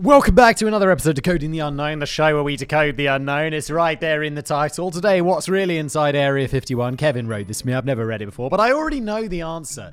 Welcome 0.00 0.34
back 0.34 0.56
to 0.56 0.66
another 0.66 0.90
episode 0.90 1.10
of 1.10 1.16
Decoding 1.16 1.50
the 1.50 1.58
Unknown, 1.58 1.98
the 1.98 2.06
show 2.06 2.32
where 2.32 2.42
we 2.42 2.56
decode 2.56 2.96
the 2.96 3.04
unknown. 3.04 3.52
It's 3.52 3.70
right 3.70 4.00
there 4.00 4.22
in 4.22 4.34
the 4.34 4.40
title. 4.40 4.90
Today, 4.90 5.20
what's 5.20 5.46
really 5.46 5.76
inside 5.76 6.14
Area 6.14 6.48
51? 6.48 6.96
Kevin 6.96 7.28
wrote 7.28 7.48
this 7.48 7.60
to 7.60 7.66
me. 7.66 7.74
I've 7.74 7.84
never 7.84 8.06
read 8.06 8.22
it 8.22 8.24
before, 8.24 8.48
but 8.48 8.60
I 8.60 8.72
already 8.72 9.00
know 9.00 9.28
the 9.28 9.42
answer. 9.42 9.92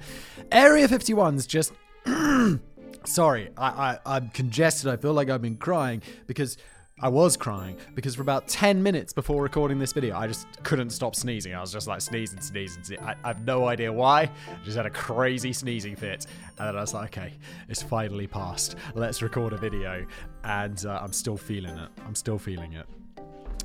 Area 0.50 0.88
51's 0.88 1.46
just. 1.46 1.74
Sorry, 3.04 3.50
I, 3.58 3.68
I, 3.68 4.00
I'm 4.06 4.30
congested. 4.30 4.90
I 4.90 4.96
feel 4.96 5.12
like 5.12 5.30
I've 5.30 5.42
been 5.42 5.58
crying 5.58 6.02
because 6.26 6.56
I 7.00 7.10
was 7.10 7.38
crying 7.38 7.78
because 7.94 8.16
for 8.16 8.24
about 8.24 8.48
10 8.48 8.82
minutes 8.82 9.14
before 9.14 9.44
recording 9.44 9.78
this 9.78 9.94
video, 9.94 10.18
I 10.18 10.26
just 10.26 10.48
couldn't 10.64 10.90
stop 10.90 11.16
sneezing. 11.16 11.54
I 11.54 11.62
was 11.62 11.72
just 11.72 11.88
like 11.88 12.02
sneezing, 12.02 12.42
sneezing, 12.42 12.84
sneezing. 12.84 13.06
I, 13.06 13.14
I 13.24 13.28
have 13.28 13.46
no 13.46 13.68
idea 13.68 13.94
why. 13.94 14.22
I 14.22 14.66
just 14.66 14.76
had 14.76 14.88
a 14.88 14.90
crazy 14.90 15.54
sneezing 15.54 15.96
fit. 15.96 16.26
And 16.58 16.68
then 16.68 16.76
I 16.76 16.82
was 16.82 16.96
like, 16.96 17.16
okay, 17.16 17.34
it's 17.70 17.84
finally 17.84 18.26
passed. 18.26 18.78
Let's 18.96 19.22
record 19.22 19.54
a 19.54 19.58
video. 19.58 20.08
And 20.44 20.84
uh, 20.88 21.00
I'm 21.00 21.14
still 21.14 21.38
feeling 21.38 21.78
it. 21.78 21.90
I'm 22.04 22.16
still 22.16 22.40
feeling 22.40 22.74
it. 22.74 22.88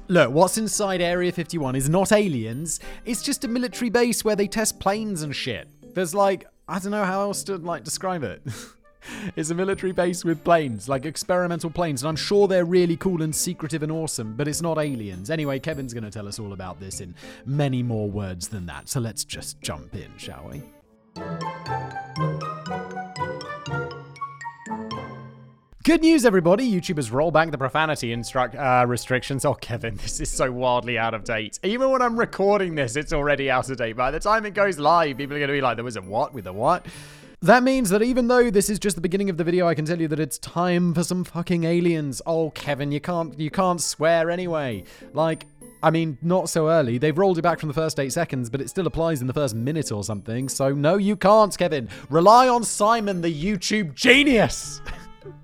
Look, 0.09 0.31
what's 0.31 0.59
inside 0.59 1.01
Area 1.01 1.33
51 1.33 1.75
is 1.75 1.89
not 1.89 2.13
aliens. 2.13 2.81
It's 3.07 3.23
just 3.23 3.45
a 3.45 3.49
military 3.49 3.89
base 3.89 4.27
where 4.27 4.37
they 4.37 4.47
test 4.47 4.79
planes 4.79 5.23
and 5.23 5.35
shit. 5.35 5.69
There's 5.95 6.15
like, 6.15 6.45
I 6.69 6.79
don't 6.79 6.91
know 6.91 7.05
how 7.05 7.23
else 7.23 7.45
to 7.45 7.57
like 7.57 7.83
describe 7.83 8.25
it. 8.25 8.43
It's 9.37 9.51
a 9.51 9.55
military 9.55 9.93
base 9.93 10.25
with 10.25 10.45
planes, 10.45 10.89
like 10.89 11.05
experimental 11.05 11.71
planes, 11.71 12.03
and 12.03 12.09
I'm 12.09 12.17
sure 12.17 12.49
they're 12.49 12.65
really 12.65 12.97
cool 12.97 13.23
and 13.23 13.35
secretive 13.35 13.83
and 13.83 13.93
awesome, 13.93 14.35
but 14.35 14.49
it's 14.49 14.63
not 14.63 14.79
aliens. 14.79 15.31
Anyway, 15.31 15.59
Kevin's 15.59 15.95
going 15.95 16.05
to 16.05 16.11
tell 16.11 16.29
us 16.29 16.39
all 16.39 16.53
about 16.53 16.81
this 16.81 17.01
in 17.01 17.15
many 17.47 17.83
more 17.83 18.11
words 18.11 18.49
than 18.49 18.67
that, 18.67 18.89
so 18.89 19.01
let's 19.01 19.25
just 19.25 19.61
jump 19.61 19.95
in, 19.95 20.11
shall 20.17 20.51
we? 20.51 20.63
Good 25.85 26.03
news, 26.03 26.25
everybody! 26.25 26.71
YouTubers 26.71 27.11
roll 27.11 27.33
back 27.33 27.51
the 27.51 27.59
profanity 27.59 28.13
instruct 28.13 28.55
uh, 28.55 28.85
restrictions. 28.87 29.45
Oh, 29.45 29.55
Kevin, 29.55 29.97
this 30.03 30.21
is 30.21 30.31
so 30.31 30.53
wildly 30.53 30.97
out 30.97 31.13
of 31.13 31.25
date. 31.25 31.59
Even 31.65 31.91
when 31.91 32.01
I'm 32.01 32.17
recording 32.17 32.77
this, 32.77 32.95
it's 32.95 33.13
already 33.13 33.51
out 33.51 33.69
of 33.69 33.79
date. 33.79 33.97
By 33.97 34.13
the 34.13 34.21
time 34.21 34.47
it 34.47 34.55
goes 34.55 34.79
live, 34.79 35.17
people 35.17 35.35
are 35.37 35.41
going 35.41 35.49
to 35.49 35.55
be 35.55 35.61
like, 35.61 35.77
"There 35.77 35.85
was 35.85 35.97
a 35.97 36.03
what 36.03 36.33
with 36.33 36.47
a 36.47 36.53
what?" 36.53 36.87
That 37.43 37.65
means 37.65 37.91
that 37.91 38.03
even 38.03 38.29
though 38.29 38.51
this 38.51 38.71
is 38.71 38.79
just 38.79 38.95
the 38.95 39.03
beginning 39.03 39.29
of 39.29 39.37
the 39.37 39.43
video, 39.43 39.67
I 39.67 39.75
can 39.75 39.85
tell 39.85 40.01
you 40.01 40.07
that 40.07 40.21
it's 40.21 40.39
time 40.39 40.95
for 40.95 41.03
some 41.03 41.25
fucking 41.25 41.65
aliens. 41.65 42.23
Oh, 42.25 42.51
Kevin, 42.51 42.93
you 42.93 43.01
can't 43.01 43.37
you 43.37 43.51
can't 43.51 43.81
swear 43.81 44.31
anyway. 44.31 44.85
Like, 45.13 45.47
I 45.83 45.91
mean, 45.91 46.19
not 46.23 46.49
so 46.49 46.69
early. 46.69 46.99
They've 46.99 47.19
rolled 47.19 47.39
it 47.39 47.43
back 47.43 47.59
from 47.59 47.67
the 47.67 47.75
first 47.75 47.99
eight 47.99 48.13
seconds, 48.13 48.49
but 48.49 48.61
it 48.61 48.71
still 48.71 48.87
applies 48.87 49.21
in 49.21 49.27
the 49.27 49.33
first 49.33 49.57
minute 49.57 49.91
or 49.91 50.05
something. 50.05 50.49
So 50.49 50.73
no, 50.73 50.99
you 50.99 51.17
can't, 51.17 51.57
Kevin. 51.59 51.89
Rely 52.11 52.47
on 52.47 52.63
Simon, 52.63 53.21
the 53.21 53.35
YouTube 53.35 53.97
genius, 53.97 54.81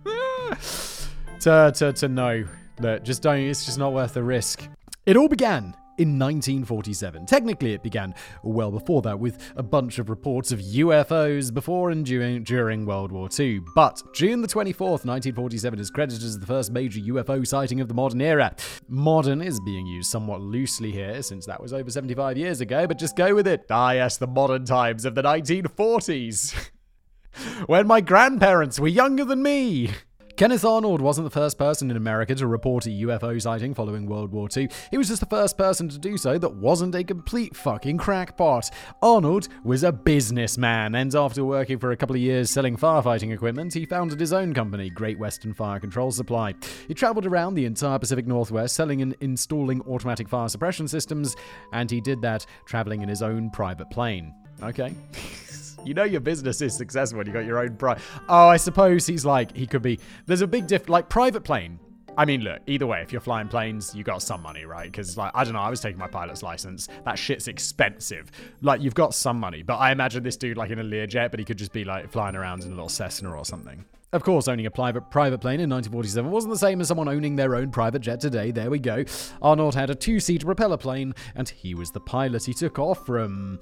to 1.41 1.72
to 1.74 1.92
to 1.92 2.08
know 2.08 2.46
that 2.76 3.02
just 3.02 3.22
don't. 3.22 3.41
It's 3.41 3.64
just 3.64 3.78
not 3.78 3.92
worth 3.92 4.14
the 4.14 4.22
risk. 4.22 4.69
It 5.04 5.16
all 5.16 5.28
began 5.28 5.74
in 5.98 6.18
1947. 6.18 7.27
Technically, 7.27 7.74
it 7.74 7.82
began 7.82 8.14
well 8.42 8.70
before 8.70 9.02
that 9.02 9.18
with 9.18 9.52
a 9.56 9.62
bunch 9.62 9.98
of 9.98 10.08
reports 10.08 10.52
of 10.52 10.60
UFOs 10.60 11.52
before 11.52 11.91
and 11.91 12.06
during, 12.06 12.42
during 12.44 12.86
World 12.86 13.12
War 13.12 13.28
II. 13.38 13.60
But 13.74 14.02
June 14.14 14.41
the 14.41 14.48
24th, 14.48 15.04
1947 15.04 15.80
is 15.80 15.91
credited 15.91 16.22
as 16.22 16.38
the 16.38 16.46
first 16.46 16.70
major 16.72 17.00
UFO 17.00 17.46
sighting 17.46 17.80
of 17.80 17.88
the 17.88 17.94
modern 17.94 18.20
era. 18.20 18.54
Modern 18.88 19.42
is 19.42 19.60
being 19.60 19.86
used 19.86 20.10
somewhat 20.10 20.41
loosely 20.41 20.92
here 20.92 21.22
since 21.22 21.46
that 21.46 21.60
was 21.60 21.72
over 21.72 21.91
75 21.91 22.36
years 22.36 22.60
ago, 22.60 22.86
but 22.86 22.98
just 22.98 23.16
go 23.16 23.34
with 23.34 23.46
it. 23.46 23.66
Ah, 23.70 23.92
yes, 23.92 24.16
the 24.16 24.26
modern 24.26 24.64
times 24.64 25.04
of 25.04 25.14
the 25.14 25.22
1940s. 25.22 26.70
when 27.66 27.86
my 27.86 28.00
grandparents 28.00 28.78
were 28.80 28.88
younger 28.88 29.24
than 29.24 29.42
me. 29.42 29.91
Kenneth 30.39 30.64
Arnold 30.64 31.00
wasn't 31.00 31.25
the 31.25 31.33
first 31.33 31.58
person 31.58 31.91
in 31.91 31.97
America 31.97 32.33
to 32.33 32.47
report 32.47 32.86
a 32.86 32.91
UFO 32.91 33.42
sighting 33.42 33.75
following 33.75 34.06
World 34.06 34.31
War 34.31 34.48
II. 34.56 34.69
He 34.89 34.97
was 34.97 35.08
just 35.08 35.19
the 35.19 35.27
first 35.27 35.58
person 35.58 35.89
to 35.89 35.98
do 35.98 36.17
so 36.17 36.39
that 36.39 36.55
wasn't 36.55 36.94
a 36.94 37.03
complete 37.03 37.56
fucking 37.56 37.98
crackpot. 37.98 38.70
Arnold 39.03 39.49
was 39.65 39.82
a 39.82 39.91
businessman, 39.91 40.94
and 40.94 41.12
after 41.12 41.44
working 41.44 41.81
for 41.81 41.91
a 41.91 41.97
couple 41.97 42.15
of 42.15 42.22
years 42.22 42.50
selling 42.50 42.76
firefighting 42.76 43.34
equipment, 43.34 43.75
he 43.75 43.84
founded 43.84 44.21
his 44.21 44.32
own 44.32 44.54
company, 44.54 44.91
Great 44.91 45.19
Western 45.19 45.53
Fire 45.53 45.81
Control 45.81 46.12
Supply. 46.12 46.55
He 46.87 46.94
traveled 46.94 47.26
around 47.26 47.56
the 47.56 47.65
entire 47.65 47.99
Pacific 47.99 48.28
Northwest 48.28 48.76
selling 48.76 49.03
and 49.03 49.16
installing 49.20 49.81
automatic 49.88 50.28
fire 50.28 50.49
suppression 50.49 50.87
systems, 50.87 51.34
and 51.72 51.91
he 51.91 52.00
did 52.00 52.22
that 52.22 52.47
traveling 52.65 53.03
in 53.03 53.09
his 53.09 53.22
own 53.22 53.50
private 53.50 53.91
plane. 53.91 54.32
Okay. 54.62 54.94
You 55.84 55.94
know 55.94 56.05
your 56.05 56.21
business 56.21 56.61
is 56.61 56.77
successful 56.77 57.19
when 57.19 57.27
you 57.27 57.33
got 57.33 57.44
your 57.44 57.59
own 57.59 57.77
private. 57.77 58.03
Oh, 58.28 58.49
I 58.49 58.56
suppose 58.56 59.06
he's 59.06 59.25
like 59.25 59.56
he 59.56 59.66
could 59.66 59.83
be. 59.83 59.99
There's 60.27 60.43
a 60.43 60.47
big 60.47 60.66
diff. 60.66 60.89
Like 60.89 61.09
private 61.09 61.43
plane. 61.43 61.78
I 62.16 62.25
mean, 62.25 62.41
look. 62.41 62.61
Either 62.66 62.87
way, 62.87 63.00
if 63.00 63.12
you're 63.12 63.21
flying 63.21 63.47
planes, 63.47 63.94
you 63.94 64.03
got 64.03 64.22
some 64.22 64.43
money, 64.43 64.65
right? 64.65 64.91
Because 64.91 65.17
like 65.17 65.31
I 65.34 65.44
don't 65.44 65.53
know, 65.53 65.61
I 65.61 65.71
was 65.71 65.81
taking 65.81 65.99
my 65.99 66.09
pilot's 66.09 66.43
license. 66.43 66.88
That 67.05 67.17
shit's 67.17 67.47
expensive. 67.47 68.31
Like 68.61 68.83
you've 68.83 68.94
got 68.94 69.15
some 69.15 69.38
money, 69.38 69.62
but 69.62 69.77
I 69.77 69.93
imagine 69.93 70.25
this 70.25 70.37
dude 70.37 70.56
like 70.56 70.71
in 70.71 70.81
a 70.81 70.84
Learjet, 70.84 71.31
but 71.31 71.38
he 71.38 71.44
could 71.44 71.59
just 71.59 71.72
be 71.72 71.84
like 71.84 72.11
flying 72.11 72.34
around 72.34 72.65
in 72.65 72.69
a 72.69 72.75
little 72.75 72.88
Cessna 72.88 73.31
or 73.31 73.44
something. 73.44 73.84
Of 74.12 74.25
course, 74.25 74.49
owning 74.49 74.65
a 74.65 74.71
private 74.71 75.11
private 75.11 75.38
plane 75.38 75.61
in 75.61 75.69
1947 75.69 76.31
wasn't 76.31 76.55
the 76.55 76.59
same 76.59 76.81
as 76.81 76.88
someone 76.88 77.09
owning 77.09 77.37
their 77.37 77.55
own 77.55 77.71
private 77.71 78.00
jet 78.00 78.21
today. 78.21 78.50
There 78.50 78.71
we 78.71 78.78
go. 78.78 79.05
Arnold 79.43 79.75
had 79.75 79.91
a 79.91 79.94
two-seater 79.94 80.47
propeller 80.47 80.78
plane, 80.78 81.15
and 81.34 81.49
he 81.49 81.75
was 81.75 81.91
the 81.91 82.00
pilot. 82.00 82.44
He 82.44 82.55
took 82.55 82.78
off 82.78 83.05
from 83.05 83.61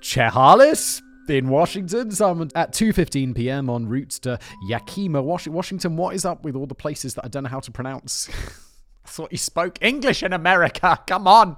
Chehalis, 0.00 1.02
in 1.28 1.48
Washington, 1.48 2.10
some 2.10 2.48
at 2.54 2.72
2:15 2.72 3.34
p.m. 3.34 3.68
en 3.70 3.86
route 3.88 4.10
to 4.22 4.38
Yakima, 4.68 5.22
Washington. 5.22 5.96
What 5.96 6.14
is 6.14 6.24
up 6.24 6.44
with 6.44 6.56
all 6.56 6.66
the 6.66 6.74
places 6.74 7.14
that 7.14 7.24
I 7.24 7.28
don't 7.28 7.44
know 7.44 7.48
how 7.48 7.60
to 7.60 7.70
pronounce? 7.70 8.28
I 9.04 9.08
thought 9.08 9.32
you 9.32 9.38
spoke 9.38 9.78
English 9.80 10.22
in 10.22 10.32
America. 10.32 10.98
Come 11.06 11.28
on. 11.28 11.56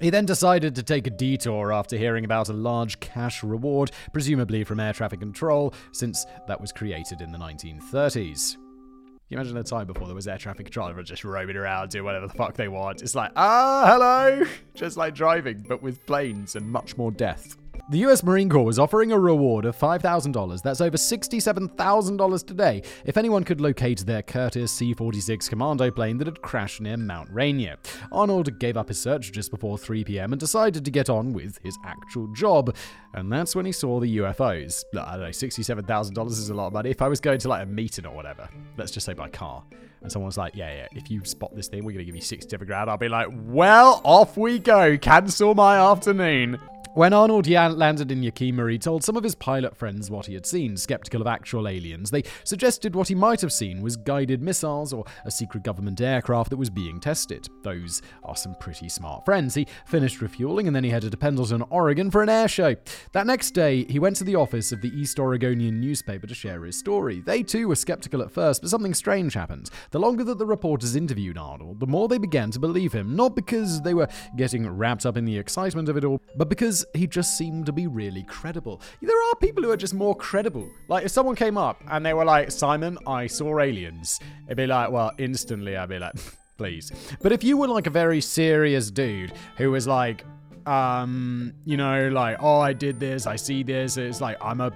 He 0.00 0.10
then 0.10 0.26
decided 0.26 0.74
to 0.76 0.82
take 0.82 1.06
a 1.06 1.10
detour 1.10 1.72
after 1.72 1.96
hearing 1.96 2.24
about 2.24 2.48
a 2.48 2.52
large 2.52 3.00
cash 3.00 3.42
reward, 3.42 3.90
presumably 4.12 4.62
from 4.62 4.78
air 4.78 4.92
traffic 4.92 5.18
control, 5.18 5.74
since 5.92 6.24
that 6.46 6.60
was 6.60 6.70
created 6.72 7.20
in 7.20 7.32
the 7.32 7.38
1930s. 7.38 8.54
Can 8.54 9.36
you 9.36 9.38
imagine 9.38 9.56
a 9.58 9.62
time 9.64 9.86
before 9.86 10.06
there 10.06 10.14
was 10.14 10.28
air 10.28 10.38
traffic 10.38 10.66
control? 10.66 10.92
Just 11.02 11.24
roaming 11.24 11.56
around, 11.56 11.90
doing 11.90 12.04
whatever 12.04 12.28
the 12.28 12.32
fuck 12.32 12.54
they 12.54 12.68
want. 12.68 13.02
It's 13.02 13.14
like, 13.14 13.32
ah, 13.36 13.84
hello! 13.86 14.44
Just 14.74 14.96
like 14.96 15.14
driving, 15.14 15.64
but 15.68 15.82
with 15.82 16.04
planes 16.06 16.56
and 16.56 16.70
much 16.70 16.96
more 16.96 17.10
death. 17.10 17.56
The 17.90 18.00
US 18.00 18.22
Marine 18.22 18.50
Corps 18.50 18.66
was 18.66 18.78
offering 18.78 19.12
a 19.12 19.18
reward 19.18 19.64
of 19.64 19.74
$5,000, 19.74 20.60
that's 20.60 20.82
over 20.82 20.98
$67,000 20.98 22.46
today, 22.46 22.82
if 23.06 23.16
anyone 23.16 23.44
could 23.44 23.62
locate 23.62 24.04
their 24.04 24.20
Curtiss 24.20 24.70
C 24.70 24.92
46 24.92 25.48
commando 25.48 25.90
plane 25.90 26.18
that 26.18 26.26
had 26.26 26.42
crashed 26.42 26.82
near 26.82 26.98
Mount 26.98 27.30
Rainier. 27.32 27.76
Arnold 28.12 28.58
gave 28.58 28.76
up 28.76 28.88
his 28.88 29.00
search 29.00 29.32
just 29.32 29.50
before 29.50 29.78
3 29.78 30.04
pm 30.04 30.34
and 30.34 30.38
decided 30.38 30.84
to 30.84 30.90
get 30.90 31.08
on 31.08 31.32
with 31.32 31.58
his 31.62 31.78
actual 31.86 32.26
job, 32.34 32.76
and 33.14 33.32
that's 33.32 33.56
when 33.56 33.64
he 33.64 33.72
saw 33.72 33.98
the 34.00 34.18
UFOs. 34.18 34.84
I 34.94 35.12
don't 35.12 35.22
know, 35.22 35.28
$67,000 35.28 36.28
is 36.28 36.50
a 36.50 36.54
lot 36.54 36.66
of 36.66 36.74
money. 36.74 36.90
If 36.90 37.00
I 37.00 37.08
was 37.08 37.20
going 37.20 37.38
to 37.38 37.48
like 37.48 37.62
a 37.62 37.66
meeting 37.66 38.04
or 38.04 38.14
whatever, 38.14 38.50
let's 38.76 38.90
just 38.90 39.06
say 39.06 39.14
by 39.14 39.30
car, 39.30 39.64
and 40.02 40.12
someone's 40.12 40.36
like, 40.36 40.54
yeah, 40.54 40.74
yeah, 40.74 40.88
if 40.92 41.10
you 41.10 41.24
spot 41.24 41.56
this 41.56 41.68
thing, 41.68 41.86
we're 41.86 41.92
going 41.92 42.04
to 42.04 42.04
give 42.04 42.14
you 42.14 42.20
67 42.20 42.66
grand, 42.66 42.90
I'll 42.90 42.98
be 42.98 43.08
like, 43.08 43.28
well, 43.46 44.02
off 44.04 44.36
we 44.36 44.58
go, 44.58 44.98
cancel 44.98 45.54
my 45.54 45.78
afternoon. 45.78 46.60
When 46.94 47.12
Arnold 47.12 47.46
landed 47.48 48.10
in 48.10 48.22
Yakima, 48.22 48.70
he 48.70 48.78
told 48.78 49.04
some 49.04 49.16
of 49.16 49.22
his 49.22 49.34
pilot 49.34 49.76
friends 49.76 50.10
what 50.10 50.26
he 50.26 50.34
had 50.34 50.46
seen. 50.46 50.76
Skeptical 50.76 51.20
of 51.20 51.26
actual 51.26 51.68
aliens, 51.68 52.10
they 52.10 52.24
suggested 52.44 52.96
what 52.96 53.08
he 53.08 53.14
might 53.14 53.40
have 53.40 53.52
seen 53.52 53.82
was 53.82 53.96
guided 53.96 54.42
missiles 54.42 54.92
or 54.92 55.04
a 55.24 55.30
secret 55.30 55.62
government 55.62 56.00
aircraft 56.00 56.50
that 56.50 56.56
was 56.56 56.70
being 56.70 56.98
tested. 56.98 57.46
Those 57.62 58.02
are 58.24 58.34
some 58.34 58.54
pretty 58.56 58.88
smart 58.88 59.24
friends. 59.24 59.54
He 59.54 59.66
finished 59.86 60.20
refueling 60.20 60.66
and 60.66 60.74
then 60.74 60.82
he 60.82 60.90
headed 60.90 61.12
to 61.12 61.16
Pendleton, 61.16 61.62
Oregon 61.70 62.10
for 62.10 62.22
an 62.22 62.28
air 62.28 62.48
show. 62.48 62.74
That 63.12 63.26
next 63.26 63.52
day, 63.52 63.84
he 63.84 63.98
went 63.98 64.16
to 64.16 64.24
the 64.24 64.36
office 64.36 64.72
of 64.72 64.80
the 64.80 64.90
East 64.90 65.20
Oregonian 65.20 65.80
newspaper 65.80 66.26
to 66.26 66.34
share 66.34 66.64
his 66.64 66.78
story. 66.78 67.20
They 67.20 67.42
too 67.42 67.68
were 67.68 67.76
skeptical 67.76 68.22
at 68.22 68.32
first, 68.32 68.62
but 68.62 68.70
something 68.70 68.94
strange 68.94 69.34
happened. 69.34 69.70
The 69.90 70.00
longer 70.00 70.24
that 70.24 70.38
the 70.38 70.46
reporters 70.46 70.96
interviewed 70.96 71.38
Arnold, 71.38 71.80
the 71.80 71.86
more 71.86 72.08
they 72.08 72.18
began 72.18 72.50
to 72.50 72.58
believe 72.58 72.92
him, 72.92 73.14
not 73.14 73.36
because 73.36 73.82
they 73.82 73.94
were 73.94 74.08
getting 74.36 74.68
wrapped 74.68 75.06
up 75.06 75.16
in 75.16 75.24
the 75.24 75.38
excitement 75.38 75.88
of 75.88 75.96
it 75.96 76.04
all, 76.04 76.20
but 76.36 76.48
because 76.48 76.84
he 76.94 77.06
just 77.06 77.36
seemed 77.36 77.66
to 77.66 77.72
be 77.72 77.86
really 77.86 78.22
credible. 78.22 78.80
There 79.00 79.30
are 79.30 79.34
people 79.36 79.62
who 79.62 79.70
are 79.70 79.76
just 79.76 79.94
more 79.94 80.14
credible. 80.14 80.68
Like 80.88 81.04
if 81.04 81.10
someone 81.10 81.36
came 81.36 81.56
up 81.56 81.82
and 81.88 82.04
they 82.04 82.14
were 82.14 82.24
like, 82.24 82.50
Simon, 82.50 82.98
I 83.06 83.26
saw 83.26 83.60
aliens, 83.60 84.20
it'd 84.46 84.56
be 84.56 84.66
like, 84.66 84.90
well, 84.90 85.12
instantly 85.18 85.76
I'd 85.76 85.88
be 85.88 85.98
like, 85.98 86.14
please. 86.56 86.92
But 87.22 87.32
if 87.32 87.44
you 87.44 87.56
were 87.56 87.68
like 87.68 87.86
a 87.86 87.90
very 87.90 88.20
serious 88.20 88.90
dude 88.90 89.32
who 89.56 89.70
was 89.70 89.86
like, 89.86 90.24
um, 90.66 91.54
you 91.64 91.76
know, 91.76 92.08
like, 92.08 92.36
oh, 92.40 92.60
I 92.60 92.72
did 92.72 93.00
this, 93.00 93.26
I 93.26 93.36
see 93.36 93.62
this, 93.62 93.96
it's 93.96 94.20
like, 94.20 94.36
I'm 94.42 94.60
a 94.60 94.72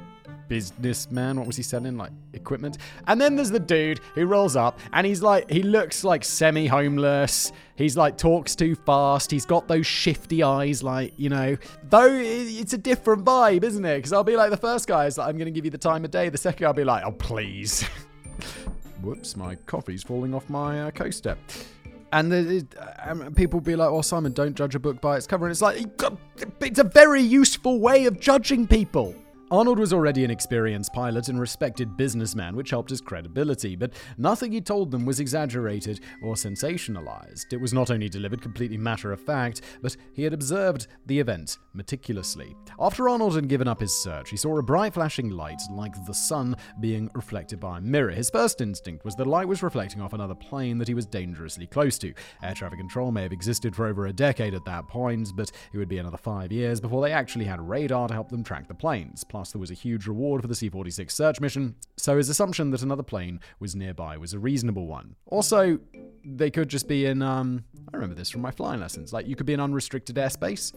businessman. 0.52 1.38
What 1.38 1.46
was 1.46 1.56
he 1.56 1.62
selling? 1.62 1.96
Like 1.96 2.10
equipment. 2.34 2.76
And 3.06 3.18
then 3.18 3.36
there's 3.36 3.50
the 3.50 3.58
dude 3.58 4.00
who 4.14 4.26
rolls 4.26 4.54
up 4.54 4.78
and 4.92 5.06
he's 5.06 5.22
like, 5.22 5.50
he 5.50 5.62
looks 5.62 6.04
like 6.04 6.22
semi 6.24 6.66
homeless. 6.66 7.52
He's 7.74 7.96
like, 7.96 8.18
talks 8.18 8.54
too 8.54 8.74
fast. 8.74 9.30
He's 9.30 9.46
got 9.46 9.66
those 9.66 9.86
shifty 9.86 10.42
eyes, 10.42 10.82
like, 10.82 11.14
you 11.16 11.30
know. 11.30 11.56
Though 11.88 12.12
it's 12.12 12.74
a 12.74 12.78
different 12.78 13.24
vibe, 13.24 13.64
isn't 13.64 13.82
it? 13.82 13.96
Because 13.96 14.12
I'll 14.12 14.24
be 14.24 14.36
like, 14.36 14.50
the 14.50 14.58
first 14.58 14.86
guy 14.86 15.06
is 15.06 15.16
like, 15.16 15.26
I'm 15.26 15.38
going 15.38 15.46
to 15.46 15.52
give 15.52 15.64
you 15.64 15.70
the 15.70 15.78
time 15.78 16.04
of 16.04 16.10
day. 16.10 16.28
The 16.28 16.36
second 16.36 16.66
I'll 16.66 16.74
be 16.74 16.84
like, 16.84 17.02
oh, 17.06 17.12
please. 17.12 17.88
whoops, 19.00 19.38
my 19.38 19.54
coffee's 19.54 20.02
falling 20.02 20.34
off 20.34 20.50
my 20.50 20.82
uh, 20.82 20.90
coaster. 20.90 21.38
And 22.12 22.30
the, 22.30 22.66
um, 23.06 23.32
people 23.32 23.58
be 23.62 23.74
like, 23.74 23.88
"Oh, 23.88 24.02
Simon, 24.02 24.32
don't 24.32 24.54
judge 24.54 24.74
a 24.74 24.78
book 24.78 25.00
by 25.00 25.16
its 25.16 25.26
cover." 25.26 25.46
And 25.46 25.50
it's 25.50 25.62
like, 25.62 25.82
it's 26.60 26.78
a 26.78 26.84
very 26.84 27.22
useful 27.22 27.80
way 27.80 28.04
of 28.04 28.20
judging 28.20 28.66
people. 28.66 29.14
Arnold 29.52 29.78
was 29.78 29.92
already 29.92 30.24
an 30.24 30.30
experienced 30.30 30.94
pilot 30.94 31.28
and 31.28 31.38
respected 31.38 31.94
businessman, 31.94 32.56
which 32.56 32.70
helped 32.70 32.88
his 32.88 33.02
credibility, 33.02 33.76
but 33.76 33.92
nothing 34.16 34.50
he 34.50 34.62
told 34.62 34.90
them 34.90 35.04
was 35.04 35.20
exaggerated 35.20 36.00
or 36.22 36.36
sensationalized. 36.36 37.52
It 37.52 37.60
was 37.60 37.74
not 37.74 37.90
only 37.90 38.08
delivered 38.08 38.40
completely 38.40 38.78
matter 38.78 39.12
of 39.12 39.20
fact, 39.20 39.60
but 39.82 39.94
he 40.14 40.22
had 40.22 40.32
observed 40.32 40.86
the 41.04 41.20
event 41.20 41.58
meticulously. 41.74 42.56
After 42.80 43.10
Arnold 43.10 43.34
had 43.34 43.46
given 43.46 43.68
up 43.68 43.78
his 43.78 43.92
search, 43.92 44.30
he 44.30 44.38
saw 44.38 44.56
a 44.56 44.62
bright 44.62 44.94
flashing 44.94 45.28
light 45.28 45.60
like 45.70 46.02
the 46.06 46.14
sun 46.14 46.56
being 46.80 47.10
reflected 47.12 47.60
by 47.60 47.76
a 47.76 47.82
mirror. 47.82 48.12
His 48.12 48.30
first 48.30 48.62
instinct 48.62 49.04
was 49.04 49.16
the 49.16 49.26
light 49.26 49.48
was 49.48 49.62
reflecting 49.62 50.00
off 50.00 50.14
another 50.14 50.34
plane 50.34 50.78
that 50.78 50.88
he 50.88 50.94
was 50.94 51.04
dangerously 51.04 51.66
close 51.66 51.98
to. 51.98 52.14
Air 52.42 52.54
traffic 52.54 52.78
control 52.78 53.12
may 53.12 53.24
have 53.24 53.32
existed 53.32 53.76
for 53.76 53.86
over 53.86 54.06
a 54.06 54.14
decade 54.14 54.54
at 54.54 54.64
that 54.64 54.88
point, 54.88 55.28
but 55.36 55.52
it 55.74 55.76
would 55.76 55.90
be 55.90 55.98
another 55.98 56.16
five 56.16 56.50
years 56.50 56.80
before 56.80 57.02
they 57.02 57.12
actually 57.12 57.44
had 57.44 57.60
radar 57.60 58.08
to 58.08 58.14
help 58.14 58.30
them 58.30 58.42
track 58.42 58.66
the 58.66 58.72
planes. 58.72 59.24
Plus, 59.24 59.41
there 59.50 59.60
was 59.60 59.70
a 59.70 59.74
huge 59.74 60.06
reward 60.06 60.42
for 60.42 60.48
the 60.48 60.54
C 60.54 60.68
46 60.68 61.12
search 61.12 61.40
mission, 61.40 61.74
so 61.96 62.16
his 62.16 62.28
assumption 62.28 62.70
that 62.70 62.82
another 62.82 63.02
plane 63.02 63.40
was 63.58 63.74
nearby 63.74 64.16
was 64.16 64.32
a 64.32 64.38
reasonable 64.38 64.86
one. 64.86 65.16
Also, 65.26 65.78
they 66.24 66.50
could 66.50 66.68
just 66.68 66.86
be 66.86 67.06
in, 67.06 67.22
um, 67.22 67.64
I 67.92 67.96
remember 67.96 68.14
this 68.14 68.30
from 68.30 68.42
my 68.42 68.50
flying 68.50 68.80
lessons, 68.80 69.12
like 69.12 69.26
you 69.26 69.34
could 69.34 69.46
be 69.46 69.54
in 69.54 69.60
unrestricted 69.60 70.16
airspace. 70.16 70.72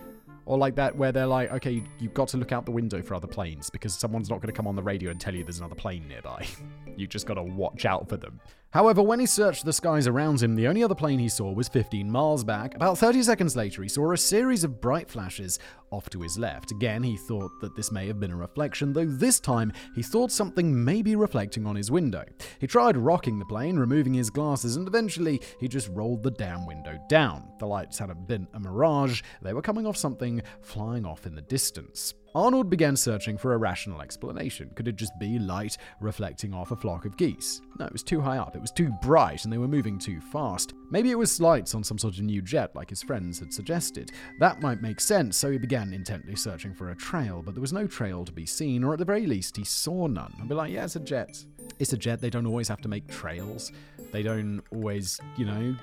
Or 0.48 0.60
like 0.60 0.76
that, 0.76 0.96
where 0.96 1.12
they're 1.12 1.26
like, 1.26 1.52
okay, 1.54 1.84
you've 1.98 2.14
got 2.14 2.28
to 2.28 2.38
look 2.38 2.52
out 2.52 2.66
the 2.66 2.72
window 2.72 3.02
for 3.02 3.16
other 3.16 3.26
planes 3.26 3.72
because 3.72 3.96
someone's 3.96 4.30
not 4.30 4.42
going 4.42 4.54
to 4.54 4.54
come 4.54 4.68
on 4.68 4.76
the 4.76 4.84
radio 4.84 5.10
and 5.10 5.20
tell 5.20 5.34
you 5.34 5.44
there's 5.44 5.58
another 5.58 5.74
plane 5.74 6.08
nearby. 6.08 6.46
you 6.98 7.08
just 7.08 7.26
got 7.26 7.36
to 7.36 7.44
watch 7.44 7.86
out 7.86 8.10
for 8.10 8.18
them. 8.18 8.40
However, 8.76 9.02
when 9.02 9.22
he 9.22 9.26
searched 9.26 9.64
the 9.64 9.72
skies 9.72 10.06
around 10.06 10.44
him, 10.44 10.54
the 10.54 10.68
only 10.68 10.84
other 10.84 10.96
plane 10.96 11.18
he 11.18 11.30
saw 11.30 11.50
was 11.50 11.70
15 11.70 12.12
miles 12.12 12.44
back. 12.44 12.76
About 12.76 12.98
30 12.98 13.24
seconds 13.24 13.56
later, 13.56 13.82
he 13.82 13.88
saw 13.88 14.12
a 14.12 14.18
series 14.18 14.66
of 14.66 14.82
bright 14.82 15.10
flashes 15.10 15.60
off 15.92 16.10
to 16.10 16.22
his 16.22 16.38
left. 16.38 16.72
Again, 16.72 17.02
he 17.02 17.16
thought 17.16 17.52
that 17.62 17.74
this 17.78 17.90
may 17.90 18.06
have 18.08 18.20
been 18.20 18.32
a 18.32 18.36
reflection, 18.36 18.92
though 18.92 19.06
this 19.06 19.40
time 19.40 19.72
he 19.96 20.04
thought 20.04 20.30
something 20.30 20.84
may 20.84 21.02
be 21.02 21.16
reflecting 21.16 21.66
on 21.66 21.78
his 21.78 21.90
window. 21.90 22.26
He 22.60 22.68
tried 22.68 22.98
rocking 22.98 23.40
the 23.40 23.46
plane, 23.46 23.80
removing 23.80 24.14
his 24.14 24.30
glasses, 24.30 24.76
and 24.76 24.90
eventually 24.90 25.42
he 25.58 25.70
just 25.70 25.88
rolled 25.94 26.24
the 26.24 26.32
damn 26.32 26.66
window 26.66 27.00
down. 27.08 27.48
The 27.60 27.68
lights 27.68 28.00
hadn't 28.00 28.28
been 28.28 28.46
a 28.54 28.60
mirage, 28.60 29.22
they 29.42 29.54
were 29.54 29.62
coming 29.62 29.88
off 29.88 29.96
something 29.96 30.42
flying 30.62 31.06
off 31.06 31.26
in 31.26 31.36
the 31.36 31.42
distance. 31.42 32.14
Arnold 32.36 32.70
began 32.70 32.98
searching 32.98 33.38
for 33.38 33.54
a 33.54 33.58
rational 33.58 34.02
explanation. 34.02 34.70
Could 34.76 34.90
it 34.90 34.98
just 34.98 35.18
be 35.18 35.40
light 35.40 35.78
reflecting 36.02 36.54
off 36.54 36.72
a 36.72 36.76
flock 36.76 37.06
of 37.06 37.16
geese? 37.16 37.62
No, 37.80 37.86
it 37.86 37.94
was 37.94 38.04
too 38.04 38.20
high 38.20 38.38
up, 38.38 38.58
it 38.58 38.62
was 38.62 38.74
too 38.74 38.92
bright, 39.02 39.46
and 39.46 39.54
they 39.54 39.58
were 39.58 39.70
moving 39.70 39.98
too 39.98 40.20
fast. 40.20 40.74
Maybe 40.92 41.12
it 41.12 41.18
was 41.18 41.40
lights 41.40 41.74
on 41.76 41.84
some 41.84 41.98
sort 41.98 42.16
of 42.16 42.24
new 42.24 42.42
jet, 42.42 42.76
like 42.76 42.90
his 42.90 43.02
friends 43.02 43.40
had 43.40 43.54
suggested. 43.54 44.12
That 44.42 44.62
might 44.62 44.82
make 44.82 45.00
sense, 45.00 45.38
so 45.38 45.50
he 45.50 45.58
began 45.58 45.94
intently 45.94 46.36
searching 46.36 46.74
for 46.74 46.90
a 46.90 46.96
trail, 46.98 47.42
but 47.42 47.56
there 47.56 47.62
was 47.62 47.72
no 47.72 47.88
trail 47.88 48.26
to 48.26 48.34
be 48.34 48.46
seen, 48.46 48.84
or 48.84 48.92
at 48.92 49.00
the 49.00 49.06
very 49.06 49.26
least, 49.26 49.56
he 49.56 49.64
saw 49.64 50.08
none. 50.08 50.34
I'd 50.42 50.50
be 50.50 50.56
like, 50.56 50.74
yeah, 50.74 50.84
it's 50.84 50.98
a 50.98 51.00
jet. 51.00 51.42
It's 51.80 51.94
a 51.94 51.98
jet, 51.98 52.20
they 52.20 52.30
don't 52.30 52.46
always 52.46 52.68
have 52.68 52.82
to 52.82 52.90
make 52.90 53.08
trails. 53.08 53.72
They 54.12 54.24
don't 54.24 54.62
always, 54.74 55.22
you 55.38 55.46
know, 55.46 55.74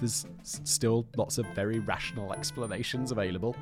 there's 0.00 0.26
still 0.42 1.06
lots 1.16 1.38
of 1.38 1.46
very 1.54 1.78
rational 1.78 2.32
explanations 2.32 3.12
available. 3.12 3.54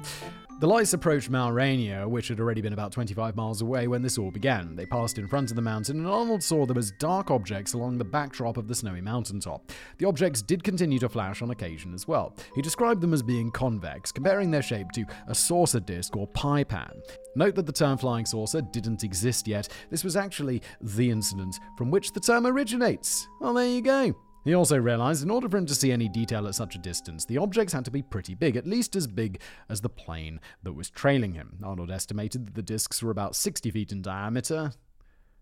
The 0.61 0.67
lights 0.67 0.93
approached 0.93 1.31
Mount 1.31 1.55
Rainier, 1.55 2.09
which 2.09 2.27
had 2.27 2.41
already 2.41 2.61
been 2.61 2.73
about 2.73 2.91
25 2.91 3.37
miles 3.37 3.63
away 3.63 3.87
when 3.87 4.03
this 4.03 4.19
all 4.19 4.33
began. 4.33 4.75
They 4.75 4.87
passed 4.87 5.19
in 5.19 5.29
front 5.29 5.51
of 5.51 5.57
the 5.57 5.63
mountain, 5.63 5.99
and 5.99 6.09
Arnold 6.09 6.43
saw 6.43 6.67
them 6.67 6.79
as 6.79 6.91
dark 6.99 7.31
objects 7.31 7.75
along 7.75 7.97
the 7.99 8.05
backdrop 8.05 8.57
of 8.57 8.67
the 8.67 8.75
snowy 8.75 9.01
mountaintop. 9.01 9.71
The 9.99 10.07
objects 10.07 10.43
did 10.43 10.65
continue 10.65 10.99
to 10.99 11.09
flash 11.09 11.43
on 11.43 11.51
occasion 11.51 11.95
as 11.95 12.09
well. 12.09 12.35
He 12.57 12.63
described 12.63 13.01
them 13.01 13.15
as 13.15 13.23
being 13.23 13.53
convex, 13.53 14.11
comparing 14.11 14.51
their 14.51 14.63
shape 14.63 14.91
to 14.95 15.05
a 15.29 15.35
saucer 15.35 15.81
disc 15.81 16.17
or 16.17 16.27
pie 16.27 16.65
pan. 16.65 16.91
Note 17.37 17.55
that 17.55 17.67
the 17.67 17.73
term 17.73 17.97
flying 17.97 18.27
saucer 18.27 18.61
didn't 18.61 19.05
exist 19.05 19.47
yet. 19.47 19.69
This 19.91 20.03
was 20.03 20.17
actually 20.17 20.63
the 20.81 21.09
incident 21.09 21.61
from 21.77 21.93
which 21.93 22.13
the 22.13 22.21
term 22.21 22.49
originates. 22.49 23.29
Well, 23.41 23.55
there 23.55 23.69
you 23.69 23.81
go. 23.81 24.17
He 24.49 24.55
also 24.55 24.79
realized 24.79 25.23
in 25.23 25.31
order 25.31 25.47
for 25.47 25.59
him 25.59 25.67
to 25.67 25.75
see 25.75 25.93
any 25.93 26.09
detail 26.09 26.49
at 26.49 26.55
such 26.55 26.75
a 26.75 26.79
distance, 26.79 27.27
the 27.27 27.37
objects 27.37 27.75
had 27.75 27.85
to 27.85 27.91
be 27.91 28.01
pretty 28.01 28.35
big, 28.35 28.57
at 28.57 28.67
least 28.67 28.97
as 28.97 29.07
big 29.07 29.43
as 29.69 29.83
the 29.83 29.91
plane 29.91 30.41
that 30.63 30.73
was 30.73 30.89
trailing 30.89 31.35
him. 31.35 31.59
Arnold 31.63 31.91
estimated 31.91 32.47
that 32.47 32.55
the 32.55 32.63
discs 32.63 33.03
were 33.03 33.11
about 33.11 33.37
60 33.37 33.71
feet 33.71 33.93
in 33.93 34.01
diameter. 34.01 34.73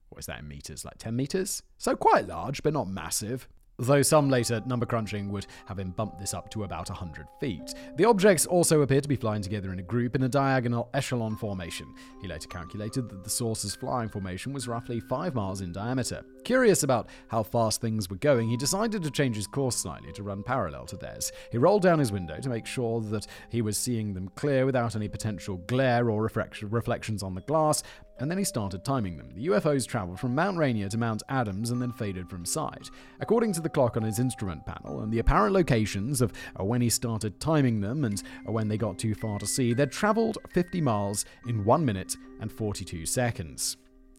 What 0.09 0.19
is 0.19 0.27
that 0.27 0.41
in 0.41 0.49
meters? 0.49 0.85
Like 0.85 0.99
10 0.99 1.15
meters? 1.15 1.63
So 1.79 1.95
quite 1.95 2.27
large, 2.27 2.65
but 2.65 2.73
not 2.73 2.89
massive 2.89 3.47
though 3.79 4.03
some 4.03 4.29
later 4.29 4.63
number 4.67 4.87
crunching 4.87 5.31
would 5.31 5.47
have 5.67 5.79
him 5.79 5.91
bump 5.91 6.19
this 6.19 6.35
up 6.35 6.51
to 6.51 6.65
about 6.65 6.89
100 6.89 7.27
feet. 7.41 7.75
The 7.97 8.05
objects 8.05 8.47
also 8.47 8.83
appear 8.83 9.01
to 9.01 9.09
be 9.09 9.17
flying 9.17 9.43
together 9.43 9.73
in 9.73 9.79
a 9.79 9.83
group 9.83 10.15
in 10.15 10.23
a 10.23 10.29
diagonal 10.29 10.89
echelon 10.95 11.37
formation. 11.37 11.93
He 12.21 12.29
later 12.29 12.49
calculated 12.49 13.09
that 13.09 13.25
the 13.25 13.31
source's 13.31 13.75
flying 13.75 14.09
formation 14.09 14.53
was 14.53 14.69
roughly 14.69 15.01
5 15.01 15.35
miles 15.35 15.61
in 15.61 15.73
diameter. 15.73 16.25
Curious 16.45 16.83
about 16.83 17.09
how 17.29 17.43
fast 17.43 17.81
things 17.81 18.09
were 18.09 18.17
going, 18.17 18.49
he 18.49 18.57
decided 18.57 19.03
to 19.03 19.11
change 19.11 19.37
his 19.37 19.47
course 19.47 19.77
slightly 19.77 20.13
to 20.13 20.23
run 20.23 20.43
parallel 20.43 20.87
to 20.87 20.97
theirs. 20.97 21.33
He 21.51 21.59
rolled 21.59 21.83
down 21.83 21.99
his 21.99 22.13
window 22.13 22.39
to 22.41 22.49
make 22.49 22.67
sure 22.67 23.01
that 23.01 23.27
he 23.51 23.63
was 23.63 23.77
seeing 23.77 24.15
them 24.15 24.31
clear 24.37 24.65
without 24.65 24.97
any 24.97 25.09
potential 25.09 25.57
glare 25.67 26.09
or 26.09 26.23
reflections 26.23 27.23
on 27.23 27.35
the 27.35 27.41
glass, 27.43 27.83
and 28.19 28.31
then 28.31 28.39
he 28.39 28.45
started 28.45 28.85
timing 28.85 29.17
them. 29.17 29.31
The 29.35 29.47
UFOs 29.49 29.87
traveled 29.87 30.19
from 30.19 30.35
Mount 30.35 30.57
Rainier 30.57 30.89
to 30.89 30.99
Mount 30.99 31.23
Adams 31.29 31.71
and 31.71 31.81
then 31.81 31.93
faded 31.93 32.29
from 32.29 32.45
sight. 32.45 32.91
According 33.21 33.53
to 33.55 33.61
the 33.61 33.69
clock 33.69 33.97
on 33.97 34.03
his 34.03 34.19
instrument 34.19 34.65
panel 34.65 35.03
and 35.03 35.13
the 35.13 35.19
apparent 35.19 35.53
locations 35.53 36.21
of 36.21 36.33
uh, 36.59 36.65
when 36.65 36.81
he 36.81 36.91
started 36.91 37.41
timing 37.41 37.81
them 37.81 38.05
and 38.05 38.23
uh, 38.49 38.53
when 38.53 38.69
they 38.69 38.79
got 38.79 38.99
too 38.99 39.15
far 39.15 39.39
to 39.39 39.47
see, 39.47 39.75
they'd 39.75 39.93
traveled 39.93 40.39
50 40.51 40.81
miles 40.81 41.25
in 41.47 41.65
1 41.65 41.85
minute 41.85 42.17
and 42.41 42.51
42 42.51 43.07
seconds. 43.07 43.77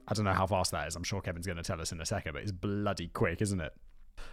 I 0.07 0.13
don't 0.13 0.25
know 0.25 0.33
how 0.33 0.47
fast 0.47 0.71
that 0.71 0.87
is. 0.87 0.95
I'm 0.95 1.03
sure 1.03 1.19
Kevin's 1.19 1.45
going 1.45 1.57
to 1.57 1.63
tell 1.63 1.81
us 1.81 1.91
in 1.91 1.99
a 1.99 2.05
second, 2.05 2.33
but 2.33 2.43
it's 2.43 2.51
bloody 2.51 3.09
quick, 3.09 3.41
isn't 3.41 3.59
it? 3.59 3.73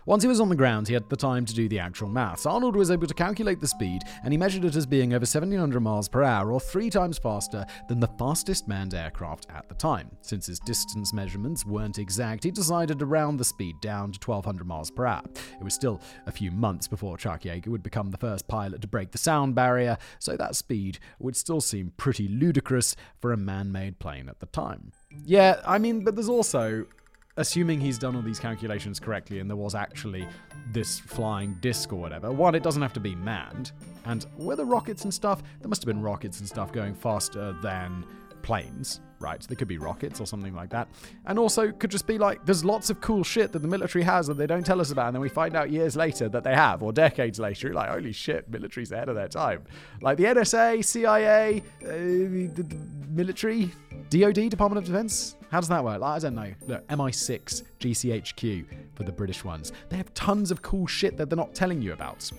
Once 0.06 0.22
he 0.22 0.28
was 0.28 0.40
on 0.40 0.50
the 0.50 0.56
ground, 0.56 0.86
he 0.86 0.94
had 0.94 1.08
the 1.08 1.16
time 1.16 1.46
to 1.46 1.54
do 1.54 1.69
the 1.69 1.78
actual 1.78 2.08
maths. 2.08 2.44
Arnold 2.44 2.76
was 2.76 2.90
able 2.90 3.06
to 3.06 3.14
calculate 3.14 3.60
the 3.60 3.66
speed, 3.66 4.02
and 4.22 4.32
he 4.32 4.38
measured 4.38 4.64
it 4.64 4.76
as 4.76 4.84
being 4.84 5.12
over 5.12 5.22
1700 5.22 5.81
miles 5.81 6.08
per 6.08 6.22
hour, 6.22 6.52
or 6.52 6.60
three 6.60 6.90
times 6.90 7.16
faster 7.16 7.64
than 7.88 8.00
the 8.00 8.10
fastest 8.19 8.69
manned 8.69 8.92
aircraft 8.92 9.46
at 9.50 9.66
the 9.69 9.75
time. 9.75 10.10
Since 10.20 10.46
his 10.46 10.60
distance 10.60 11.12
measurements 11.12 11.64
weren't 11.64 11.98
exact, 11.98 12.44
he 12.44 12.50
decided 12.50 12.98
to 12.98 13.06
round 13.06 13.40
the 13.40 13.44
speed 13.44 13.76
down 13.81 14.12
to 14.12 14.19
1200 14.31 14.66
miles 14.66 14.90
per 14.90 15.06
hour. 15.06 15.25
It 15.58 15.64
was 15.64 15.75
still 15.75 16.00
a 16.26 16.32
few 16.32 16.50
months 16.50 16.86
before 16.86 17.17
Chuck 17.17 17.43
Yeager 17.43 17.69
would 17.69 17.82
become 17.82 18.10
the 18.10 18.19
first 18.19 18.46
pilot 18.46 18.82
to 18.82 18.88
break 18.88 19.10
the 19.10 19.19
sound 19.19 19.55
barrier, 19.55 19.96
so 20.19 20.36
that 20.36 20.56
speed 20.56 20.98
would 21.19 21.36
still 21.36 21.60
seem 21.60 21.93
pretty 21.96 22.29
ludicrous 22.29 22.94
for 23.20 23.32
a 23.32 23.36
man 23.38 23.72
made 23.72 23.98
plane 23.98 24.29
at 24.29 24.41
the 24.41 24.46
time. 24.46 24.93
Yeah, 25.24 25.60
I 25.67 25.79
mean, 25.79 26.05
but 26.05 26.14
there's 26.14 26.29
also 26.29 26.86
assuming 27.36 27.81
he's 27.81 27.98
done 27.98 28.14
all 28.14 28.22
these 28.22 28.38
calculations 28.38 29.00
correctly 29.00 29.41
and 29.41 29.50
there 29.50 29.56
was 29.56 29.74
actually 29.74 30.26
this 30.72 30.98
flying 31.00 31.55
disc 31.60 31.93
or 31.93 31.96
whatever, 31.96 32.31
one, 32.31 32.55
it 32.55 32.62
doesn't 32.62 32.82
have 32.82 32.93
to 32.93 33.00
be 33.00 33.14
manned. 33.14 33.72
And 34.05 34.26
were 34.36 34.56
there 34.56 34.67
rockets 34.67 35.05
and 35.05 35.12
stuff? 35.12 35.43
There 35.60 35.69
must 35.69 35.82
have 35.82 35.86
been 35.86 36.03
rockets 36.03 36.41
and 36.41 36.48
stuff 36.48 36.72
going 36.72 36.94
faster 36.94 37.56
than 37.62 38.05
planes, 38.44 39.01
right? 39.20 39.41
They 39.41 39.55
could 39.55 39.69
be 39.69 39.79
rockets 39.79 40.20
or 40.20 40.27
something 40.27 40.55
like 40.55 40.69
that. 40.70 40.86
And 41.24 41.39
also 41.39 41.72
could 41.72 41.91
just 41.91 42.06
be 42.06 42.19
like, 42.19 42.44
there's 42.44 42.63
lots 42.63 42.91
of 42.91 43.01
cool 43.01 43.24
shit 43.24 43.53
that 43.53 43.60
the 43.60 43.69
military 43.69 44.05
has 44.05 44.27
that 44.27 44.36
they 44.36 44.46
don't 44.46 44.65
tell 44.65 44.82
us 44.82 44.91
about, 44.91 45.06
and 45.06 45.15
then 45.15 45.22
we 45.22 45.31
find 45.31 45.56
out 45.56 45.70
years 45.70 45.96
later 45.96 46.29
that 46.29 46.44
they 46.44 46.55
have, 46.55 46.82
or 46.82 46.93
decades 46.93 47.39
later. 47.39 47.72
Like, 47.72 47.89
holy 47.89 48.13
shit, 48.13 48.48
military's 48.51 48.93
ahead 48.93 49.08
of 49.08 49.15
their 49.15 49.29
time. 49.29 49.65
Like 50.03 50.19
the 50.19 50.24
NSA, 50.24 50.84
CIA, 50.84 51.63
uh, 51.82 51.89
the, 51.89 52.51
the 52.63 52.77
military, 53.08 53.70
DoD, 54.10 54.51
Department 54.51 54.79
of 54.79 54.84
Defense. 54.84 55.36
How 55.51 55.60
does 55.60 55.70
that 55.70 55.82
work? 55.82 56.01
Like, 56.01 56.17
I 56.17 56.19
don't 56.19 56.34
know. 56.34 56.53
Look, 56.67 56.86
MI6, 56.89 57.63
GCHQ 57.81 58.67
for 58.94 59.05
the 59.05 59.13
British 59.13 59.43
ones. 59.43 59.72
They 59.89 59.96
have 59.96 60.13
tons 60.13 60.51
of 60.51 60.60
cool 60.60 60.86
shit 60.86 61.17
that 61.17 61.31
they're 61.31 61.36
not 61.36 61.55
telling 61.55 61.81
you 61.81 61.94
about. 61.94 62.31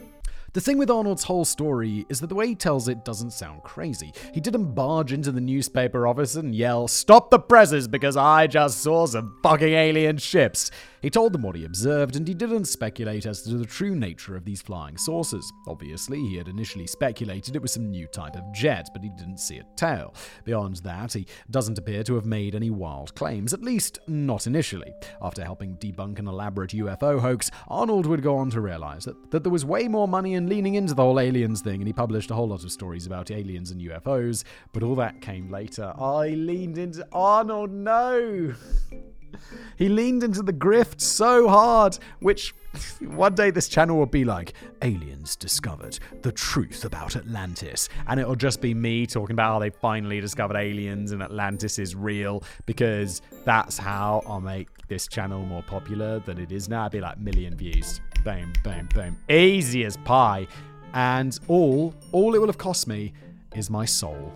The 0.55 0.61
thing 0.61 0.77
with 0.77 0.89
Arnold's 0.89 1.25
whole 1.25 1.43
story 1.43 2.05
is 2.07 2.21
that 2.21 2.27
the 2.27 2.35
way 2.35 2.47
he 2.47 2.55
tells 2.55 2.87
it 2.87 3.03
doesn't 3.03 3.31
sound 3.31 3.63
crazy. 3.63 4.13
He 4.33 4.39
didn't 4.39 4.73
barge 4.73 5.11
into 5.11 5.33
the 5.33 5.41
newspaper 5.41 6.07
office 6.07 6.35
and 6.35 6.55
yell, 6.55 6.87
Stop 6.87 7.29
the 7.29 7.39
presses 7.39 7.89
because 7.89 8.15
I 8.15 8.47
just 8.47 8.77
saw 8.77 9.05
some 9.05 9.37
fucking 9.43 9.73
alien 9.73 10.17
ships. 10.17 10.71
He 11.05 11.11
told 11.11 11.33
them 11.33 11.43
what 11.43 11.55
he 11.55 11.65
observed, 11.65 12.15
and 12.15 12.27
he 12.27 12.33
didn't 12.33 12.65
speculate 12.65 13.27
as 13.27 13.43
to 13.43 13.59
the 13.59 13.65
true 13.67 13.95
nature 13.95 14.35
of 14.35 14.43
these 14.43 14.63
flying 14.63 14.97
saucers. 14.97 15.47
Obviously, 15.67 16.19
he 16.19 16.35
had 16.35 16.47
initially 16.47 16.87
speculated 16.87 17.55
it 17.55 17.61
was 17.61 17.73
some 17.73 17.91
new 17.91 18.07
type 18.07 18.35
of 18.35 18.51
jet, 18.51 18.89
but 18.91 19.03
he 19.03 19.09
didn't 19.09 19.37
see 19.37 19.59
a 19.59 19.63
tail. 19.75 20.15
Beyond 20.45 20.77
that, 20.77 21.13
he 21.13 21.27
doesn't 21.51 21.77
appear 21.77 22.01
to 22.01 22.15
have 22.15 22.25
made 22.25 22.55
any 22.55 22.71
wild 22.71 23.13
claims, 23.13 23.53
at 23.53 23.61
least 23.61 23.99
not 24.07 24.47
initially. 24.47 24.91
After 25.21 25.43
helping 25.43 25.77
debunk 25.77 26.17
an 26.17 26.27
elaborate 26.27 26.71
UFO 26.71 27.19
hoax, 27.19 27.51
Arnold 27.67 28.07
would 28.07 28.23
go 28.23 28.37
on 28.37 28.49
to 28.49 28.59
realize 28.59 29.05
that, 29.05 29.29
that 29.29 29.43
there 29.43 29.51
was 29.51 29.63
way 29.63 29.87
more 29.87 30.07
money 30.07 30.33
in 30.33 30.49
leaning 30.49 30.73
into 30.73 30.95
the 30.95 31.03
whole 31.03 31.19
aliens 31.19 31.61
thing, 31.61 31.81
and 31.81 31.87
he 31.87 31.93
published 31.93 32.31
a 32.31 32.33
whole 32.33 32.47
lot 32.47 32.63
of 32.63 32.71
stories 32.71 33.05
about 33.05 33.29
aliens 33.29 33.69
and 33.69 33.79
UFOs, 33.79 34.43
but 34.73 34.81
all 34.81 34.95
that 34.95 35.21
came 35.21 35.51
later. 35.51 35.93
I 35.99 36.29
leaned 36.29 36.79
into 36.79 37.07
Arnold, 37.11 37.69
no! 37.69 38.55
He 39.77 39.89
leaned 39.89 40.23
into 40.23 40.41
the 40.41 40.53
grift 40.53 41.01
so 41.01 41.49
hard, 41.49 41.97
which 42.19 42.55
one 43.01 43.35
day 43.35 43.51
this 43.51 43.67
channel 43.67 43.97
will 43.97 44.05
be 44.05 44.23
like, 44.23 44.53
aliens 44.81 45.35
discovered 45.35 45.99
the 46.21 46.31
truth 46.31 46.85
about 46.85 47.15
Atlantis. 47.15 47.89
And 48.07 48.19
it'll 48.19 48.35
just 48.35 48.61
be 48.61 48.73
me 48.73 49.05
talking 49.05 49.33
about 49.33 49.53
how 49.53 49.59
they 49.59 49.69
finally 49.69 50.21
discovered 50.21 50.57
aliens 50.57 51.11
and 51.11 51.21
Atlantis 51.21 51.79
is 51.79 51.95
real 51.95 52.43
because 52.65 53.21
that's 53.43 53.77
how 53.77 54.21
I'll 54.25 54.41
make 54.41 54.69
this 54.87 55.07
channel 55.07 55.43
more 55.43 55.63
popular 55.63 56.19
than 56.19 56.37
it 56.37 56.51
is 56.51 56.69
now. 56.69 56.83
It'd 56.83 56.93
be 56.93 57.01
like 57.01 57.19
million 57.19 57.55
views. 57.55 58.01
Boom, 58.23 58.53
boom, 58.63 58.87
boom. 58.93 59.17
Easy 59.29 59.83
as 59.85 59.97
pie. 59.97 60.47
And 60.93 61.37
all, 61.47 61.93
all 62.11 62.35
it 62.35 62.39
will 62.39 62.47
have 62.47 62.57
cost 62.57 62.87
me 62.87 63.13
is 63.55 63.69
my 63.69 63.85
soul. 63.85 64.33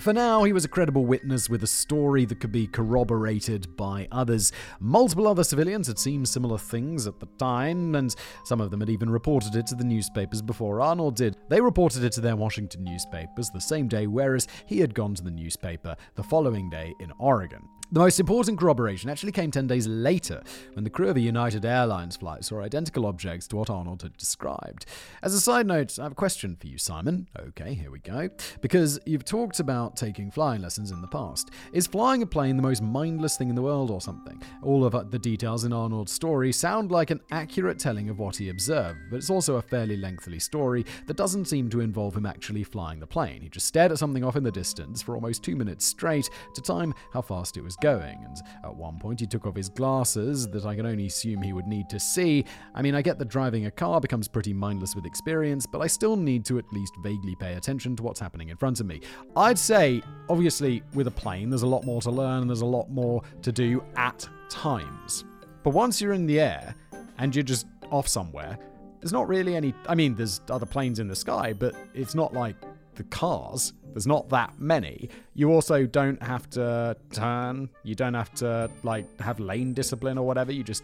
For 0.00 0.12
now, 0.12 0.42
he 0.44 0.52
was 0.52 0.64
a 0.64 0.68
credible 0.68 1.04
witness 1.04 1.48
with 1.48 1.62
a 1.62 1.66
story 1.66 2.24
that 2.24 2.40
could 2.40 2.50
be 2.50 2.66
corroborated 2.66 3.76
by 3.76 4.08
others. 4.10 4.50
Multiple 4.80 5.28
other 5.28 5.44
civilians 5.44 5.86
had 5.86 5.98
seen 5.98 6.26
similar 6.26 6.58
things 6.58 7.06
at 7.06 7.20
the 7.20 7.28
time, 7.38 7.94
and 7.94 8.14
some 8.44 8.60
of 8.60 8.70
them 8.70 8.80
had 8.80 8.90
even 8.90 9.10
reported 9.10 9.54
it 9.54 9.66
to 9.68 9.74
the 9.74 9.84
newspapers 9.84 10.42
before 10.42 10.80
Arnold 10.80 11.16
did. 11.16 11.36
They 11.48 11.60
reported 11.60 12.04
it 12.04 12.12
to 12.12 12.20
their 12.20 12.36
Washington 12.36 12.84
newspapers 12.84 13.50
the 13.50 13.60
same 13.60 13.86
day, 13.86 14.06
whereas 14.06 14.48
he 14.66 14.80
had 14.80 14.94
gone 14.94 15.14
to 15.14 15.22
the 15.22 15.30
newspaper 15.30 15.94
the 16.16 16.22
following 16.22 16.70
day 16.70 16.94
in 16.98 17.12
Oregon. 17.18 17.62
The 17.92 18.00
most 18.00 18.18
important 18.18 18.58
corroboration 18.58 19.10
actually 19.10 19.32
came 19.32 19.50
10 19.50 19.66
days 19.66 19.86
later 19.86 20.42
when 20.72 20.82
the 20.82 20.88
crew 20.88 21.10
of 21.10 21.16
a 21.18 21.20
United 21.20 21.66
Airlines 21.66 22.16
flight 22.16 22.42
saw 22.42 22.62
identical 22.62 23.04
objects 23.04 23.46
to 23.48 23.56
what 23.56 23.68
Arnold 23.68 24.00
had 24.00 24.16
described. 24.16 24.86
As 25.22 25.34
a 25.34 25.40
side 25.42 25.66
note, 25.66 25.98
I 25.98 26.04
have 26.04 26.12
a 26.12 26.14
question 26.14 26.56
for 26.56 26.68
you, 26.68 26.78
Simon. 26.78 27.28
Okay, 27.38 27.74
here 27.74 27.90
we 27.90 27.98
go. 27.98 28.30
Because 28.62 28.98
you've 29.04 29.26
talked 29.26 29.60
about 29.60 29.94
taking 29.94 30.30
flying 30.30 30.62
lessons 30.62 30.90
in 30.90 31.02
the 31.02 31.06
past. 31.06 31.50
Is 31.74 31.86
flying 31.86 32.22
a 32.22 32.26
plane 32.26 32.56
the 32.56 32.62
most 32.62 32.80
mindless 32.80 33.36
thing 33.36 33.50
in 33.50 33.54
the 33.54 33.60
world 33.60 33.90
or 33.90 34.00
something? 34.00 34.42
All 34.62 34.86
of 34.86 34.94
uh, 34.94 35.02
the 35.02 35.18
details 35.18 35.64
in 35.64 35.74
Arnold's 35.74 36.12
story 36.12 36.50
sound 36.50 36.90
like 36.90 37.10
an 37.10 37.20
accurate 37.30 37.78
telling 37.78 38.08
of 38.08 38.18
what 38.18 38.36
he 38.36 38.48
observed, 38.48 39.00
but 39.10 39.18
it's 39.18 39.28
also 39.28 39.56
a 39.56 39.62
fairly 39.62 39.98
lengthy 39.98 40.38
story 40.38 40.86
that 41.08 41.18
doesn't 41.18 41.44
seem 41.44 41.68
to 41.68 41.80
involve 41.80 42.16
him 42.16 42.24
actually 42.24 42.64
flying 42.64 43.00
the 43.00 43.06
plane. 43.06 43.42
He 43.42 43.50
just 43.50 43.66
stared 43.66 43.92
at 43.92 43.98
something 43.98 44.24
off 44.24 44.36
in 44.36 44.44
the 44.44 44.50
distance 44.50 45.02
for 45.02 45.14
almost 45.14 45.42
two 45.42 45.56
minutes 45.56 45.84
straight 45.84 46.30
to 46.54 46.62
time 46.62 46.94
how 47.12 47.20
fast 47.20 47.58
it 47.58 47.62
was 47.62 47.76
going, 47.82 48.24
and 48.24 48.40
at 48.64 48.74
one 48.74 48.96
point 48.98 49.20
he 49.20 49.26
took 49.26 49.44
off 49.44 49.56
his 49.56 49.68
glasses 49.68 50.48
that 50.48 50.64
I 50.64 50.74
can 50.74 50.86
only 50.86 51.06
assume 51.06 51.42
he 51.42 51.52
would 51.52 51.66
need 51.66 51.90
to 51.90 52.00
see. 52.00 52.44
I 52.74 52.80
mean, 52.80 52.94
I 52.94 53.02
get 53.02 53.18
that 53.18 53.28
driving 53.28 53.66
a 53.66 53.70
car 53.70 54.00
becomes 54.00 54.28
pretty 54.28 54.54
mindless 54.54 54.94
with 54.94 55.04
experience, 55.04 55.66
but 55.66 55.80
I 55.80 55.88
still 55.88 56.16
need 56.16 56.44
to 56.46 56.58
at 56.58 56.64
least 56.72 56.94
vaguely 57.02 57.34
pay 57.34 57.54
attention 57.54 57.96
to 57.96 58.02
what's 58.02 58.20
happening 58.20 58.48
in 58.48 58.56
front 58.56 58.80
of 58.80 58.86
me. 58.86 59.00
I'd 59.36 59.58
say, 59.58 60.00
obviously, 60.30 60.82
with 60.94 61.08
a 61.08 61.10
plane, 61.10 61.50
there's 61.50 61.62
a 61.62 61.66
lot 61.66 61.84
more 61.84 62.00
to 62.02 62.10
learn 62.10 62.42
and 62.42 62.48
there's 62.48 62.62
a 62.62 62.66
lot 62.66 62.88
more 62.88 63.22
to 63.42 63.50
do 63.50 63.84
at 63.96 64.26
times. 64.48 65.24
But 65.64 65.70
once 65.70 66.00
you're 66.00 66.12
in 66.12 66.26
the 66.26 66.40
air 66.40 66.74
and 67.18 67.34
you're 67.34 67.42
just 67.42 67.66
off 67.90 68.06
somewhere, 68.06 68.58
there's 69.00 69.12
not 69.12 69.28
really 69.28 69.56
any. 69.56 69.74
I 69.88 69.96
mean, 69.96 70.14
there's 70.14 70.40
other 70.48 70.66
planes 70.66 71.00
in 71.00 71.08
the 71.08 71.16
sky, 71.16 71.52
but 71.52 71.74
it's 71.92 72.14
not 72.14 72.32
like 72.32 72.54
the 72.94 73.04
cars. 73.04 73.72
There's 73.92 74.06
not 74.06 74.28
that 74.30 74.58
many. 74.58 75.08
You 75.34 75.50
also 75.50 75.86
don't 75.86 76.22
have 76.22 76.48
to 76.50 76.96
turn. 77.12 77.68
You 77.82 77.94
don't 77.94 78.14
have 78.14 78.32
to 78.36 78.70
like 78.82 79.20
have 79.20 79.38
lane 79.40 79.74
discipline 79.74 80.18
or 80.18 80.26
whatever. 80.26 80.52
You 80.52 80.64
just 80.64 80.82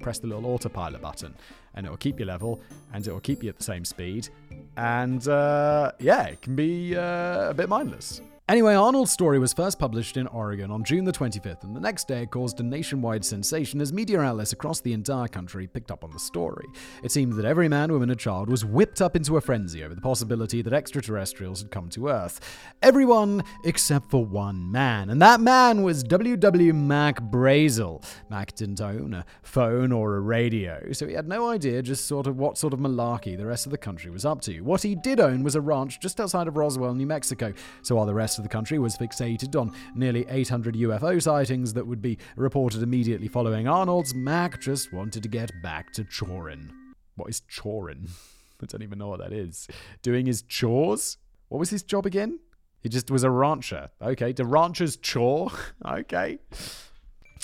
press 0.00 0.18
the 0.18 0.26
little 0.26 0.46
autopilot 0.46 1.00
button, 1.00 1.34
and 1.74 1.86
it 1.86 1.90
will 1.90 1.96
keep 1.96 2.20
you 2.20 2.26
level, 2.26 2.60
and 2.92 3.06
it 3.06 3.12
will 3.12 3.20
keep 3.20 3.42
you 3.42 3.48
at 3.48 3.56
the 3.56 3.64
same 3.64 3.84
speed. 3.84 4.28
And 4.76 5.26
uh, 5.28 5.92
yeah, 5.98 6.24
it 6.24 6.42
can 6.42 6.54
be 6.54 6.96
uh, 6.96 7.50
a 7.50 7.54
bit 7.54 7.68
mindless. 7.68 8.20
Anyway, 8.50 8.74
Arnold's 8.74 9.12
story 9.12 9.38
was 9.38 9.52
first 9.52 9.78
published 9.78 10.16
in 10.16 10.26
Oregon 10.26 10.72
on 10.72 10.82
June 10.82 11.04
the 11.04 11.12
25th, 11.12 11.62
and 11.62 11.76
the 11.76 11.78
next 11.78 12.08
day 12.08 12.22
it 12.22 12.32
caused 12.32 12.58
a 12.58 12.64
nationwide 12.64 13.24
sensation 13.24 13.80
as 13.80 13.92
media 13.92 14.20
outlets 14.20 14.52
across 14.52 14.80
the 14.80 14.92
entire 14.92 15.28
country 15.28 15.68
picked 15.68 15.92
up 15.92 16.02
on 16.02 16.10
the 16.10 16.18
story. 16.18 16.66
It 17.04 17.12
seemed 17.12 17.34
that 17.34 17.44
every 17.44 17.68
man, 17.68 17.92
woman, 17.92 18.10
and 18.10 18.18
child 18.18 18.50
was 18.50 18.64
whipped 18.64 19.00
up 19.00 19.14
into 19.14 19.36
a 19.36 19.40
frenzy 19.40 19.84
over 19.84 19.94
the 19.94 20.00
possibility 20.00 20.62
that 20.62 20.72
extraterrestrials 20.72 21.62
had 21.62 21.70
come 21.70 21.90
to 21.90 22.08
Earth. 22.08 22.40
Everyone 22.82 23.44
except 23.62 24.10
for 24.10 24.24
one 24.24 24.72
man, 24.72 25.10
and 25.10 25.22
that 25.22 25.40
man 25.40 25.84
was 25.84 26.02
W.W. 26.02 26.74
Mac 26.74 27.20
Brazel. 27.20 28.02
Mac 28.30 28.56
didn't 28.56 28.80
own 28.80 29.14
a 29.14 29.24
phone 29.42 29.92
or 29.92 30.16
a 30.16 30.20
radio, 30.20 30.90
so 30.90 31.06
he 31.06 31.14
had 31.14 31.28
no 31.28 31.48
idea 31.48 31.82
just 31.82 32.06
sort 32.06 32.26
of 32.26 32.36
what 32.36 32.58
sort 32.58 32.72
of 32.72 32.80
malarkey 32.80 33.36
the 33.36 33.46
rest 33.46 33.64
of 33.64 33.70
the 33.70 33.78
country 33.78 34.10
was 34.10 34.24
up 34.24 34.40
to. 34.40 34.60
What 34.62 34.82
he 34.82 34.96
did 34.96 35.20
own 35.20 35.44
was 35.44 35.54
a 35.54 35.60
ranch 35.60 36.00
just 36.00 36.20
outside 36.20 36.48
of 36.48 36.56
Roswell, 36.56 36.94
New 36.94 37.06
Mexico, 37.06 37.52
so 37.82 37.94
while 37.94 38.06
the 38.06 38.12
rest 38.12 38.39
of 38.40 38.42
the 38.42 38.48
country 38.48 38.78
was 38.78 38.96
fixated 38.96 39.60
on 39.60 39.72
nearly 39.94 40.26
800 40.28 40.74
UFO 40.74 41.22
sightings 41.22 41.74
that 41.74 41.86
would 41.86 42.00
be 42.00 42.18
reported 42.36 42.82
immediately 42.82 43.28
following 43.28 43.68
Arnold's, 43.68 44.14
Mac 44.14 44.60
just 44.60 44.92
wanted 44.92 45.22
to 45.22 45.28
get 45.28 45.50
back 45.62 45.92
to 45.92 46.04
chorin. 46.04 46.70
What 47.16 47.28
is 47.28 47.42
chorin? 47.42 48.08
I 48.62 48.66
don't 48.66 48.82
even 48.82 48.98
know 48.98 49.08
what 49.08 49.20
that 49.20 49.32
is. 49.32 49.68
Doing 50.02 50.26
his 50.26 50.42
chores? 50.42 51.18
What 51.48 51.58
was 51.58 51.70
his 51.70 51.82
job 51.82 52.06
again? 52.06 52.40
He 52.82 52.88
just 52.88 53.10
was 53.10 53.24
a 53.24 53.30
rancher. 53.30 53.90
Okay, 54.00 54.32
the 54.32 54.44
rancher's 54.44 54.96
chore. 54.96 55.50
okay. 55.86 56.38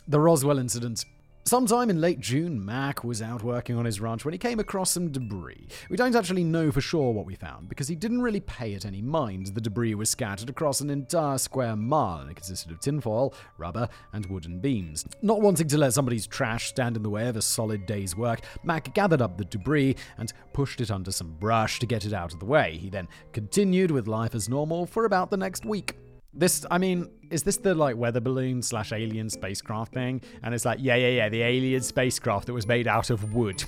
The 0.08 0.20
Roswell 0.20 0.58
incident 0.58 1.04
Sometime 1.46 1.90
in 1.90 2.00
late 2.00 2.18
June, 2.18 2.64
Mac 2.64 3.04
was 3.04 3.22
out 3.22 3.44
working 3.44 3.76
on 3.76 3.84
his 3.84 4.00
ranch 4.00 4.24
when 4.24 4.34
he 4.34 4.38
came 4.38 4.58
across 4.58 4.90
some 4.90 5.12
debris. 5.12 5.68
We 5.88 5.96
don't 5.96 6.16
actually 6.16 6.42
know 6.42 6.72
for 6.72 6.80
sure 6.80 7.12
what 7.12 7.24
we 7.24 7.36
found 7.36 7.68
because 7.68 7.86
he 7.86 7.94
didn't 7.94 8.20
really 8.20 8.40
pay 8.40 8.72
it 8.72 8.84
any 8.84 9.00
mind. 9.00 9.46
The 9.54 9.60
debris 9.60 9.94
was 9.94 10.10
scattered 10.10 10.50
across 10.50 10.80
an 10.80 10.90
entire 10.90 11.38
square 11.38 11.76
mile 11.76 12.22
and 12.22 12.32
it 12.32 12.34
consisted 12.34 12.72
of 12.72 12.80
tinfoil, 12.80 13.32
rubber, 13.58 13.88
and 14.12 14.26
wooden 14.26 14.58
beams. 14.58 15.06
Not 15.22 15.40
wanting 15.40 15.68
to 15.68 15.78
let 15.78 15.92
somebody's 15.92 16.26
trash 16.26 16.66
stand 16.66 16.96
in 16.96 17.04
the 17.04 17.10
way 17.10 17.28
of 17.28 17.36
a 17.36 17.42
solid 17.42 17.86
day's 17.86 18.16
work, 18.16 18.40
Mac 18.64 18.92
gathered 18.92 19.22
up 19.22 19.38
the 19.38 19.44
debris 19.44 19.94
and 20.18 20.32
pushed 20.52 20.80
it 20.80 20.90
under 20.90 21.12
some 21.12 21.36
brush 21.38 21.78
to 21.78 21.86
get 21.86 22.04
it 22.04 22.12
out 22.12 22.34
of 22.34 22.40
the 22.40 22.44
way. 22.44 22.76
He 22.76 22.90
then 22.90 23.06
continued 23.32 23.92
with 23.92 24.08
life 24.08 24.34
as 24.34 24.48
normal 24.48 24.84
for 24.84 25.04
about 25.04 25.30
the 25.30 25.36
next 25.36 25.64
week. 25.64 25.96
This, 26.38 26.66
I 26.70 26.76
mean, 26.76 27.08
is 27.30 27.42
this 27.42 27.56
the 27.56 27.74
like 27.74 27.96
weather 27.96 28.20
balloon 28.20 28.62
slash 28.62 28.92
alien 28.92 29.30
spacecraft 29.30 29.94
thing? 29.94 30.20
And 30.42 30.54
it's 30.54 30.66
like, 30.66 30.78
yeah, 30.80 30.96
yeah, 30.96 31.08
yeah, 31.08 31.28
the 31.30 31.42
alien 31.42 31.82
spacecraft 31.82 32.46
that 32.46 32.52
was 32.52 32.66
made 32.66 32.86
out 32.86 33.08
of 33.08 33.32
wood. 33.32 33.64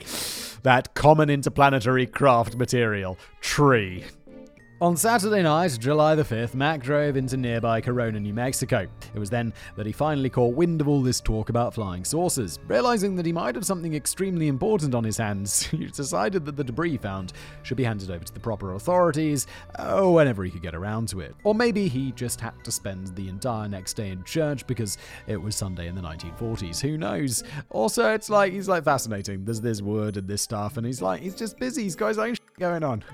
that 0.64 0.94
common 0.94 1.30
interplanetary 1.30 2.06
craft 2.06 2.56
material, 2.56 3.18
tree. 3.40 4.04
On 4.82 4.96
Saturday 4.96 5.42
night, 5.42 5.76
July 5.78 6.14
the 6.14 6.22
5th, 6.22 6.54
Mac 6.54 6.80
drove 6.80 7.14
into 7.14 7.36
nearby 7.36 7.82
Corona, 7.82 8.18
New 8.18 8.32
Mexico. 8.32 8.88
It 9.14 9.18
was 9.18 9.28
then 9.28 9.52
that 9.76 9.84
he 9.84 9.92
finally 9.92 10.30
caught 10.30 10.54
wind 10.54 10.80
of 10.80 10.88
all 10.88 11.02
this 11.02 11.20
talk 11.20 11.50
about 11.50 11.74
flying 11.74 12.02
saucers. 12.02 12.58
Realizing 12.66 13.14
that 13.16 13.26
he 13.26 13.32
might 13.32 13.56
have 13.56 13.66
something 13.66 13.92
extremely 13.92 14.48
important 14.48 14.94
on 14.94 15.04
his 15.04 15.18
hands, 15.18 15.62
he 15.70 15.84
decided 15.88 16.46
that 16.46 16.56
the 16.56 16.64
debris 16.64 16.96
found 16.96 17.34
should 17.62 17.76
be 17.76 17.84
handed 17.84 18.10
over 18.10 18.24
to 18.24 18.32
the 18.32 18.40
proper 18.40 18.72
authorities 18.72 19.46
oh, 19.78 20.12
whenever 20.12 20.44
he 20.44 20.50
could 20.50 20.62
get 20.62 20.74
around 20.74 21.08
to 21.08 21.20
it. 21.20 21.34
Or 21.44 21.54
maybe 21.54 21.86
he 21.86 22.12
just 22.12 22.40
had 22.40 22.54
to 22.64 22.72
spend 22.72 23.14
the 23.14 23.28
entire 23.28 23.68
next 23.68 23.92
day 23.94 24.08
in 24.08 24.24
church 24.24 24.66
because 24.66 24.96
it 25.26 25.36
was 25.36 25.56
Sunday 25.56 25.88
in 25.88 25.94
the 25.94 26.00
1940s. 26.00 26.80
Who 26.80 26.96
knows? 26.96 27.44
Also, 27.68 28.14
it's 28.14 28.30
like, 28.30 28.54
he's 28.54 28.66
like 28.66 28.84
fascinating. 28.84 29.44
There's 29.44 29.60
this 29.60 29.82
wood 29.82 30.16
and 30.16 30.26
this 30.26 30.40
stuff, 30.40 30.78
and 30.78 30.86
he's 30.86 31.02
like, 31.02 31.20
he's 31.20 31.34
just 31.34 31.58
busy. 31.58 31.82
He's 31.82 31.96
got 31.96 32.08
his 32.08 32.18
own 32.18 32.36
going 32.58 32.84
on. 32.84 33.04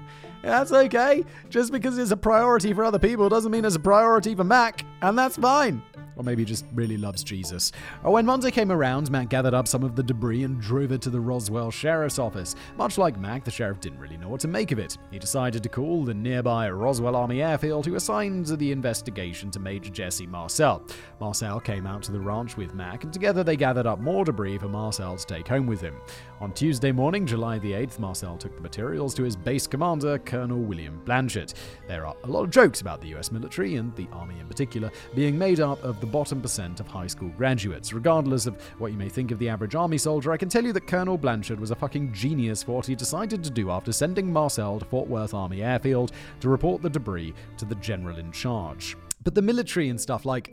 That's 0.43 0.71
okay. 0.71 1.25
Just 1.57 1.73
because 1.73 1.97
it's 1.97 2.11
a 2.11 2.19
priority 2.19 2.75
for 2.75 2.85
other 2.85 2.99
people 2.99 3.31
doesn't 3.31 3.51
mean 3.51 3.65
it's 3.65 3.77
a 3.77 3.81
priority 3.81 4.35
for 4.35 4.45
Mac, 4.45 4.85
and 5.01 5.19
that's 5.19 5.39
fine. 5.39 5.83
Or 6.15 6.23
maybe 6.23 6.43
he 6.43 6.47
just 6.47 6.67
really 6.75 6.99
loves 6.99 7.25
Jesus. 7.25 7.73
Oh, 8.05 8.11
when 8.11 8.27
Monday 8.27 8.51
came 8.51 8.71
around, 8.71 9.11
Mac 9.11 9.31
gathered 9.31 9.55
up 9.55 9.67
some 9.67 9.83
of 9.83 9.97
the 9.97 10.03
debris 10.03 10.45
and 10.45 10.61
drove 10.61 10.93
it 10.93 11.01
to 11.03 11.11
the 11.11 11.21
Roswell 11.21 11.71
Sheriff's 11.71 12.19
Office. 12.19 12.57
Much 12.77 12.99
like 12.99 13.19
Mac, 13.19 13.45
the 13.45 13.51
sheriff 13.51 13.81
didn't 13.81 13.99
really 13.99 14.17
know 14.19 14.29
what 14.29 14.41
to 14.41 14.49
make 14.49 14.73
of 14.73 14.79
it. 14.79 14.99
He 15.11 15.19
decided 15.19 15.63
to 15.63 15.69
call 15.71 16.05
the 16.05 16.15
nearby 16.15 16.71
Roswell 16.71 17.17
Army 17.17 17.43
Airfield, 17.43 17.87
who 17.87 17.95
assigned 17.95 18.47
the 18.47 18.73
investigation 18.73 19.51
to 19.51 19.61
Major 19.61 19.91
Jesse 19.91 20.27
Marcel. 20.27 20.83
Marcel 21.21 21.61
came 21.61 21.87
out 21.87 22.03
to 22.03 22.13
the 22.13 22.21
ranch 22.21 22.57
with 22.59 22.75
Mac, 22.75 23.05
and 23.05 23.13
together 23.13 23.43
they 23.45 23.57
gathered 23.57 23.87
up 23.87 23.99
more 23.99 24.25
debris 24.25 24.59
for 24.59 24.69
Marcel 24.69 25.17
to 25.17 25.27
take 25.27 25.49
home 25.49 25.67
with 25.67 25.81
him. 25.81 25.97
On 26.39 26.53
Tuesday 26.53 26.93
morning, 26.93 27.25
July 27.25 27.59
the 27.59 27.73
8th, 27.73 27.99
Marcel 27.99 28.37
took 28.37 28.55
the 28.55 28.61
materials 28.61 29.15
to 29.15 29.23
his 29.23 29.35
base 29.35 29.67
commander, 29.67 30.19
Colonel 30.19 30.59
William 30.59 31.03
Blanchard. 31.07 31.55
There 31.89 32.05
are 32.05 32.15
a 32.25 32.27
lot 32.27 32.43
of 32.43 32.51
jokes 32.51 32.83
about 32.83 33.01
the 33.01 33.09
US 33.15 33.33
military, 33.33 33.77
and 33.77 33.97
the 33.97 34.07
Army 34.13 34.39
in 34.39 34.47
particular, 34.47 34.91
being 35.15 35.39
made 35.39 35.61
up 35.61 35.83
of 35.83 35.99
the 35.99 36.07
bottom 36.07 36.43
percent 36.43 36.79
of 36.79 36.87
high 36.87 37.07
school 37.07 37.31
graduates. 37.39 37.95
Regardless 37.95 38.45
of 38.45 38.61
what 38.77 38.93
you 38.93 38.99
may 38.99 39.09
think 39.09 39.31
of 39.31 39.39
the 39.39 39.49
average 39.49 39.75
Army 39.75 39.97
soldier, 39.97 40.31
I 40.31 40.37
can 40.37 40.51
tell 40.51 40.63
you 40.63 40.75
that 40.75 40.87
Colonel 40.87 41.17
Blanchard 41.17 41.59
was 41.59 41.71
a 41.71 41.75
fucking 41.75 42.13
genius 42.13 42.63
for 42.63 42.73
what 42.73 42.87
he 42.87 42.95
decided 42.95 43.43
to 43.43 43.51
do 43.51 43.71
after 43.71 43.91
sending 43.91 44.31
Marcel 44.31 44.79
to 44.79 44.85
Fort 44.85 45.09
Worth 45.09 45.33
Army 45.33 45.63
Airfield 45.63 46.13
to 46.41 46.51
report 46.51 46.83
the 46.83 46.91
debris 46.91 47.33
to 47.57 47.65
the 47.65 47.77
general 47.77 48.19
in 48.19 48.31
charge. 48.31 48.95
But 49.25 49.35
the 49.35 49.41
military 49.41 49.89
and 49.89 49.99
stuff, 49.99 50.27
like, 50.27 50.53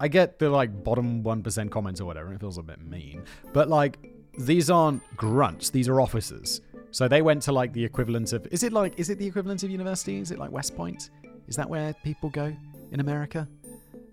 I 0.00 0.08
get 0.08 0.38
the 0.38 0.48
like 0.48 0.82
bottom 0.82 1.22
1% 1.22 1.70
comments 1.70 2.00
or 2.00 2.06
whatever, 2.06 2.32
it 2.32 2.40
feels 2.40 2.56
a 2.56 2.62
bit 2.62 2.80
mean. 2.80 3.24
But 3.52 3.68
like, 3.68 3.98
these 4.38 4.70
aren't 4.70 5.02
grunts, 5.16 5.70
these 5.70 5.88
are 5.88 6.00
officers. 6.00 6.60
So 6.90 7.08
they 7.08 7.22
went 7.22 7.42
to 7.42 7.52
like 7.52 7.72
the 7.72 7.84
equivalent 7.84 8.32
of 8.32 8.46
is 8.50 8.62
it 8.62 8.72
like 8.72 8.98
is 8.98 9.08
it 9.08 9.18
the 9.18 9.26
equivalent 9.26 9.62
of 9.62 9.70
university? 9.70 10.18
Is 10.18 10.30
it 10.30 10.38
like 10.38 10.50
West 10.50 10.76
Point? 10.76 11.10
Is 11.48 11.56
that 11.56 11.68
where 11.68 11.94
people 12.04 12.28
go 12.30 12.54
in 12.90 13.00
America? 13.00 13.48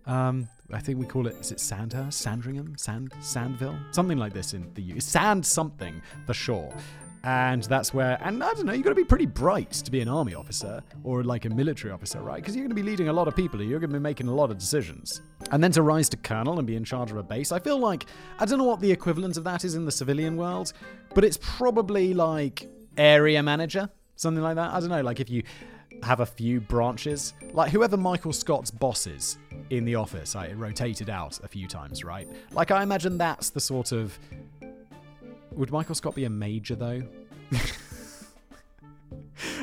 Um, 0.06 0.48
I 0.72 0.80
think 0.80 0.98
we 1.00 1.06
call 1.06 1.28
it, 1.28 1.36
is 1.40 1.52
it 1.52 1.60
Sandhurst? 1.60 2.20
Sandringham? 2.20 2.76
Sand, 2.78 3.12
Sandville? 3.22 3.78
Something 3.94 4.18
like 4.18 4.34
this 4.34 4.54
in 4.54 4.72
the 4.74 4.82
U. 4.82 5.00
Sand 5.00 5.46
something, 5.46 6.02
for 6.26 6.34
sure. 6.34 6.74
And 7.24 7.64
that's 7.64 7.94
where, 7.94 8.18
and 8.24 8.42
I 8.42 8.54
don't 8.54 8.66
know, 8.66 8.72
you've 8.74 8.84
got 8.84 8.92
to 8.92 8.96
be 8.96 9.04
pretty 9.04 9.26
bright 9.26 9.72
to 9.72 9.92
be 9.92 10.00
an 10.00 10.08
army 10.08 10.36
officer 10.36 10.82
or 11.04 11.24
like 11.24 11.44
a 11.46 11.50
military 11.50 11.92
officer, 11.92 12.22
right? 12.22 12.38
Because 12.42 12.56
you're 12.56 12.64
going 12.64 12.76
to 12.76 12.82
be 12.82 12.84
leading 12.84 13.10
a 13.10 13.14
lot 13.14 13.28
of 13.28 13.36
people, 13.36 13.62
you're 13.62 13.80
going 13.80 13.90
to 13.90 14.00
be 14.00 14.02
making 14.02 14.28
a 14.28 14.34
lot 14.34 14.52
of 14.52 14.58
decisions. 14.58 15.22
And 15.52 15.62
then 15.62 15.72
to 15.74 15.82
rise 15.82 16.08
to 16.10 16.18
colonel 16.18 16.60
and 16.60 16.68
be 16.68 16.76
in 16.76 16.86
charge 16.86 17.12
of 17.12 17.18
a 17.18 17.24
base, 17.24 17.52
I 17.52 17.60
feel 17.60 17.78
like, 17.78 18.06
I 18.40 18.46
don't 18.46 18.58
know 18.58 18.64
what 18.64 18.80
the 18.80 18.92
equivalent 18.92 19.36
of 19.36 19.44
that 19.44 19.66
is 19.66 19.76
in 19.76 19.84
the 19.84 19.92
civilian 19.92 20.38
world, 20.38 20.72
but 21.14 21.26
it's 21.26 21.38
probably 21.42 22.14
like 22.14 22.70
area 22.98 23.44
manager, 23.44 23.90
something 24.16 24.44
like 24.44 24.56
that. 24.56 24.72
I 24.72 24.80
don't 24.80 24.90
know, 24.90 25.02
like 25.02 25.20
if 25.20 25.30
you 25.30 25.44
have 26.04 26.22
a 26.22 26.26
few 26.26 26.62
branches, 26.62 27.34
like 27.52 27.72
whoever 27.72 27.98
Michael 27.98 28.32
Scott's 28.32 28.72
boss 28.72 29.08
is 29.08 29.38
in 29.70 29.84
the 29.84 29.96
office, 29.96 30.36
I 30.36 30.54
rotated 30.54 31.10
out 31.10 31.40
a 31.44 31.48
few 31.50 31.68
times, 31.68 32.06
right? 32.06 32.30
Like 32.52 32.72
I 32.72 32.82
imagine 32.82 33.18
that's 33.18 33.50
the 33.50 33.60
sort 33.60 33.92
of 33.92 34.18
would 35.60 35.72
Michael 35.72 35.94
Scott 35.94 36.16
be 36.16 36.24
a 36.24 36.30
major 36.30 36.74
though? 36.76 37.04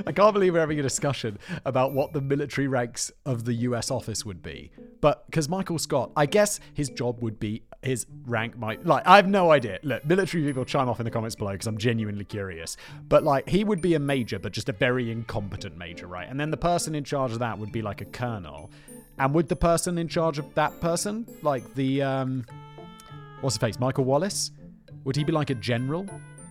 I 0.07 0.13
can't 0.13 0.35
believe 0.35 0.53
we're 0.53 0.61
having 0.61 0.79
a 0.79 0.83
discussion 0.83 1.39
about 1.65 1.93
what 1.93 2.13
the 2.13 2.21
military 2.21 2.69
ranks 2.69 3.11
of 3.25 3.47
the 3.47 3.55
US 3.55 3.91
office 3.91 4.25
would 4.25 4.43
be. 4.43 4.71
But 5.01 5.25
because 5.27 5.49
Michael 5.49 5.79
Scott, 5.79 6.13
I 6.15 6.27
guess 6.27 6.61
his 6.75 6.91
job 6.91 7.23
would 7.23 7.41
be 7.41 7.63
his 7.83 8.07
rank 8.27 8.59
might 8.59 8.85
like 8.85 9.07
I 9.07 9.17
have 9.17 9.27
no 9.27 9.51
idea. 9.51 9.79
Look, 9.83 10.05
military 10.05 10.45
people 10.45 10.67
chime 10.67 10.89
off 10.89 11.01
in 11.01 11.05
the 11.05 11.11
comments 11.11 11.35
below 11.35 11.53
because 11.53 11.67
I'm 11.67 11.79
genuinely 11.79 12.27
curious. 12.27 12.77
But 13.09 13.25
like 13.25 13.49
he 13.49 13.65
would 13.65 13.81
be 13.81 13.95
a 13.95 13.99
major, 13.99 14.39
but 14.39 14.53
just 14.53 14.69
a 14.69 14.73
very 14.73 15.11
incompetent 15.11 15.79
major, 15.79 16.07
right? 16.07 16.29
And 16.29 16.39
then 16.39 16.51
the 16.51 16.59
person 16.59 16.95
in 16.95 17.05
charge 17.05 17.33
of 17.33 17.39
that 17.39 17.59
would 17.59 17.73
be 17.73 17.81
like 17.81 18.03
a 18.03 18.07
colonel. 18.07 18.71
And 19.19 19.33
would 19.33 19.49
the 19.49 19.57
person 19.57 19.97
in 19.97 20.09
charge 20.09 20.39
of 20.39 20.55
that 20.57 20.79
person, 20.83 21.27
like 21.43 21.75
the 21.75 22.03
um 22.03 22.45
what's 23.41 23.55
his 23.57 23.61
face, 23.61 23.81
Michael 23.81 24.05
Wallace? 24.05 24.51
Would 25.07 25.15
he 25.15 25.23
be 25.23 25.31
like 25.31 25.51
a 25.51 25.55
general? 25.55 26.05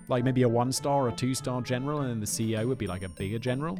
Like 0.07 0.24
maybe 0.24 0.43
a 0.43 0.47
one 0.47 0.71
star 0.71 1.05
or 1.05 1.12
two 1.12 1.35
star 1.35 1.62
general, 1.62 2.00
and 2.00 2.09
then 2.09 2.19
the 2.21 2.25
CEO 2.25 2.65
would 2.65 2.77
be 2.77 2.88
like 2.88 3.03
a 3.03 3.09
bigger 3.09 3.38
general? 3.38 3.77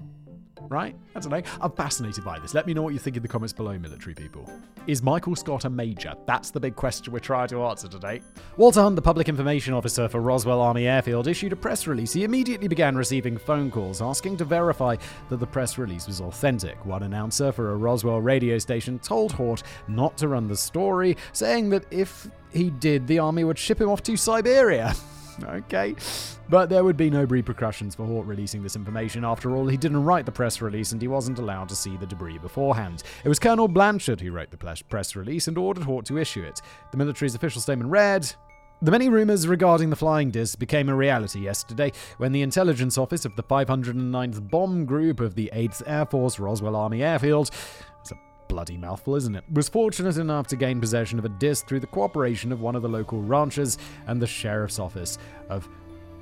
Right? 0.69 0.95
I 1.15 1.19
don't 1.19 1.31
know. 1.31 1.41
I'm 1.62 1.72
fascinated 1.72 2.24
by 2.24 2.39
this. 2.39 2.53
Let 2.53 2.67
me 2.67 2.74
know 2.74 2.81
what 2.81 2.93
you 2.93 3.00
think 3.00 3.15
in 3.15 3.22
the 3.22 3.27
comments 3.27 3.53
below, 3.53 3.77
military 3.77 4.13
people. 4.13 4.50
Is 4.88 5.01
Michael 5.01 5.36
Scott 5.36 5.65
a 5.65 5.69
major? 5.69 6.13
That's 6.25 6.51
the 6.51 6.60
big 6.60 6.75
question 6.75 7.13
we're 7.13 7.19
trying 7.19 7.48
to 7.50 7.63
answer 7.63 7.88
today. 7.88 8.22
Walter 8.57 8.81
Haut, 8.81 8.95
the 8.95 9.01
public 9.01 9.29
information 9.29 9.74
officer 9.74 10.07
for 10.07 10.22
Roswell 10.22 10.62
Army 10.62 10.88
Airfield, 10.88 11.27
issued 11.27 11.53
a 11.53 11.55
press 11.55 11.88
release. 11.88 12.13
He 12.13 12.24
immediately 12.24 12.67
began 12.67 12.95
receiving 12.95 13.38
phone 13.38 13.72
calls 13.72 14.01
asking 14.01 14.38
to 14.38 14.45
verify 14.45 14.95
that 15.29 15.38
the 15.38 15.48
press 15.48 15.77
release 15.77 16.07
was 16.07 16.22
authentic. 16.22 16.86
One 16.86 17.03
announcer 17.03 17.51
for 17.51 17.72
a 17.72 17.75
Roswell 17.75 18.22
radio 18.22 18.57
station 18.57 19.00
told 19.00 19.31
Haut 19.31 19.63
not 19.88 20.17
to 20.17 20.27
run 20.27 20.48
the 20.48 20.57
story, 20.57 21.17
saying 21.34 21.69
that 21.69 21.86
if 21.91 22.29
he 22.51 22.69
did, 22.69 23.07
the 23.07 23.19
army 23.19 23.43
would 23.43 23.57
ship 23.57 23.81
him 23.81 23.89
off 23.89 24.03
to 24.03 24.17
Siberia. 24.17 24.93
okay. 25.44 25.96
But 26.50 26.70
there 26.70 26.84
would 26.84 26.98
be 26.98 27.10
no 27.10 27.24
repercussions 27.24 27.96
for 27.96 28.06
Haut 28.06 28.25
releasing 28.25 28.63
this 28.63 28.75
information. 28.75 29.25
After 29.25 29.56
all, 29.56 29.68
he 29.68 29.77
didn't 29.77 30.04
write 30.04 30.25
the 30.25 30.32
press 30.32 30.62
release 30.62 30.92
and 30.92 31.01
he 31.01 31.08
wasn't 31.08 31.39
allowed 31.39 31.70
to 31.70 31.75
see 31.75 31.98
the 31.98 32.06
debris 32.06 32.38
beforehand. 32.38 33.04
It 33.24 33.30
was 33.30 33.39
Colonel 33.39 33.68
Blanchard 33.68 34.22
who 34.22 34.32
wrote 34.32 34.51
the 34.51 34.84
press 34.89 35.15
release 35.15 35.48
and 35.48 35.58
ordered 35.58 35.84
Haut 35.84 36.06
to 36.06 36.18
issue 36.18 36.44
it. 36.44 36.62
The 36.92 36.98
military's 36.98 37.36
official 37.36 37.62
statement 37.62 37.89
read 37.89 38.32
the 38.82 38.92
many 38.92 39.08
rumors 39.08 39.48
regarding 39.48 39.89
the 39.89 39.96
flying 39.96 40.32
disc 40.32 40.60
became 40.60 40.89
a 40.89 40.96
reality 40.96 41.39
yesterday 41.39 41.94
when 42.18 42.34
the 42.34 42.42
intelligence 42.42 42.98
office 42.98 43.24
of 43.24 43.36
the 43.38 43.44
509th 43.44 44.51
Bomb 44.51 44.86
Group 44.86 45.22
of 45.22 45.36
the 45.36 45.50
8th 45.54 45.82
Air 45.88 46.06
Force 46.06 46.39
Roswell 46.39 46.75
Army 46.75 47.01
Airfield 47.01 47.51
bloody 48.48 48.78
mouthful, 48.78 49.16
isn't 49.16 49.36
it? 49.36 49.44
Was 49.52 49.70
fortunate 49.70 50.18
enough 50.18 50.48
to 50.48 50.56
gain 50.56 50.80
possession 50.80 51.20
of 51.20 51.25
a 51.25 51.30
disc 51.30 51.68
through 51.68 51.80
the 51.80 51.88
cooperation 51.88 52.52
of 52.52 52.62
one 52.62 52.75
of 52.75 52.82
the 52.82 52.90
local 52.90 53.22
ranchers 53.22 53.78
and 54.08 54.22
the 54.22 54.28
sheriff's 54.28 54.80
office 54.80 55.18
of 55.50 55.68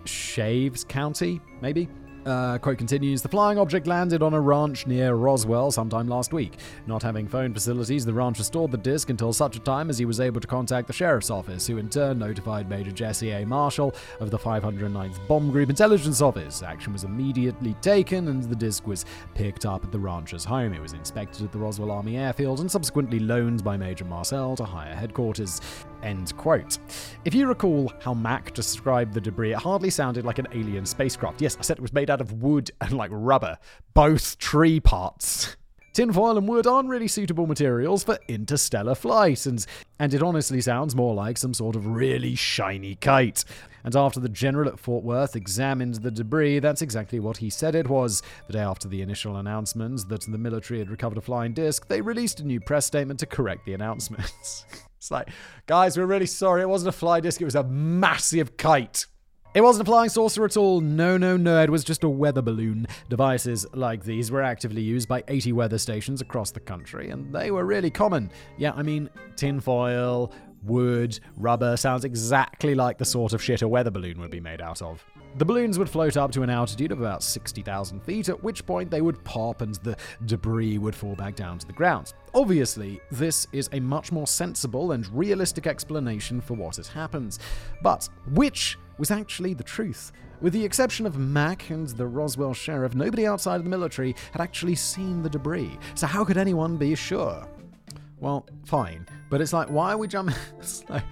Chaves 0.05 0.87
County, 0.87 1.39
maybe? 1.61 1.87
Uh, 2.25 2.57
quote 2.57 2.77
continues 2.77 3.21
The 3.21 3.29
flying 3.29 3.57
object 3.57 3.85
landed 3.85 4.21
on 4.21 4.33
a 4.33 4.39
ranch 4.39 4.87
near 4.87 5.15
Roswell 5.15 5.71
sometime 5.71 6.07
last 6.07 6.31
week. 6.31 6.57
Not 6.87 7.03
having 7.03 7.27
phone 7.27 7.53
facilities, 7.53 8.05
the 8.05 8.13
rancher 8.13 8.43
stored 8.43 8.71
the 8.71 8.77
disc 8.77 9.09
until 9.09 9.33
such 9.33 9.57
a 9.57 9.59
time 9.59 9.89
as 9.89 9.97
he 9.97 10.05
was 10.05 10.19
able 10.19 10.39
to 10.39 10.47
contact 10.47 10.87
the 10.87 10.93
sheriff's 10.93 11.29
office, 11.29 11.67
who 11.67 11.77
in 11.77 11.89
turn 11.89 12.19
notified 12.19 12.69
Major 12.69 12.91
Jesse 12.91 13.31
A. 13.31 13.45
Marcel 13.45 13.93
of 14.19 14.31
the 14.31 14.39
509th 14.39 15.27
Bomb 15.27 15.51
Group 15.51 15.69
Intelligence 15.69 16.21
Office. 16.21 16.63
Action 16.63 16.93
was 16.93 17.03
immediately 17.03 17.75
taken, 17.81 18.29
and 18.29 18.43
the 18.43 18.55
disc 18.55 18.87
was 18.87 19.05
picked 19.33 19.65
up 19.65 19.83
at 19.83 19.91
the 19.91 19.99
rancher's 19.99 20.45
home. 20.45 20.73
It 20.73 20.81
was 20.81 20.93
inspected 20.93 21.43
at 21.43 21.51
the 21.51 21.59
Roswell 21.59 21.91
Army 21.91 22.17
Airfield 22.17 22.61
and 22.61 22.71
subsequently 22.71 23.19
loaned 23.19 23.63
by 23.63 23.75
Major 23.75 24.05
Marcel 24.05 24.55
to 24.55 24.63
higher 24.63 24.95
headquarters. 24.95 25.59
End 26.03 26.35
quote. 26.37 26.77
If 27.25 27.33
you 27.33 27.47
recall 27.47 27.91
how 28.01 28.13
Mac 28.13 28.53
described 28.53 29.13
the 29.13 29.21
debris, 29.21 29.53
it 29.53 29.57
hardly 29.57 29.89
sounded 29.89 30.25
like 30.25 30.37
an 30.37 30.47
alien 30.53 30.85
spacecraft. 30.85 31.41
Yes, 31.41 31.57
I 31.57 31.63
said 31.63 31.77
it 31.77 31.81
was 31.81 31.93
made 31.93 32.09
out 32.09 32.21
of 32.21 32.43
wood 32.43 32.69
and 32.81 32.91
like 32.91 33.09
rubber, 33.11 33.57
both 33.93 34.37
tree 34.37 34.79
parts. 34.79 35.55
Tinfoil 35.93 36.39
and 36.39 36.47
wood 36.47 36.65
aren't 36.65 36.89
really 36.89 37.07
suitable 37.07 37.45
materials 37.45 38.03
for 38.03 38.17
interstellar 38.27 38.95
flight, 38.95 39.45
and, 39.45 39.63
and 39.99 40.13
it 40.13 40.23
honestly 40.23 40.59
sounds 40.59 40.95
more 40.95 41.13
like 41.13 41.37
some 41.37 41.53
sort 41.53 41.75
of 41.75 41.85
really 41.85 42.33
shiny 42.33 42.95
kite. 42.95 43.45
And 43.83 43.95
after 43.95 44.19
the 44.19 44.29
general 44.29 44.69
at 44.69 44.79
Fort 44.79 45.03
Worth 45.03 45.35
examined 45.35 45.95
the 45.95 46.09
debris, 46.09 46.59
that's 46.59 46.81
exactly 46.81 47.19
what 47.19 47.37
he 47.37 47.49
said 47.49 47.75
it 47.75 47.87
was. 47.87 48.23
The 48.47 48.53
day 48.53 48.59
after 48.59 48.87
the 48.87 49.03
initial 49.03 49.37
announcement 49.37 50.09
that 50.09 50.21
the 50.21 50.37
military 50.37 50.79
had 50.79 50.89
recovered 50.89 51.17
a 51.17 51.21
flying 51.21 51.53
disc, 51.53 51.87
they 51.87 52.01
released 52.01 52.39
a 52.39 52.43
new 52.43 52.59
press 52.59 52.87
statement 52.87 53.19
to 53.19 53.25
correct 53.27 53.65
the 53.65 53.73
announcements. 53.73 54.65
It's 55.03 55.11
like, 55.11 55.27
guys, 55.65 55.97
we're 55.97 56.05
really 56.05 56.25
sorry. 56.25 56.61
It 56.61 56.69
wasn't 56.69 56.87
a 56.87 56.97
fly 56.97 57.19
disc, 57.19 57.41
it 57.41 57.45
was 57.45 57.55
a 57.55 57.63
massive 57.65 58.55
kite. 58.55 59.05
It 59.53 59.59
wasn't 59.59 59.85
a 59.85 59.91
flying 59.91 60.09
saucer 60.09 60.45
at 60.45 60.55
all. 60.55 60.79
No, 60.79 61.17
no, 61.17 61.35
no. 61.35 61.61
It 61.61 61.69
was 61.69 61.83
just 61.83 62.05
a 62.05 62.09
weather 62.09 62.41
balloon. 62.41 62.87
Devices 63.09 63.65
like 63.73 64.05
these 64.05 64.31
were 64.31 64.41
actively 64.41 64.81
used 64.81 65.09
by 65.09 65.21
80 65.27 65.51
weather 65.51 65.77
stations 65.77 66.21
across 66.21 66.51
the 66.51 66.61
country, 66.61 67.09
and 67.09 67.33
they 67.35 67.51
were 67.51 67.65
really 67.65 67.91
common. 67.91 68.31
Yeah, 68.57 68.71
I 68.77 68.81
mean, 68.81 69.09
tinfoil, 69.35 70.31
wood, 70.65 71.19
rubber 71.37 71.77
sounds 71.77 72.05
exactly 72.05 72.75
like 72.75 72.97
the 72.97 73.05
sort 73.05 73.33
of 73.33 73.41
shit 73.41 73.61
a 73.61 73.67
weather 73.67 73.91
balloon 73.91 74.19
would 74.19 74.31
be 74.31 74.39
made 74.39 74.61
out 74.61 74.81
of. 74.81 75.03
The 75.35 75.45
balloons 75.45 75.79
would 75.79 75.89
float 75.89 76.15
up 76.15 76.31
to 76.33 76.43
an 76.43 76.49
altitude 76.51 76.91
of 76.91 76.99
about 76.99 77.23
60,000 77.23 78.03
feet, 78.03 78.29
at 78.29 78.43
which 78.43 78.65
point 78.65 78.91
they 78.91 79.01
would 79.01 79.23
pop 79.23 79.61
and 79.61 79.75
the 79.75 79.97
debris 80.25 80.77
would 80.77 80.93
fall 80.93 81.15
back 81.15 81.35
down 81.35 81.57
to 81.57 81.65
the 81.65 81.73
ground. 81.73 82.13
Obviously, 82.35 83.01
this 83.09 83.47
is 83.51 83.67
a 83.73 83.79
much 83.79 84.11
more 84.11 84.27
sensible 84.27 84.91
and 84.91 85.07
realistic 85.11 85.65
explanation 85.65 86.39
for 86.39 86.53
what 86.53 86.75
has 86.75 86.87
happened. 86.87 87.39
But 87.81 88.07
which 88.33 88.77
was 88.99 89.09
actually 89.09 89.55
the 89.55 89.63
truth? 89.63 90.11
With 90.39 90.53
the 90.53 90.63
exception 90.63 91.07
of 91.07 91.17
Mac 91.17 91.69
and 91.71 91.87
the 91.87 92.05
Roswell 92.05 92.53
sheriff, 92.53 92.93
nobody 92.93 93.25
outside 93.25 93.55
of 93.55 93.63
the 93.63 93.69
military 93.69 94.15
had 94.33 94.41
actually 94.41 94.75
seen 94.75 95.23
the 95.23 95.29
debris. 95.29 95.79
So 95.95 96.05
how 96.05 96.23
could 96.23 96.37
anyone 96.37 96.77
be 96.77 96.93
sure? 96.93 97.47
Well, 98.23 98.47
fine. 98.65 99.05
But 99.29 99.41
it's 99.41 99.51
like, 99.51 99.69
why 99.69 99.91
are 99.91 99.97
we 99.97 100.07
jumping? 100.07 100.33
it's 100.57 100.89
like, 100.89 101.03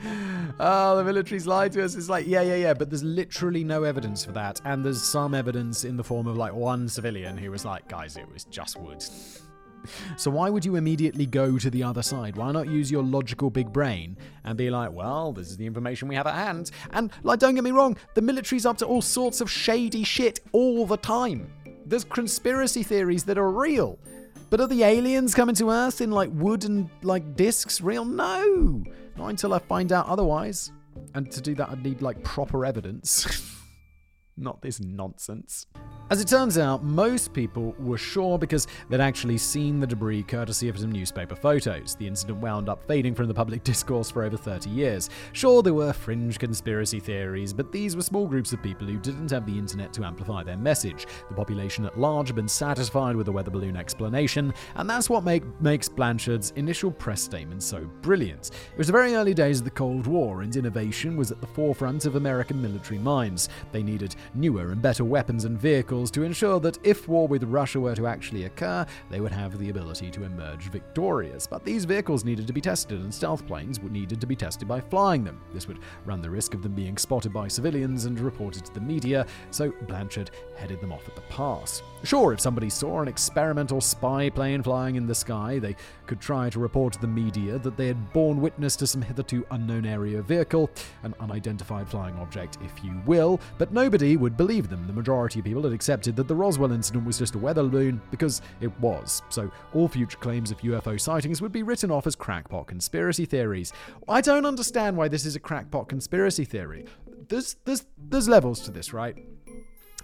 oh, 0.61 0.95
the 0.95 1.03
military's 1.03 1.45
lied 1.45 1.73
to 1.73 1.83
us. 1.83 1.95
It's 1.95 2.07
like, 2.07 2.25
yeah, 2.25 2.41
yeah, 2.41 2.55
yeah. 2.55 2.73
But 2.73 2.89
there's 2.89 3.03
literally 3.03 3.65
no 3.65 3.83
evidence 3.83 4.23
for 4.23 4.31
that. 4.31 4.61
And 4.63 4.85
there's 4.85 5.03
some 5.03 5.33
evidence 5.33 5.83
in 5.83 5.97
the 5.97 6.05
form 6.05 6.25
of 6.25 6.37
like 6.37 6.53
one 6.53 6.87
civilian 6.87 7.37
who 7.37 7.51
was 7.51 7.65
like, 7.65 7.89
guys, 7.89 8.15
it 8.15 8.31
was 8.31 8.45
just 8.45 8.79
wood. 8.79 9.03
So 10.15 10.31
why 10.31 10.49
would 10.49 10.63
you 10.63 10.77
immediately 10.77 11.25
go 11.25 11.57
to 11.57 11.69
the 11.69 11.83
other 11.83 12.01
side? 12.01 12.37
Why 12.37 12.49
not 12.53 12.69
use 12.69 12.89
your 12.89 13.03
logical 13.03 13.49
big 13.49 13.73
brain 13.73 14.15
and 14.45 14.57
be 14.57 14.69
like, 14.69 14.93
well, 14.93 15.33
this 15.33 15.49
is 15.49 15.57
the 15.57 15.65
information 15.65 16.07
we 16.07 16.15
have 16.15 16.27
at 16.27 16.35
hand? 16.35 16.71
And 16.91 17.11
like, 17.23 17.39
don't 17.39 17.55
get 17.55 17.65
me 17.65 17.71
wrong, 17.71 17.97
the 18.13 18.21
military's 18.21 18.65
up 18.65 18.77
to 18.77 18.85
all 18.85 19.01
sorts 19.01 19.41
of 19.41 19.51
shady 19.51 20.05
shit 20.05 20.39
all 20.53 20.85
the 20.85 20.95
time. 20.95 21.51
There's 21.85 22.05
conspiracy 22.05 22.83
theories 22.83 23.25
that 23.25 23.37
are 23.37 23.51
real. 23.51 23.99
But 24.51 24.59
are 24.59 24.67
the 24.67 24.83
aliens 24.83 25.33
coming 25.33 25.55
to 25.55 25.69
Earth 25.69 26.01
in 26.01 26.11
like 26.11 26.29
wood 26.33 26.65
and 26.65 26.89
like 27.03 27.37
discs 27.37 27.79
real? 27.79 28.03
No! 28.03 28.83
Not 29.15 29.29
until 29.29 29.53
I 29.53 29.59
find 29.59 29.93
out 29.93 30.07
otherwise. 30.07 30.73
And 31.15 31.31
to 31.31 31.41
do 31.41 31.55
that, 31.55 31.69
I'd 31.69 31.81
need 31.81 32.01
like 32.01 32.21
proper 32.21 32.65
evidence. 32.65 33.55
Not 34.37 34.61
this 34.61 34.79
nonsense. 34.79 35.67
As 36.09 36.19
it 36.19 36.27
turns 36.27 36.57
out, 36.57 36.83
most 36.83 37.31
people 37.31 37.73
were 37.79 37.97
sure 37.97 38.37
because 38.37 38.67
they'd 38.89 38.99
actually 38.99 39.37
seen 39.37 39.79
the 39.79 39.87
debris 39.87 40.23
courtesy 40.23 40.67
of 40.67 40.77
some 40.77 40.91
newspaper 40.91 41.35
photos. 41.35 41.95
The 41.95 42.07
incident 42.07 42.39
wound 42.39 42.67
up 42.67 42.85
fading 42.85 43.15
from 43.15 43.27
the 43.27 43.33
public 43.33 43.63
discourse 43.71 44.11
for 44.11 44.23
over 44.23 44.35
30 44.35 44.69
years. 44.69 45.09
Sure, 45.31 45.63
there 45.63 45.73
were 45.73 45.93
fringe 45.93 46.37
conspiracy 46.37 46.99
theories, 46.99 47.53
but 47.53 47.71
these 47.71 47.95
were 47.95 48.01
small 48.01 48.27
groups 48.27 48.51
of 48.51 48.61
people 48.61 48.87
who 48.87 48.97
didn't 48.97 49.31
have 49.31 49.45
the 49.45 49.57
internet 49.57 49.93
to 49.93 50.03
amplify 50.03 50.43
their 50.43 50.57
message. 50.57 51.07
The 51.29 51.35
population 51.35 51.85
at 51.85 51.97
large 51.97 52.27
had 52.27 52.35
been 52.35 52.47
satisfied 52.47 53.15
with 53.15 53.27
the 53.27 53.31
weather 53.31 53.51
balloon 53.51 53.77
explanation, 53.77 54.53
and 54.75 54.89
that's 54.89 55.09
what 55.09 55.23
make, 55.23 55.43
makes 55.61 55.87
Blanchard's 55.87 56.51
initial 56.57 56.91
press 56.91 57.21
statement 57.21 57.63
so 57.63 57.89
brilliant. 58.01 58.51
It 58.73 58.77
was 58.77 58.87
the 58.87 58.93
very 58.93 59.15
early 59.15 59.33
days 59.33 59.59
of 59.59 59.65
the 59.65 59.71
Cold 59.71 60.07
War, 60.07 60.41
and 60.41 60.53
innovation 60.55 61.15
was 61.15 61.31
at 61.31 61.39
the 61.39 61.47
forefront 61.47 62.05
of 62.05 62.15
American 62.15 62.61
military 62.61 62.99
minds. 62.99 63.47
They 63.71 63.83
needed 63.83 64.15
newer 64.33 64.71
and 64.71 64.81
better 64.81 65.03
weapons 65.03 65.45
and 65.45 65.59
vehicles 65.59 66.11
to 66.11 66.23
ensure 66.23 66.59
that 66.59 66.77
if 66.83 67.07
war 67.07 67.27
with 67.27 67.43
Russia 67.43 67.79
were 67.79 67.95
to 67.95 68.07
actually 68.07 68.45
occur, 68.45 68.85
they 69.09 69.21
would 69.21 69.31
have 69.31 69.57
the 69.57 69.69
ability 69.69 70.11
to 70.11 70.23
emerge 70.23 70.69
victorious. 70.69 71.47
But 71.47 71.63
these 71.63 71.85
vehicles 71.85 72.23
needed 72.25 72.47
to 72.47 72.53
be 72.53 72.61
tested, 72.61 72.99
and 73.01 73.13
stealth 73.13 73.45
planes 73.47 73.81
needed 73.81 74.21
to 74.21 74.27
be 74.27 74.35
tested 74.35 74.67
by 74.67 74.81
flying 74.81 75.23
them. 75.23 75.41
This 75.53 75.67
would 75.67 75.79
run 76.05 76.21
the 76.21 76.29
risk 76.29 76.53
of 76.53 76.63
them 76.63 76.73
being 76.73 76.97
spotted 76.97 77.33
by 77.33 77.47
civilians 77.47 78.05
and 78.05 78.19
reported 78.19 78.65
to 78.65 78.73
the 78.73 78.81
media, 78.81 79.25
so 79.51 79.71
Blanchard 79.87 80.31
headed 80.55 80.81
them 80.81 80.91
off 80.91 81.07
at 81.07 81.15
the 81.15 81.21
pass. 81.23 81.81
Sure, 82.03 82.33
if 82.33 82.39
somebody 82.39 82.69
saw 82.69 83.01
an 83.01 83.07
experimental 83.07 83.81
spy 83.81 84.29
plane 84.29 84.63
flying 84.63 84.95
in 84.95 85.05
the 85.05 85.15
sky, 85.15 85.59
they 85.59 85.75
could 86.11 86.19
try 86.19 86.49
to 86.49 86.59
report 86.59 86.91
to 86.91 86.99
the 86.99 87.07
media 87.07 87.57
that 87.57 87.77
they 87.77 87.87
had 87.87 88.11
borne 88.11 88.41
witness 88.41 88.75
to 88.75 88.85
some 88.85 89.01
hitherto 89.01 89.45
unknown 89.51 89.85
area 89.85 90.21
vehicle, 90.21 90.69
an 91.03 91.15
unidentified 91.21 91.87
flying 91.87 92.13
object, 92.17 92.57
if 92.65 92.83
you 92.83 93.01
will, 93.05 93.39
but 93.57 93.71
nobody 93.71 94.17
would 94.17 94.35
believe 94.35 94.67
them. 94.69 94.85
The 94.87 94.91
majority 94.91 95.39
of 95.39 95.45
people 95.45 95.63
had 95.63 95.71
accepted 95.71 96.17
that 96.17 96.27
the 96.27 96.35
Roswell 96.35 96.73
incident 96.73 97.05
was 97.05 97.17
just 97.17 97.35
a 97.35 97.37
weather 97.37 97.63
balloon 97.63 98.01
because 98.11 98.41
it 98.59 98.77
was. 98.81 99.21
So 99.29 99.49
all 99.73 99.87
future 99.87 100.17
claims 100.17 100.51
of 100.51 100.59
UFO 100.59 100.99
sightings 100.99 101.41
would 101.41 101.53
be 101.53 101.63
written 101.63 101.89
off 101.89 102.05
as 102.05 102.17
crackpot 102.17 102.67
conspiracy 102.67 103.23
theories. 103.23 103.71
I 104.09 104.19
don't 104.19 104.45
understand 104.45 104.97
why 104.97 105.07
this 105.07 105.25
is 105.25 105.37
a 105.37 105.39
crackpot 105.39 105.87
conspiracy 105.87 106.43
theory. 106.43 106.87
There's 107.29 107.55
there's 107.63 107.85
there's 107.97 108.27
levels 108.27 108.59
to 108.63 108.71
this, 108.71 108.91
right? 108.91 109.15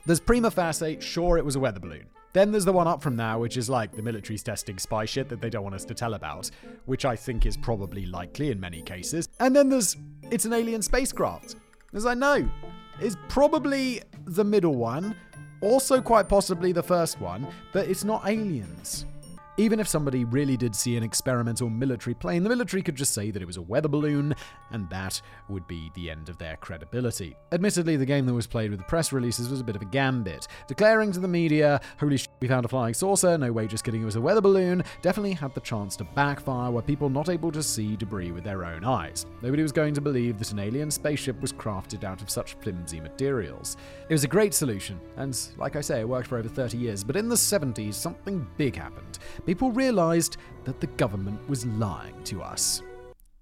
There's 0.05 0.21
prima 0.21 0.51
facie, 0.51 1.01
sure, 1.01 1.37
it 1.37 1.43
was 1.43 1.57
a 1.57 1.59
weather 1.59 1.81
balloon. 1.81 2.07
Then 2.37 2.51
there's 2.51 2.65
the 2.65 2.71
one 2.71 2.87
up 2.87 3.01
from 3.01 3.15
now, 3.15 3.39
which 3.39 3.57
is 3.57 3.67
like 3.67 3.95
the 3.95 4.03
military's 4.03 4.43
testing 4.43 4.77
spy 4.77 5.05
shit 5.05 5.27
that 5.29 5.41
they 5.41 5.49
don't 5.49 5.63
want 5.63 5.73
us 5.73 5.83
to 5.85 5.95
tell 5.95 6.13
about, 6.13 6.51
which 6.85 7.03
I 7.03 7.15
think 7.15 7.47
is 7.47 7.57
probably 7.57 8.05
likely 8.05 8.51
in 8.51 8.59
many 8.59 8.83
cases. 8.83 9.27
And 9.39 9.55
then 9.55 9.69
there's 9.69 9.97
it's 10.29 10.45
an 10.45 10.53
alien 10.53 10.83
spacecraft. 10.83 11.55
As 11.95 12.05
I 12.05 12.13
know, 12.13 12.47
it's 13.01 13.17
probably 13.27 14.03
the 14.25 14.43
middle 14.43 14.75
one, 14.75 15.15
also 15.61 15.99
quite 15.99 16.29
possibly 16.29 16.71
the 16.71 16.83
first 16.83 17.19
one, 17.19 17.47
but 17.73 17.87
it's 17.87 18.03
not 18.03 18.27
aliens. 18.27 19.07
Even 19.59 19.79
if 19.79 19.87
somebody 19.87 20.23
really 20.23 20.55
did 20.55 20.75
see 20.75 20.97
an 20.97 21.03
experimental 21.03 21.67
military 21.67 22.13
plane, 22.13 22.43
the 22.43 22.49
military 22.49 22.83
could 22.83 22.93
just 22.93 23.15
say 23.15 23.31
that 23.31 23.41
it 23.41 23.47
was 23.47 23.57
a 23.57 23.61
weather 23.61 23.87
balloon, 23.87 24.35
and 24.69 24.87
that 24.91 25.19
would 25.49 25.65
be 25.65 25.89
the 25.95 26.11
end 26.11 26.29
of 26.29 26.37
their 26.37 26.57
credibility. 26.57 27.35
Admittedly, 27.51 27.97
the 27.97 28.05
game 28.05 28.27
that 28.27 28.35
was 28.35 28.45
played 28.45 28.69
with 28.69 28.79
the 28.79 28.85
press 28.85 29.11
releases 29.11 29.49
was 29.49 29.59
a 29.59 29.63
bit 29.63 29.75
of 29.75 29.81
a 29.81 29.85
gambit. 29.85 30.47
Declaring 30.67 31.11
to 31.11 31.19
the 31.19 31.27
media, 31.27 31.81
holy 31.99 32.17
shit, 32.17 32.29
we 32.39 32.47
found 32.47 32.65
a 32.65 32.67
flying 32.67 32.93
saucer, 32.93 33.35
no 33.35 33.51
way 33.51 33.65
just 33.65 33.83
kidding, 33.83 34.03
it 34.03 34.05
was 34.05 34.15
a 34.15 34.21
weather 34.21 34.41
balloon, 34.41 34.83
definitely 35.01 35.33
had 35.33 35.55
the 35.55 35.61
chance 35.61 35.95
to 35.95 36.03
backfire 36.03 36.69
were 36.69 36.83
people 36.83 37.09
not 37.09 37.27
able 37.27 37.51
to 37.51 37.63
see 37.63 37.95
debris 37.95 38.31
with 38.31 38.43
their 38.43 38.63
own 38.63 38.83
eyes. 38.83 39.25
Nobody 39.41 39.63
was 39.63 39.71
going 39.71 39.95
to 39.95 40.01
believe 40.01 40.37
that 40.37 40.51
an 40.51 40.59
alien 40.59 40.91
spaceship 40.91 41.41
was 41.41 41.51
crafted 41.51 42.03
out 42.03 42.21
of 42.21 42.29
such 42.29 42.53
flimsy 42.61 42.99
materials. 42.99 43.75
It 44.07 44.13
was 44.13 44.23
a 44.23 44.27
great 44.27 44.53
solution, 44.53 44.99
and 45.15 45.35
like 45.57 45.75
I 45.75 45.81
say, 45.81 46.01
it 46.01 46.07
worked 46.07 46.27
for 46.27 46.37
over 46.37 46.47
30 46.47 46.77
years, 46.77 47.03
but 47.03 47.15
in 47.15 47.27
the 47.27 47.35
70s, 47.35 47.95
something 47.95 48.47
big 48.55 48.75
happened 48.75 49.17
people 49.47 49.71
realized 49.71 50.35
that 50.65 50.81
the 50.81 50.87
government 50.97 51.39
was 51.47 51.65
lying 51.65 52.21
to 52.25 52.43
us. 52.43 52.83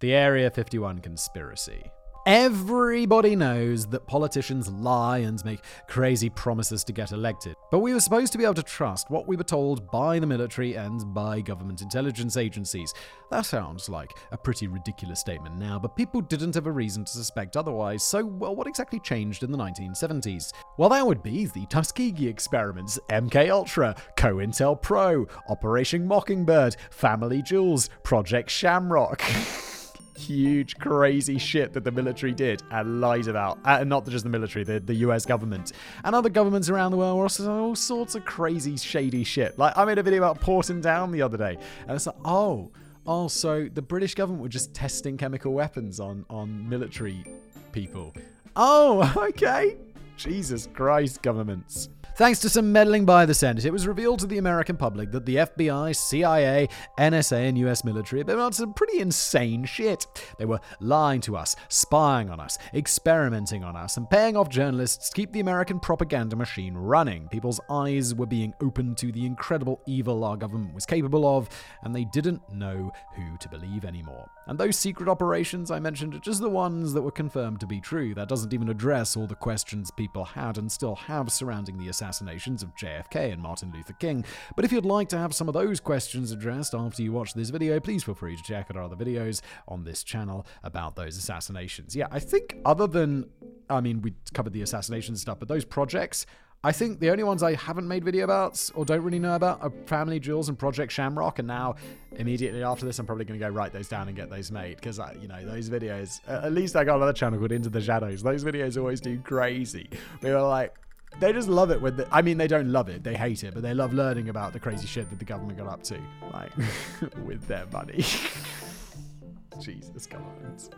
The 0.02 0.14
Area 0.14 0.52
51 0.52 1.00
conspiracy. 1.00 1.84
Everybody 2.28 3.36
knows 3.36 3.86
that 3.86 4.08
politicians 4.08 4.68
lie 4.68 5.20
and 5.20 5.46
make 5.46 5.60
crazy 5.88 6.28
promises 6.28 6.84
to 6.86 6.92
get 6.92 7.12
elected. 7.12 7.56
But 7.70 7.82
we 7.82 7.94
were 7.94 8.00
supposed 8.00 8.32
to 8.32 8.40
be 8.40 8.44
able 8.44 8.56
to 8.56 8.64
trust 8.64 9.12
what 9.12 9.28
we 9.28 9.36
were 9.36 9.44
told 9.44 9.92
by 9.92 10.18
the 10.18 10.26
military 10.26 10.74
and 10.74 11.14
by 11.14 11.42
government 11.42 11.84
intelligence 11.84 12.36
agencies. 12.36 12.92
That 13.30 13.46
sounds 13.46 13.90
like 13.90 14.10
a 14.32 14.38
pretty 14.40 14.68
ridiculous 14.68 15.20
statement 15.20 15.60
now, 15.60 15.78
but 15.78 15.96
people 15.96 16.20
didn't 16.20 16.56
have 16.56 16.66
a 16.66 16.72
reason 16.72 17.06
to 17.06 17.12
suspect 17.12 17.56
otherwise. 17.56 18.04
So, 18.04 18.26
well, 18.26 18.56
what 18.56 18.66
exactly 18.66 19.00
changed 19.02 19.44
in 19.44 19.52
the 19.52 19.58
1970s? 19.60 20.52
Well, 20.80 20.90
that 20.90 21.06
would 21.06 21.22
be 21.22 21.46
the 21.46 21.68
Tuskegee 21.68 22.28
experiments, 22.28 22.98
MK 23.10 23.52
Ultra, 23.52 23.96
COINTELPRO, 24.18 25.30
Operation 25.50 26.08
Mockingbird, 26.08 26.76
Family 26.90 27.44
Jewels, 27.44 27.92
Project 28.02 28.50
Shamrock. 28.50 29.22
huge, 30.18 30.78
crazy 30.78 31.38
shit 31.38 31.74
that 31.74 31.84
the 31.84 31.92
military 31.92 32.34
did 32.34 32.64
and 32.72 33.02
lied 33.02 33.28
about. 33.28 33.60
Uh, 33.64 33.84
not 33.84 34.08
just 34.08 34.24
the 34.24 34.30
military, 34.30 34.64
the, 34.64 34.80
the 34.80 34.96
US 34.96 35.26
government. 35.26 35.74
And 36.04 36.16
other 36.16 36.30
governments 36.30 36.70
around 36.70 36.92
the 36.92 36.98
world 36.98 37.18
were 37.18 37.24
also 37.24 37.52
all 37.52 37.76
sorts 37.76 38.16
of 38.16 38.26
crazy, 38.26 38.78
shady 38.78 39.24
shit. 39.24 39.58
Like, 39.58 39.78
I 39.78 39.86
made 39.86 39.98
a 39.98 40.04
video 40.04 40.20
about 40.20 40.40
Porton 40.42 40.82
Down 40.82 41.12
the 41.12 41.22
other 41.22 41.38
day, 41.38 41.58
and 41.88 41.92
it's 41.92 42.08
like, 42.08 42.16
oh, 42.26 42.72
oh, 43.06 43.28
so 43.28 43.70
the 43.72 43.82
British 43.82 44.16
government 44.16 44.42
were 44.42 44.50
just 44.50 44.74
testing 44.74 45.18
chemical 45.18 45.54
weapons 45.54 46.00
on, 46.00 46.26
on 46.30 46.68
military 46.68 47.24
people. 47.72 48.14
Oh, 48.56 49.14
okay. 49.18 49.78
Jesus 50.18 50.68
Christ, 50.74 51.22
governments. 51.22 51.90
Thanks 52.18 52.40
to 52.40 52.50
some 52.50 52.72
meddling 52.72 53.04
by 53.04 53.26
the 53.26 53.34
Senate, 53.34 53.66
it 53.66 53.74
was 53.74 53.88
revealed 53.88 54.20
to 54.20 54.26
the 54.26 54.38
American 54.38 54.78
public 54.78 55.12
that 55.12 55.26
the 55.26 55.36
FBI, 55.36 55.94
CIA, 55.94 56.70
NSA, 56.98 57.50
and 57.50 57.58
US 57.58 57.84
military 57.84 58.22
had 58.22 58.28
been 58.28 58.40
on 58.40 58.54
some 58.54 58.74
pretty 58.74 59.02
insane 59.02 59.66
shit. 59.66 60.08
They 60.38 60.46
were 60.46 60.62
lying 60.80 61.20
to 61.22 61.36
us, 61.36 61.58
spying 61.68 62.30
on 62.30 62.40
us, 62.40 62.58
experimenting 62.74 63.66
on 63.66 63.76
us, 63.76 63.98
and 63.98 64.10
paying 64.10 64.38
off 64.38 64.48
journalists 64.48 65.10
to 65.10 65.14
keep 65.14 65.34
the 65.34 65.42
American 65.42 65.78
propaganda 65.78 66.38
machine 66.38 66.74
running. 66.76 67.28
People's 67.28 67.60
eyes 67.70 68.16
were 68.16 68.26
being 68.26 68.54
opened 68.62 68.98
to 69.00 69.12
the 69.12 69.26
incredible 69.26 69.82
evil 69.86 70.24
our 70.24 70.38
government 70.38 70.74
was 70.74 70.86
capable 70.86 71.38
of, 71.38 71.50
and 71.84 71.94
they 71.94 72.06
didn't 72.06 72.42
know 72.50 72.94
who 73.18 73.38
to 73.40 73.50
believe 73.50 73.84
anymore. 73.84 74.30
And 74.48 74.58
those 74.58 74.78
secret 74.78 75.10
operations 75.10 75.70
I 75.70 75.80
mentioned 75.80 76.16
are 76.16 76.20
just 76.20 76.40
the 76.40 76.50
ones 76.50 76.94
that 76.94 77.02
were 77.02 77.12
confirmed 77.12 77.60
to 77.60 77.68
be 77.68 77.82
true. 77.82 78.14
That 78.14 78.30
doesn't 78.30 78.54
even 78.54 78.70
address 78.70 79.18
all 79.18 79.28
the 79.28 79.36
questions 79.36 79.92
people 79.92 80.24
had 80.24 80.58
and 80.58 80.72
still 80.72 80.96
have 80.96 81.30
surrounding 81.30 81.78
the 81.78 81.90
assassinations 82.06 82.62
of 82.62 82.76
JFK 82.76 83.34
and 83.34 83.42
Martin 83.42 83.72
Luther 83.74 83.94
King. 83.94 84.24
But 84.56 84.64
if 84.64 84.72
you'd 84.72 84.86
like 84.86 85.10
to 85.10 85.18
have 85.18 85.34
some 85.34 85.48
of 85.48 85.54
those 85.54 85.80
questions 85.80 86.32
addressed 86.32 86.76
after 86.76 87.02
you 87.02 87.12
watch 87.12 87.34
this 87.34 87.50
video, 87.50 87.80
please 87.80 88.04
feel 88.04 88.14
free 88.14 88.36
to 88.36 88.44
check 88.44 88.68
out 88.70 88.78
our 88.78 88.84
other 88.84 88.96
videos 88.96 89.42
on 89.68 89.84
this 89.84 90.04
channel 90.04 90.46
about 90.64 90.96
those 90.96 91.18
assassinations. 91.18 91.96
Yeah, 91.96 92.08
I 92.12 92.20
think 92.20 92.58
other 92.64 92.86
than, 92.86 93.30
I 93.70 93.82
mean, 93.82 94.02
we 94.02 94.14
covered 94.34 94.54
the 94.54 94.62
assassination 94.62 95.16
stuff, 95.16 95.40
but 95.40 95.48
those 95.48 95.66
projects, 95.66 96.28
I 96.64 96.72
think 96.72 97.00
the 97.00 97.10
only 97.10 97.24
ones 97.24 97.42
I 97.44 97.56
haven't 97.56 97.88
made 97.88 98.04
video 98.04 98.24
about 98.24 98.70
or 98.76 98.86
don't 98.86 99.02
really 99.02 99.20
know 99.20 99.36
about 99.36 99.62
are 99.62 99.72
Family 99.86 100.20
Jewels 100.20 100.50
and 100.50 100.58
Project 100.58 100.92
Shamrock. 100.92 101.40
And 101.40 101.48
now, 101.48 101.76
immediately 102.18 102.64
after 102.64 102.86
this, 102.86 102.98
I'm 103.00 103.06
probably 103.06 103.26
going 103.26 103.40
to 103.40 103.46
go 103.46 103.52
write 103.52 103.74
those 103.74 103.88
down 103.88 104.08
and 104.08 104.16
get 104.16 104.30
those 104.30 104.52
made 104.52 104.78
because, 104.78 105.00
you 105.20 105.28
know, 105.28 105.44
those 105.46 105.70
videos. 105.70 106.22
At 106.28 106.54
least 106.54 106.76
I 106.76 106.84
got 106.84 106.98
another 106.98 107.14
channel 107.14 107.40
called 107.40 107.52
Into 107.52 107.70
the 107.70 107.82
Shadows. 107.82 108.24
Those 108.24 108.44
videos 108.44 108.78
always 108.78 109.02
do 109.02 109.20
crazy. 109.20 109.90
We 110.22 110.32
were 110.32 110.42
like, 110.42 110.74
they 111.20 111.34
just 111.34 111.48
love 111.48 111.72
it 111.72 111.82
when 111.82 112.06
I 112.12 112.22
mean 112.22 112.38
they 112.38 112.48
don't 112.48 112.72
love 112.72 112.90
it, 112.90 113.04
they 113.04 113.16
hate 113.16 113.44
it, 113.44 113.54
but 113.54 113.64
they 113.64 113.74
love 113.74 113.94
learning 113.94 114.30
about 114.30 114.54
the 114.54 114.60
crazy 114.60 114.88
shit 114.88 115.10
that 115.10 115.20
the 115.20 115.26
government 115.26 115.58
got 115.58 115.68
up 115.68 115.84
to, 115.84 116.00
like 116.34 116.52
with 117.26 117.46
their 117.48 117.66
money. 117.68 118.04
Jesus. 119.62 120.08
It's, 120.54 120.70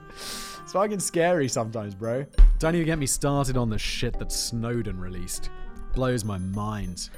it's 0.61 0.73
fucking 0.73 0.99
scary 0.99 1.47
sometimes, 1.47 1.95
bro. 1.95 2.25
Don't 2.59 2.75
even 2.75 2.85
get 2.85 2.99
me 2.99 3.07
started 3.07 3.57
on 3.57 3.69
the 3.69 3.79
shit 3.79 4.17
that 4.19 4.31
Snowden 4.31 4.99
released 4.99 5.49
blows 5.93 6.23
my 6.23 6.37
mind. 6.37 7.09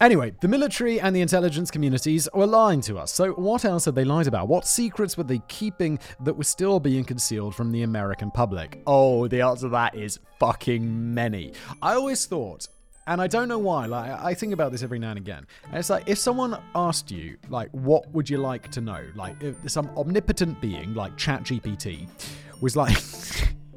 Anyway, 0.00 0.32
the 0.40 0.46
military 0.48 1.00
and 1.00 1.14
the 1.14 1.20
intelligence 1.20 1.72
communities 1.72 2.28
were 2.32 2.46
lying 2.46 2.80
to 2.80 2.98
us. 2.98 3.12
So, 3.12 3.32
what 3.32 3.64
else 3.64 3.84
had 3.84 3.96
they 3.96 4.04
lied 4.04 4.28
about? 4.28 4.46
What 4.46 4.64
secrets 4.64 5.16
were 5.16 5.24
they 5.24 5.40
keeping 5.48 5.98
that 6.20 6.34
were 6.34 6.44
still 6.44 6.78
being 6.78 7.04
concealed 7.04 7.54
from 7.56 7.72
the 7.72 7.82
American 7.82 8.30
public? 8.30 8.80
Oh, 8.86 9.26
the 9.26 9.40
answer 9.40 9.62
to 9.62 9.70
that 9.70 9.96
is 9.96 10.20
fucking 10.38 11.14
many. 11.14 11.52
I 11.82 11.94
always 11.94 12.26
thought 12.26 12.68
and 13.08 13.22
I 13.22 13.26
don't 13.26 13.48
know 13.48 13.58
why. 13.58 13.86
Like 13.86 14.10
I 14.10 14.34
think 14.34 14.52
about 14.52 14.70
this 14.70 14.82
every 14.82 14.98
now 14.98 15.10
and 15.10 15.18
again. 15.18 15.46
And 15.64 15.76
it's 15.76 15.90
like 15.90 16.04
if 16.06 16.18
someone 16.18 16.60
asked 16.74 17.10
you, 17.10 17.36
like, 17.48 17.70
what 17.72 18.08
would 18.12 18.30
you 18.30 18.36
like 18.36 18.70
to 18.72 18.80
know? 18.80 19.04
Like, 19.16 19.42
if 19.42 19.56
some 19.66 19.90
omnipotent 19.96 20.60
being 20.60 20.94
like 20.94 21.16
ChatGPT 21.16 22.08
was 22.60 22.76
like, 22.76 22.96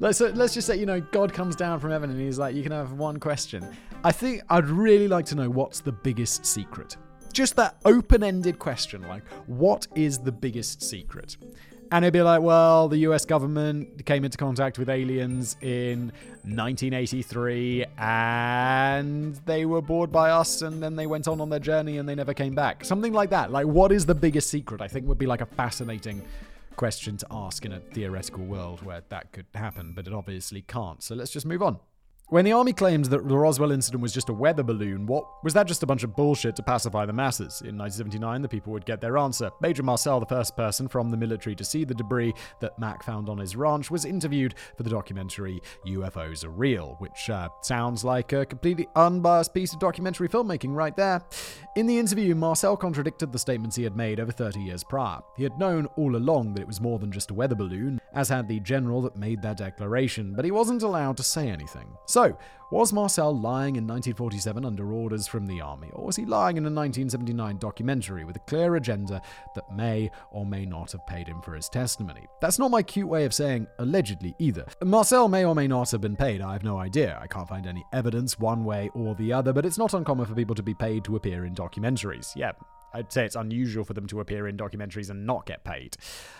let's 0.00 0.20
let's 0.20 0.54
just 0.54 0.66
say 0.66 0.76
you 0.76 0.86
know 0.86 1.00
God 1.00 1.32
comes 1.32 1.56
down 1.56 1.80
from 1.80 1.90
heaven 1.90 2.10
and 2.10 2.20
he's 2.20 2.38
like, 2.38 2.54
you 2.54 2.62
can 2.62 2.72
have 2.72 2.92
one 2.92 3.18
question. 3.18 3.66
I 4.04 4.12
think 4.12 4.42
I'd 4.50 4.66
really 4.66 5.08
like 5.08 5.26
to 5.26 5.34
know 5.34 5.50
what's 5.50 5.80
the 5.80 5.92
biggest 5.92 6.46
secret. 6.46 6.96
Just 7.32 7.56
that 7.56 7.76
open-ended 7.84 8.58
question, 8.58 9.02
like 9.08 9.26
what 9.46 9.86
is 9.94 10.18
the 10.18 10.32
biggest 10.32 10.82
secret? 10.82 11.36
And 11.92 12.04
it'd 12.04 12.12
be 12.12 12.22
like, 12.22 12.42
well, 12.42 12.88
the 12.88 12.98
US 12.98 13.24
government 13.24 14.04
came 14.06 14.24
into 14.24 14.36
contact 14.36 14.78
with 14.78 14.88
aliens 14.88 15.56
in 15.60 16.12
1983 16.42 17.84
and 17.98 19.36
they 19.46 19.66
were 19.66 19.82
bored 19.82 20.10
by 20.10 20.30
us 20.30 20.62
and 20.62 20.82
then 20.82 20.96
they 20.96 21.06
went 21.06 21.28
on 21.28 21.40
on 21.40 21.48
their 21.48 21.60
journey 21.60 21.98
and 21.98 22.08
they 22.08 22.14
never 22.14 22.34
came 22.34 22.54
back. 22.54 22.84
Something 22.84 23.12
like 23.12 23.30
that. 23.30 23.52
Like, 23.52 23.66
what 23.66 23.92
is 23.92 24.04
the 24.04 24.14
biggest 24.14 24.50
secret? 24.50 24.80
I 24.80 24.88
think 24.88 25.06
would 25.06 25.18
be 25.18 25.26
like 25.26 25.42
a 25.42 25.46
fascinating 25.46 26.22
question 26.76 27.16
to 27.16 27.26
ask 27.30 27.64
in 27.64 27.72
a 27.72 27.80
theoretical 27.80 28.44
world 28.44 28.82
where 28.82 29.02
that 29.08 29.32
could 29.32 29.46
happen, 29.54 29.92
but 29.94 30.06
it 30.06 30.12
obviously 30.12 30.62
can't. 30.62 31.02
So 31.02 31.14
let's 31.14 31.30
just 31.30 31.46
move 31.46 31.62
on. 31.62 31.78
When 32.28 32.44
the 32.44 32.50
army 32.50 32.72
claimed 32.72 33.04
that 33.04 33.28
the 33.28 33.38
Roswell 33.38 33.70
incident 33.70 34.02
was 34.02 34.12
just 34.12 34.30
a 34.30 34.32
weather 34.32 34.64
balloon, 34.64 35.06
what 35.06 35.44
was 35.44 35.54
that 35.54 35.68
just 35.68 35.84
a 35.84 35.86
bunch 35.86 36.02
of 36.02 36.16
bullshit 36.16 36.56
to 36.56 36.62
pacify 36.64 37.06
the 37.06 37.12
masses? 37.12 37.60
In 37.60 37.78
1979, 37.78 38.42
the 38.42 38.48
people 38.48 38.72
would 38.72 38.84
get 38.84 39.00
their 39.00 39.16
answer. 39.16 39.52
Major 39.60 39.84
Marcel, 39.84 40.18
the 40.18 40.26
first 40.26 40.56
person 40.56 40.88
from 40.88 41.08
the 41.08 41.16
military 41.16 41.54
to 41.54 41.64
see 41.64 41.84
the 41.84 41.94
debris 41.94 42.34
that 42.58 42.76
Mac 42.80 43.04
found 43.04 43.28
on 43.28 43.38
his 43.38 43.54
ranch, 43.54 43.92
was 43.92 44.04
interviewed 44.04 44.56
for 44.76 44.82
the 44.82 44.90
documentary 44.90 45.62
UFOs 45.86 46.44
Are 46.44 46.50
Real, 46.50 46.96
which 46.98 47.30
uh, 47.30 47.48
sounds 47.62 48.02
like 48.02 48.32
a 48.32 48.44
completely 48.44 48.88
unbiased 48.96 49.54
piece 49.54 49.72
of 49.72 49.78
documentary 49.78 50.28
filmmaking 50.28 50.74
right 50.74 50.96
there. 50.96 51.22
In 51.76 51.86
the 51.86 51.96
interview, 51.96 52.34
Marcel 52.34 52.76
contradicted 52.76 53.30
the 53.30 53.38
statements 53.38 53.76
he 53.76 53.84
had 53.84 53.96
made 53.96 54.18
over 54.18 54.32
30 54.32 54.58
years 54.58 54.82
prior. 54.82 55.20
He 55.36 55.44
had 55.44 55.60
known 55.60 55.86
all 55.94 56.16
along 56.16 56.54
that 56.54 56.62
it 56.62 56.66
was 56.66 56.80
more 56.80 56.98
than 56.98 57.12
just 57.12 57.30
a 57.30 57.34
weather 57.34 57.54
balloon, 57.54 58.00
as 58.14 58.28
had 58.28 58.48
the 58.48 58.58
general 58.58 59.00
that 59.02 59.14
made 59.14 59.42
that 59.42 59.58
declaration, 59.58 60.34
but 60.34 60.44
he 60.44 60.50
wasn't 60.50 60.82
allowed 60.82 61.16
to 61.18 61.22
say 61.22 61.48
anything. 61.48 61.86
So, 62.16 62.34
was 62.70 62.94
Marcel 62.94 63.38
lying 63.38 63.76
in 63.76 63.86
1947 63.86 64.64
under 64.64 64.90
orders 64.90 65.26
from 65.26 65.44
the 65.44 65.60
army, 65.60 65.90
or 65.92 66.06
was 66.06 66.16
he 66.16 66.24
lying 66.24 66.56
in 66.56 66.62
a 66.62 66.72
1979 66.72 67.58
documentary 67.58 68.24
with 68.24 68.36
a 68.36 68.46
clear 68.48 68.76
agenda 68.76 69.20
that 69.54 69.70
may 69.70 70.10
or 70.30 70.46
may 70.46 70.64
not 70.64 70.92
have 70.92 71.06
paid 71.06 71.28
him 71.28 71.42
for 71.42 71.54
his 71.54 71.68
testimony? 71.68 72.26
That's 72.40 72.58
not 72.58 72.70
my 72.70 72.82
cute 72.82 73.06
way 73.06 73.26
of 73.26 73.34
saying 73.34 73.66
allegedly 73.80 74.34
either. 74.38 74.64
Marcel 74.82 75.28
may 75.28 75.44
or 75.44 75.54
may 75.54 75.68
not 75.68 75.90
have 75.90 76.00
been 76.00 76.16
paid, 76.16 76.40
I 76.40 76.54
have 76.54 76.64
no 76.64 76.78
idea. 76.78 77.18
I 77.20 77.26
can't 77.26 77.50
find 77.50 77.66
any 77.66 77.84
evidence 77.92 78.38
one 78.38 78.64
way 78.64 78.88
or 78.94 79.14
the 79.14 79.34
other, 79.34 79.52
but 79.52 79.66
it's 79.66 79.76
not 79.76 79.92
uncommon 79.92 80.24
for 80.24 80.34
people 80.34 80.54
to 80.54 80.62
be 80.62 80.72
paid 80.72 81.04
to 81.04 81.16
appear 81.16 81.44
in 81.44 81.54
documentaries. 81.54 82.34
Yeah, 82.34 82.52
I'd 82.96 83.12
say 83.12 83.26
it's 83.26 83.36
unusual 83.36 83.84
for 83.84 83.92
them 83.92 84.06
to 84.06 84.20
appear 84.20 84.48
in 84.48 84.56
documentaries 84.56 85.10
and 85.10 85.26
not 85.26 85.44
get 85.44 85.64
paid. 85.64 85.98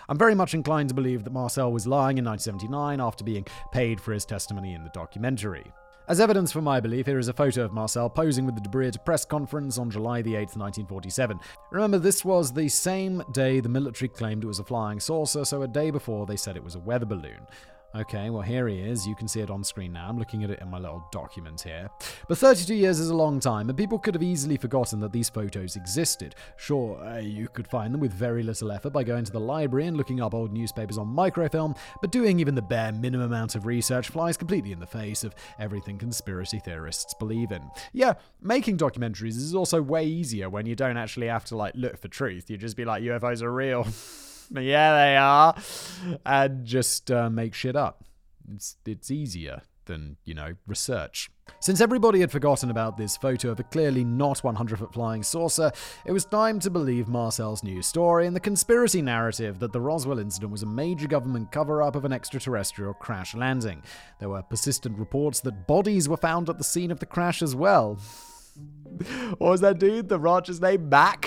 I'm 0.09 0.17
very 0.17 0.33
much 0.33 0.55
inclined 0.55 0.89
to 0.89 0.95
believe 0.95 1.23
that 1.23 1.29
Marcel 1.29 1.71
was 1.71 1.85
lying 1.85 2.17
in 2.17 2.25
1979 2.25 2.99
after 2.99 3.23
being 3.23 3.45
paid 3.71 4.01
for 4.01 4.11
his 4.11 4.25
testimony 4.25 4.73
in 4.73 4.83
the 4.83 4.89
documentary. 4.89 5.71
As 6.07 6.19
evidence 6.19 6.51
for 6.51 6.61
my 6.61 6.79
belief, 6.79 7.05
here 7.05 7.19
is 7.19 7.27
a 7.27 7.33
photo 7.33 7.63
of 7.63 7.73
Marcel 7.73 8.09
posing 8.09 8.45
with 8.45 8.55
the 8.55 8.61
debris 8.61 8.87
at 8.87 8.95
a 8.95 8.99
press 8.99 9.23
conference 9.23 9.77
on 9.77 9.91
July 9.91 10.23
the 10.23 10.33
8th, 10.33 10.57
1947. 10.57 11.39
Remember, 11.69 11.99
this 11.99 12.25
was 12.25 12.51
the 12.51 12.69
same 12.69 13.21
day 13.33 13.59
the 13.59 13.69
military 13.69 14.07
claimed 14.07 14.43
it 14.43 14.47
was 14.47 14.59
a 14.59 14.63
flying 14.63 14.99
saucer, 14.99 15.45
so 15.45 15.61
a 15.61 15.67
day 15.67 15.91
before 15.91 16.25
they 16.25 16.37
said 16.37 16.55
it 16.55 16.63
was 16.63 16.75
a 16.75 16.79
weather 16.79 17.05
balloon. 17.05 17.45
Okay, 17.95 18.29
well, 18.29 18.41
here 18.41 18.67
he 18.67 18.79
is. 18.79 19.07
You 19.07 19.15
can 19.15 19.27
see 19.27 19.39
it 19.39 19.49
on 19.49 19.63
screen 19.63 19.93
now. 19.93 20.07
I'm 20.07 20.19
looking 20.19 20.43
at 20.43 20.49
it 20.49 20.59
in 20.59 20.69
my 20.69 20.77
little 20.77 21.07
document 21.11 21.61
here. 21.61 21.89
But 22.27 22.37
32 22.37 22.75
years 22.75 22.99
is 22.99 23.09
a 23.09 23.15
long 23.15 23.39
time, 23.39 23.69
and 23.69 23.77
people 23.77 23.97
could 23.97 24.13
have 24.13 24.21
easily 24.21 24.57
forgotten 24.57 24.99
that 24.99 25.13
these 25.13 25.29
photos 25.29 25.75
existed. 25.75 26.35
Sure, 26.57 26.99
uh, 27.03 27.19
you 27.19 27.47
could 27.47 27.67
find 27.67 27.93
them 27.93 28.01
with 28.01 28.11
very 28.11 28.43
little 28.43 28.71
effort 28.71 28.91
by 28.91 29.03
going 29.03 29.23
to 29.23 29.31
the 29.31 29.39
library 29.39 29.87
and 29.87 29.97
looking 29.97 30.21
up 30.21 30.33
old 30.33 30.51
newspapers 30.51 30.97
on 30.97 31.07
microfilm, 31.07 31.73
but 32.01 32.11
doing 32.11 32.39
even 32.39 32.55
the 32.55 32.61
bare 32.61 32.91
minimum 32.91 33.31
amount 33.31 33.55
of 33.55 33.65
research 33.65 34.09
flies 34.09 34.37
completely 34.37 34.73
in 34.73 34.79
the 34.79 34.85
face 34.85 35.23
of 35.23 35.33
everything 35.57 35.97
conspiracy 35.97 36.59
theorists 36.59 37.13
believe 37.13 37.51
in. 37.51 37.63
Yeah, 37.93 38.13
making 38.41 38.77
documentaries 38.77 39.37
is 39.37 39.55
also 39.55 39.81
way 39.81 40.05
easier 40.05 40.49
when 40.49 40.65
you 40.65 40.75
don't 40.75 40.97
actually 40.97 41.27
have 41.27 41.45
to, 41.45 41.55
like, 41.55 41.73
look 41.75 41.97
for 41.97 42.09
truth. 42.09 42.49
You 42.49 42.57
just 42.57 42.75
be 42.75 42.85
like, 42.85 43.01
UFOs 43.01 43.41
are 43.41 43.51
real. 43.51 43.87
yeah, 44.55 44.93
they 44.93 45.17
are. 45.17 45.55
And 46.25 46.65
just 46.65 47.11
uh, 47.11 47.29
make 47.29 47.53
shit 47.53 47.75
up. 47.75 48.03
It's, 48.53 48.77
it's 48.85 49.11
easier 49.11 49.61
than, 49.85 50.17
you 50.23 50.33
know, 50.33 50.53
research. 50.67 51.29
Since 51.59 51.81
everybody 51.81 52.19
had 52.19 52.31
forgotten 52.31 52.69
about 52.69 52.97
this 52.97 53.17
photo 53.17 53.49
of 53.51 53.59
a 53.59 53.63
clearly 53.63 54.03
not 54.03 54.43
100 54.43 54.79
foot 54.79 54.93
flying 54.93 55.23
saucer, 55.23 55.71
it 56.05 56.11
was 56.11 56.25
time 56.25 56.59
to 56.59 56.69
believe 56.69 57.07
Marcel's 57.07 57.63
new 57.63 57.81
story 57.81 58.27
and 58.27 58.35
the 58.35 58.41
conspiracy 58.41 59.01
narrative 59.01 59.59
that 59.59 59.71
the 59.71 59.81
Roswell 59.81 60.19
incident 60.19 60.51
was 60.51 60.63
a 60.63 60.67
major 60.67 61.07
government 61.07 61.51
cover 61.51 61.81
up 61.81 61.95
of 61.95 62.05
an 62.05 62.13
extraterrestrial 62.13 62.93
crash 62.93 63.33
landing. 63.33 63.81
There 64.19 64.29
were 64.29 64.43
persistent 64.43 64.97
reports 64.99 65.39
that 65.41 65.67
bodies 65.67 66.07
were 66.07 66.17
found 66.17 66.49
at 66.49 66.57
the 66.57 66.63
scene 66.63 66.91
of 66.91 66.99
the 66.99 67.05
crash 67.05 67.41
as 67.41 67.55
well. 67.55 67.95
what 69.37 69.51
was 69.51 69.61
that 69.61 69.79
dude? 69.79 70.09
The 70.09 70.19
rancher's 70.19 70.61
name? 70.61 70.89
Mac? 70.89 71.25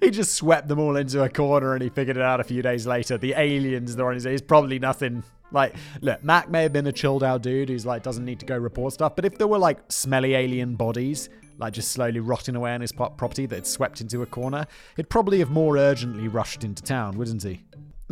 He 0.00 0.10
just 0.10 0.34
swept 0.34 0.68
them 0.68 0.78
all 0.78 0.96
into 0.96 1.22
a 1.22 1.28
corner 1.28 1.74
and 1.74 1.82
he 1.82 1.88
figured 1.88 2.16
it 2.16 2.22
out 2.22 2.40
a 2.40 2.44
few 2.44 2.62
days 2.62 2.86
later. 2.86 3.18
The 3.18 3.34
aliens 3.36 3.94
that 3.94 4.02
are 4.02 4.08
on 4.08 4.14
his, 4.14 4.24
he's 4.24 4.42
probably 4.42 4.78
nothing. 4.78 5.22
Like, 5.52 5.74
look, 6.00 6.24
Mac 6.24 6.50
may 6.50 6.62
have 6.62 6.72
been 6.72 6.86
a 6.86 6.92
chilled 6.92 7.22
out 7.22 7.42
dude 7.42 7.68
who's 7.68 7.86
like 7.86 8.02
doesn't 8.02 8.24
need 8.24 8.40
to 8.40 8.46
go 8.46 8.56
report 8.56 8.92
stuff, 8.92 9.14
but 9.14 9.24
if 9.24 9.38
there 9.38 9.46
were 9.46 9.58
like 9.58 9.78
smelly 9.90 10.34
alien 10.34 10.74
bodies, 10.74 11.28
like 11.58 11.72
just 11.72 11.92
slowly 11.92 12.20
rotting 12.20 12.56
away 12.56 12.74
on 12.74 12.80
his 12.80 12.92
property 12.92 13.46
that 13.46 13.54
had 13.54 13.66
swept 13.66 14.00
into 14.00 14.22
a 14.22 14.26
corner, 14.26 14.66
he'd 14.96 15.08
probably 15.08 15.38
have 15.38 15.50
more 15.50 15.76
urgently 15.76 16.28
rushed 16.28 16.64
into 16.64 16.82
town, 16.82 17.16
wouldn't 17.16 17.42
he? 17.42 17.62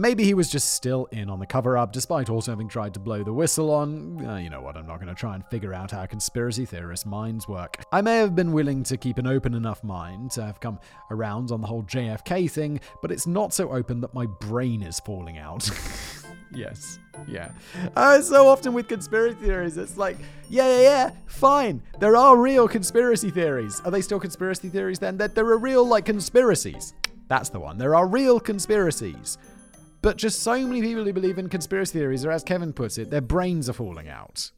Maybe 0.03 0.25
he 0.25 0.35
was 0.35 0.51
just 0.51 0.73
still 0.73 1.07
in 1.13 1.31
on 1.31 1.39
the 1.39 1.47
cover 1.47 1.79
up, 1.79 1.93
despite 1.93 2.29
also 2.29 2.51
having 2.51 2.67
tried 2.67 2.93
to 2.95 2.99
blow 2.99 3.23
the 3.23 3.33
whistle 3.33 3.71
on. 3.71 4.27
Uh, 4.27 4.35
you 4.35 4.51
know 4.51 4.61
what, 4.61 4.77
I'm 4.77 4.85
not 4.85 4.97
going 4.97 5.07
to 5.07 5.15
try 5.15 5.37
and 5.37 5.47
figure 5.47 5.73
out 5.73 5.93
how 5.93 6.05
conspiracy 6.07 6.67
theorists' 6.67 7.07
minds 7.07 7.47
work. 7.47 7.85
I 7.93 8.01
may 8.01 8.17
have 8.17 8.35
been 8.35 8.51
willing 8.51 8.83
to 8.83 8.97
keep 8.97 9.19
an 9.19 9.29
open 9.29 9.55
enough 9.55 9.85
mind 9.85 10.33
to 10.33 10.43
have 10.43 10.59
come 10.59 10.81
around 11.13 11.53
on 11.53 11.61
the 11.61 11.69
whole 11.69 11.85
JFK 11.85 12.51
thing, 12.51 12.81
but 13.01 13.13
it's 13.13 13.29
not 13.29 13.55
so 13.55 13.71
open 13.71 14.01
that 14.01 14.13
my 14.13 14.27
brain 14.27 14.83
is 14.83 14.99
falling 14.99 15.39
out. 15.39 15.71
yes. 16.53 16.99
Yeah. 17.29 17.53
Uh, 17.95 18.21
so 18.23 18.49
often 18.49 18.73
with 18.73 18.89
conspiracy 18.89 19.37
theories, 19.37 19.77
it's 19.77 19.97
like, 19.97 20.17
yeah, 20.51 20.67
yeah, 20.67 20.81
yeah, 20.81 21.11
fine. 21.27 21.81
There 22.01 22.17
are 22.17 22.37
real 22.37 22.67
conspiracy 22.67 23.31
theories. 23.31 23.81
Are 23.85 23.93
they 23.93 24.01
still 24.01 24.19
conspiracy 24.19 24.69
theories 24.69 24.99
then? 24.99 25.17
That 25.19 25.37
there 25.37 25.47
are 25.47 25.59
real, 25.59 25.87
like, 25.87 26.07
conspiracies. 26.07 26.93
That's 27.29 27.51
the 27.51 27.61
one. 27.61 27.79
There 27.79 27.95
are 27.95 28.09
real 28.09 28.41
conspiracies. 28.41 29.39
But 30.03 30.17
just 30.17 30.43
so 30.43 30.67
many 30.67 30.83
people 30.83 31.05
who 31.05 31.13
believe 31.13 31.39
in 31.39 31.49
conspiracy 31.49 31.99
theories 32.01 32.25
are, 32.25 32.33
as 32.33 32.43
Kevin 32.43 32.73
puts 32.73 32.99
it, 32.99 33.11
their 33.11 33.21
brains 33.21 33.69
are 33.71 33.73
falling 33.73 34.09
out. 34.09 34.51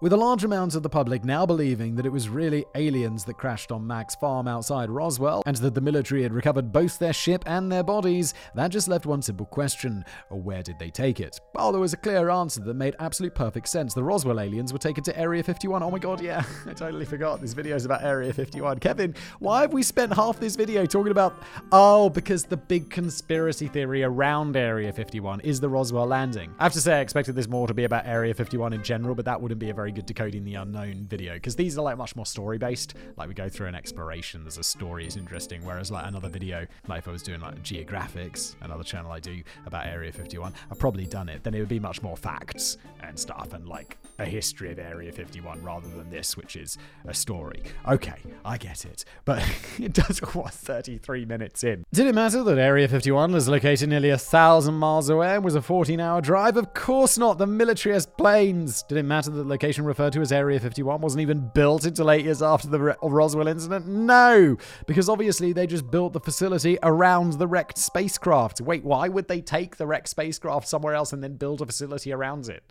With 0.00 0.12
a 0.12 0.16
large 0.16 0.44
amount 0.44 0.76
of 0.76 0.84
the 0.84 0.88
public 0.88 1.24
now 1.24 1.44
believing 1.44 1.96
that 1.96 2.06
it 2.06 2.12
was 2.12 2.28
really 2.28 2.64
aliens 2.76 3.24
that 3.24 3.34
crashed 3.34 3.72
on 3.72 3.84
Mac's 3.84 4.14
farm 4.14 4.46
outside 4.46 4.90
Roswell, 4.90 5.42
and 5.44 5.56
that 5.56 5.74
the 5.74 5.80
military 5.80 6.22
had 6.22 6.32
recovered 6.32 6.70
both 6.70 7.00
their 7.00 7.12
ship 7.12 7.42
and 7.46 7.70
their 7.70 7.82
bodies, 7.82 8.32
that 8.54 8.68
just 8.68 8.86
left 8.86 9.06
one 9.06 9.22
simple 9.22 9.46
question 9.46 10.04
where 10.30 10.62
did 10.62 10.78
they 10.78 10.90
take 10.90 11.18
it? 11.18 11.40
Well, 11.52 11.72
there 11.72 11.80
was 11.80 11.94
a 11.94 11.96
clear 11.96 12.30
answer 12.30 12.60
that 12.60 12.74
made 12.74 12.94
absolute 13.00 13.34
perfect 13.34 13.66
sense. 13.68 13.92
The 13.92 14.04
Roswell 14.04 14.38
aliens 14.38 14.72
were 14.72 14.78
taken 14.78 15.02
to 15.02 15.18
Area 15.18 15.42
51. 15.42 15.82
Oh 15.82 15.90
my 15.90 15.98
god, 15.98 16.20
yeah, 16.20 16.44
I 16.68 16.74
totally 16.74 17.04
forgot. 17.04 17.40
This 17.40 17.52
video 17.52 17.74
is 17.74 17.84
about 17.84 18.04
Area 18.04 18.32
51. 18.32 18.78
Kevin, 18.78 19.16
why 19.40 19.62
have 19.62 19.72
we 19.72 19.82
spent 19.82 20.14
half 20.14 20.38
this 20.38 20.54
video 20.54 20.86
talking 20.86 21.10
about. 21.10 21.42
Oh, 21.72 22.08
because 22.08 22.44
the 22.44 22.56
big 22.56 22.88
conspiracy 22.88 23.66
theory 23.66 24.04
around 24.04 24.56
Area 24.56 24.92
51 24.92 25.40
is 25.40 25.58
the 25.58 25.68
Roswell 25.68 26.06
landing. 26.06 26.54
I 26.60 26.62
have 26.62 26.72
to 26.74 26.80
say, 26.80 26.98
I 26.98 27.00
expected 27.00 27.34
this 27.34 27.48
more 27.48 27.66
to 27.66 27.74
be 27.74 27.82
about 27.82 28.06
Area 28.06 28.32
51 28.32 28.72
in 28.72 28.84
general, 28.84 29.16
but 29.16 29.24
that 29.24 29.40
wouldn't 29.42 29.58
be 29.58 29.70
a 29.70 29.74
very 29.74 29.87
very 29.88 29.94
good 29.94 30.04
decoding 30.04 30.44
the 30.44 30.54
unknown 30.54 31.06
video 31.08 31.32
because 31.32 31.56
these 31.56 31.78
are 31.78 31.82
like 31.82 31.96
much 31.96 32.14
more 32.14 32.26
story 32.26 32.58
based. 32.58 32.92
Like 33.16 33.26
we 33.26 33.32
go 33.32 33.48
through 33.48 33.68
an 33.68 33.74
exploration, 33.74 34.42
there's 34.42 34.58
a 34.58 34.62
story 34.62 35.06
is 35.06 35.16
interesting. 35.16 35.64
Whereas 35.64 35.90
like 35.90 36.04
another 36.04 36.28
video, 36.28 36.66
like 36.88 36.98
if 36.98 37.08
I 37.08 37.10
was 37.10 37.22
doing 37.22 37.40
like 37.40 37.62
geographics, 37.62 38.54
another 38.60 38.84
channel 38.84 39.10
I 39.10 39.18
do 39.18 39.42
about 39.64 39.86
Area 39.86 40.12
51, 40.12 40.52
I've 40.70 40.78
probably 40.78 41.06
done 41.06 41.30
it. 41.30 41.42
Then 41.42 41.54
it 41.54 41.60
would 41.60 41.70
be 41.70 41.80
much 41.80 42.02
more 42.02 42.18
facts 42.18 42.76
and 43.02 43.18
stuff 43.18 43.54
and 43.54 43.66
like 43.66 43.96
a 44.18 44.26
history 44.26 44.70
of 44.72 44.78
Area 44.78 45.10
51 45.10 45.62
rather 45.62 45.88
than 45.88 46.10
this, 46.10 46.36
which 46.36 46.56
is 46.56 46.76
a 47.06 47.14
story. 47.14 47.62
Okay, 47.88 48.20
I 48.44 48.58
get 48.58 48.84
it, 48.84 49.06
but 49.24 49.42
it 49.78 49.94
does 49.94 50.18
what 50.18 50.52
33 50.52 51.24
minutes 51.24 51.64
in. 51.64 51.86
Did 51.94 52.08
it 52.08 52.14
matter 52.14 52.42
that 52.42 52.58
Area 52.58 52.88
51 52.88 53.32
was 53.32 53.48
located 53.48 53.88
nearly 53.88 54.10
a 54.10 54.18
thousand 54.18 54.74
miles 54.74 55.08
away 55.08 55.36
and 55.36 55.44
was 55.44 55.54
a 55.54 55.60
14-hour 55.60 56.20
drive? 56.20 56.58
Of 56.58 56.74
course 56.74 57.16
not. 57.16 57.38
The 57.38 57.46
military 57.46 57.94
has 57.94 58.04
planes. 58.04 58.82
Did 58.82 58.98
it 58.98 59.04
matter 59.04 59.30
that 59.30 59.44
the 59.44 59.58
location 59.78 59.86
referred 59.86 60.12
to 60.12 60.20
as 60.20 60.32
Area 60.32 60.58
51 60.58 61.00
wasn't 61.00 61.20
even 61.20 61.50
built 61.54 61.84
until 61.84 62.10
eight 62.10 62.24
years 62.24 62.42
after 62.42 62.68
the 62.68 62.78
Roswell 63.02 63.46
incident? 63.46 63.86
No, 63.86 64.56
because 64.86 65.08
obviously 65.08 65.52
they 65.52 65.66
just 65.66 65.90
built 65.90 66.12
the 66.12 66.20
facility 66.20 66.78
around 66.82 67.34
the 67.34 67.46
wrecked 67.46 67.78
spacecraft. 67.78 68.60
Wait, 68.60 68.84
why 68.84 69.08
would 69.08 69.28
they 69.28 69.40
take 69.40 69.76
the 69.76 69.86
wrecked 69.86 70.08
spacecraft 70.08 70.66
somewhere 70.66 70.94
else 70.94 71.12
and 71.12 71.22
then 71.22 71.36
build 71.36 71.60
a 71.60 71.66
facility 71.66 72.12
around 72.12 72.48
it? 72.48 72.64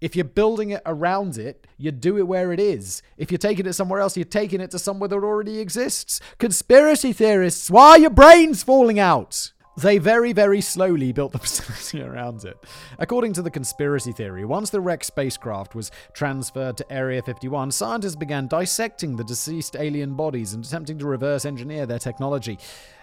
If 0.00 0.14
you're 0.14 0.24
building 0.24 0.70
it 0.70 0.82
around 0.86 1.38
it, 1.38 1.66
you 1.76 1.90
do 1.90 2.18
it 2.18 2.28
where 2.28 2.52
it 2.52 2.60
is. 2.60 3.02
If 3.16 3.32
you're 3.32 3.38
taking 3.38 3.66
it 3.66 3.72
somewhere 3.72 3.98
else, 3.98 4.16
you're 4.16 4.24
taking 4.24 4.60
it 4.60 4.70
to 4.70 4.78
somewhere 4.78 5.08
that 5.08 5.16
already 5.16 5.58
exists. 5.58 6.20
Conspiracy 6.38 7.12
theorists, 7.12 7.68
why 7.68 7.90
are 7.90 7.98
your 7.98 8.10
brains 8.10 8.62
falling 8.62 9.00
out? 9.00 9.52
They 9.78 9.98
very, 9.98 10.32
very 10.32 10.60
slowly 10.60 11.12
built 11.12 11.30
the 11.30 11.38
facility 11.38 12.02
around 12.02 12.44
it. 12.44 12.58
According 12.98 13.34
to 13.34 13.42
the 13.42 13.50
conspiracy 13.50 14.10
theory, 14.10 14.44
once 14.44 14.70
the 14.70 14.80
wrecked 14.80 15.04
spacecraft 15.04 15.76
was 15.76 15.92
transferred 16.12 16.76
to 16.78 16.92
Area 16.92 17.22
51, 17.22 17.70
scientists 17.70 18.16
began 18.16 18.48
dissecting 18.48 19.14
the 19.14 19.22
deceased 19.22 19.76
alien 19.78 20.14
bodies 20.14 20.52
and 20.52 20.64
attempting 20.64 20.98
to 20.98 21.06
reverse 21.06 21.44
engineer 21.44 21.86
their 21.86 22.00
technology. 22.00 22.58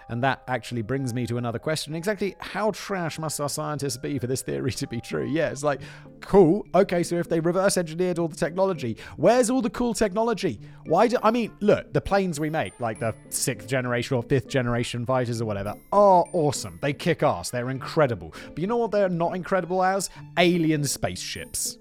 And 0.08 0.22
that 0.22 0.42
actually 0.46 0.82
brings 0.82 1.12
me 1.12 1.26
to 1.26 1.36
another 1.36 1.58
question. 1.58 1.94
Exactly 1.94 2.36
how 2.38 2.70
trash 2.70 3.18
must 3.18 3.40
our 3.40 3.48
scientists 3.48 3.96
be 3.96 4.18
for 4.18 4.26
this 4.26 4.42
theory 4.42 4.72
to 4.72 4.86
be 4.86 5.00
true? 5.00 5.26
Yeah, 5.26 5.50
it's 5.50 5.64
like, 5.64 5.80
cool. 6.20 6.66
Okay, 6.74 7.02
so 7.02 7.16
if 7.16 7.28
they 7.28 7.40
reverse 7.40 7.76
engineered 7.76 8.18
all 8.18 8.28
the 8.28 8.36
technology, 8.36 8.96
where's 9.16 9.50
all 9.50 9.62
the 9.62 9.70
cool 9.70 9.94
technology? 9.94 10.60
Why 10.84 11.08
do 11.08 11.16
I 11.22 11.30
mean, 11.30 11.52
look, 11.60 11.92
the 11.92 12.00
planes 12.00 12.38
we 12.38 12.50
make, 12.50 12.78
like 12.78 13.00
the 13.00 13.14
sixth 13.30 13.68
generation 13.68 14.16
or 14.16 14.22
fifth 14.22 14.48
generation 14.48 15.04
fighters 15.04 15.40
or 15.40 15.44
whatever, 15.44 15.74
are 15.92 16.24
awesome. 16.32 16.78
They 16.82 16.92
kick 16.92 17.22
ass. 17.22 17.50
They're 17.50 17.70
incredible. 17.70 18.34
But 18.48 18.58
you 18.58 18.66
know 18.66 18.76
what 18.76 18.92
they're 18.92 19.08
not 19.08 19.34
incredible 19.34 19.82
as? 19.82 20.10
Alien 20.38 20.84
spaceships. 20.84 21.78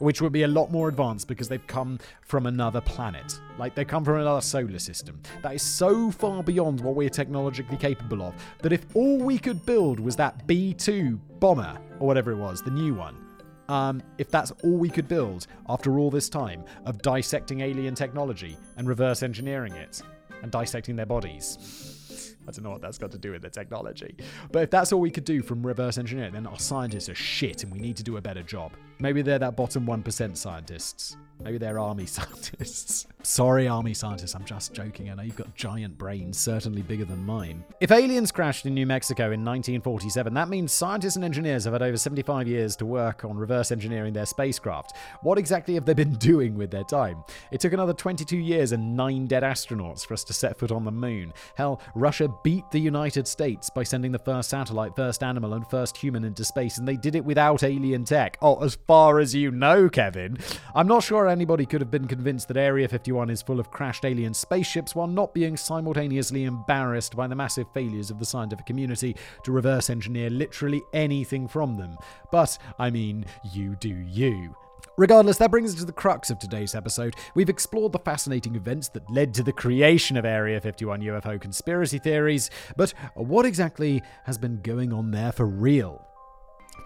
Which 0.00 0.20
would 0.20 0.32
be 0.32 0.42
a 0.42 0.48
lot 0.48 0.72
more 0.72 0.88
advanced 0.88 1.28
because 1.28 1.48
they've 1.48 1.66
come 1.66 1.98
from 2.22 2.46
another 2.46 2.80
planet. 2.80 3.40
Like 3.58 3.74
they 3.74 3.84
come 3.84 4.04
from 4.04 4.16
another 4.16 4.40
solar 4.40 4.78
system. 4.78 5.20
That 5.42 5.54
is 5.54 5.62
so 5.62 6.10
far 6.10 6.42
beyond 6.42 6.80
what 6.80 6.96
we're 6.96 7.10
technologically 7.10 7.76
capable 7.76 8.22
of 8.22 8.34
that 8.62 8.72
if 8.72 8.84
all 8.94 9.18
we 9.18 9.38
could 9.38 9.64
build 9.64 10.00
was 10.00 10.16
that 10.16 10.46
B 10.46 10.74
2 10.74 11.20
bomber, 11.38 11.78
or 12.00 12.06
whatever 12.06 12.32
it 12.32 12.36
was, 12.36 12.62
the 12.62 12.70
new 12.70 12.94
one, 12.94 13.16
um, 13.68 14.02
if 14.18 14.30
that's 14.30 14.50
all 14.64 14.76
we 14.76 14.90
could 14.90 15.06
build 15.06 15.46
after 15.68 15.98
all 15.98 16.10
this 16.10 16.28
time 16.28 16.64
of 16.86 17.00
dissecting 17.02 17.60
alien 17.60 17.94
technology 17.94 18.56
and 18.76 18.88
reverse 18.88 19.22
engineering 19.22 19.74
it 19.74 20.02
and 20.42 20.50
dissecting 20.50 20.96
their 20.96 21.06
bodies. 21.06 22.36
I 22.48 22.52
don't 22.52 22.64
know 22.64 22.70
what 22.70 22.80
that's 22.80 22.98
got 22.98 23.12
to 23.12 23.18
do 23.18 23.32
with 23.32 23.42
the 23.42 23.50
technology. 23.50 24.16
But 24.50 24.64
if 24.64 24.70
that's 24.70 24.92
all 24.92 25.00
we 25.00 25.10
could 25.10 25.24
do 25.24 25.42
from 25.42 25.64
reverse 25.64 25.98
engineering, 25.98 26.32
then 26.32 26.46
our 26.46 26.58
scientists 26.58 27.08
are 27.08 27.14
shit 27.14 27.62
and 27.62 27.72
we 27.72 27.78
need 27.78 27.96
to 27.98 28.02
do 28.02 28.16
a 28.16 28.20
better 28.20 28.42
job. 28.42 28.72
Maybe 29.00 29.22
they're 29.22 29.38
that 29.38 29.56
bottom 29.56 29.86
1% 29.86 30.36
scientists. 30.36 31.16
Maybe 31.42 31.58
they're 31.58 31.78
army 31.78 32.06
scientists. 32.06 33.06
Sorry, 33.22 33.68
army 33.68 33.92
scientists, 33.92 34.34
I'm 34.34 34.44
just 34.44 34.72
joking. 34.72 35.10
I 35.10 35.14
know 35.14 35.22
you've 35.22 35.36
got 35.36 35.54
giant 35.54 35.98
brains, 35.98 36.38
certainly 36.38 36.82
bigger 36.82 37.04
than 37.04 37.24
mine. 37.24 37.64
If 37.80 37.90
aliens 37.90 38.32
crashed 38.32 38.64
in 38.64 38.74
New 38.74 38.86
Mexico 38.86 39.24
in 39.24 39.44
1947, 39.44 40.32
that 40.34 40.48
means 40.48 40.72
scientists 40.72 41.16
and 41.16 41.24
engineers 41.24 41.64
have 41.64 41.74
had 41.74 41.82
over 41.82 41.96
75 41.98 42.48
years 42.48 42.76
to 42.76 42.86
work 42.86 43.24
on 43.24 43.36
reverse 43.36 43.72
engineering 43.72 44.12
their 44.14 44.26
spacecraft. 44.26 44.96
What 45.22 45.38
exactly 45.38 45.74
have 45.74 45.84
they 45.84 45.94
been 45.94 46.14
doing 46.18 46.56
with 46.56 46.70
their 46.70 46.84
time? 46.84 47.22
It 47.50 47.60
took 47.60 47.74
another 47.74 47.92
22 47.92 48.38
years 48.38 48.72
and 48.72 48.96
nine 48.96 49.26
dead 49.26 49.42
astronauts 49.42 50.06
for 50.06 50.14
us 50.14 50.24
to 50.24 50.32
set 50.32 50.58
foot 50.58 50.72
on 50.72 50.84
the 50.84 50.90
moon. 50.90 51.32
Hell, 51.56 51.80
Russia 51.94 52.28
beat 52.42 52.64
the 52.70 52.80
United 52.80 53.28
States 53.28 53.68
by 53.68 53.82
sending 53.82 54.12
the 54.12 54.18
first 54.18 54.48
satellite, 54.48 54.96
first 54.96 55.22
animal, 55.22 55.54
and 55.54 55.68
first 55.68 55.96
human 55.96 56.24
into 56.24 56.44
space, 56.44 56.78
and 56.78 56.88
they 56.88 56.96
did 56.96 57.14
it 57.14 57.24
without 57.24 57.62
alien 57.62 58.04
tech. 58.04 58.38
Oh, 58.40 58.62
as 58.62 58.76
far 58.90 59.20
as 59.20 59.36
you 59.36 59.52
know, 59.52 59.88
Kevin. 59.88 60.36
I'm 60.74 60.88
not 60.88 61.04
sure 61.04 61.28
anybody 61.28 61.64
could 61.64 61.80
have 61.80 61.92
been 61.92 62.08
convinced 62.08 62.48
that 62.48 62.56
Area 62.56 62.88
51 62.88 63.30
is 63.30 63.40
full 63.40 63.60
of 63.60 63.70
crashed 63.70 64.04
alien 64.04 64.34
spaceships 64.34 64.96
while 64.96 65.06
not 65.06 65.32
being 65.32 65.56
simultaneously 65.56 66.42
embarrassed 66.42 67.14
by 67.14 67.28
the 67.28 67.36
massive 67.36 67.68
failures 67.72 68.10
of 68.10 68.18
the 68.18 68.24
scientific 68.24 68.66
community 68.66 69.14
to 69.44 69.52
reverse 69.52 69.90
engineer 69.90 70.28
literally 70.28 70.82
anything 70.92 71.46
from 71.46 71.76
them. 71.76 71.96
But, 72.32 72.58
I 72.80 72.90
mean, 72.90 73.26
you 73.52 73.76
do 73.76 73.94
you. 73.94 74.56
Regardless, 74.96 75.36
that 75.36 75.52
brings 75.52 75.72
us 75.74 75.78
to 75.78 75.86
the 75.86 75.92
crux 75.92 76.28
of 76.28 76.40
today's 76.40 76.74
episode. 76.74 77.14
We've 77.36 77.48
explored 77.48 77.92
the 77.92 78.00
fascinating 78.00 78.56
events 78.56 78.88
that 78.88 79.08
led 79.08 79.34
to 79.34 79.44
the 79.44 79.52
creation 79.52 80.16
of 80.16 80.24
Area 80.24 80.60
51 80.60 81.00
UFO 81.02 81.40
conspiracy 81.40 82.00
theories, 82.00 82.50
but 82.76 82.92
what 83.14 83.46
exactly 83.46 84.02
has 84.24 84.36
been 84.36 84.60
going 84.62 84.92
on 84.92 85.12
there 85.12 85.30
for 85.30 85.46
real? 85.46 86.04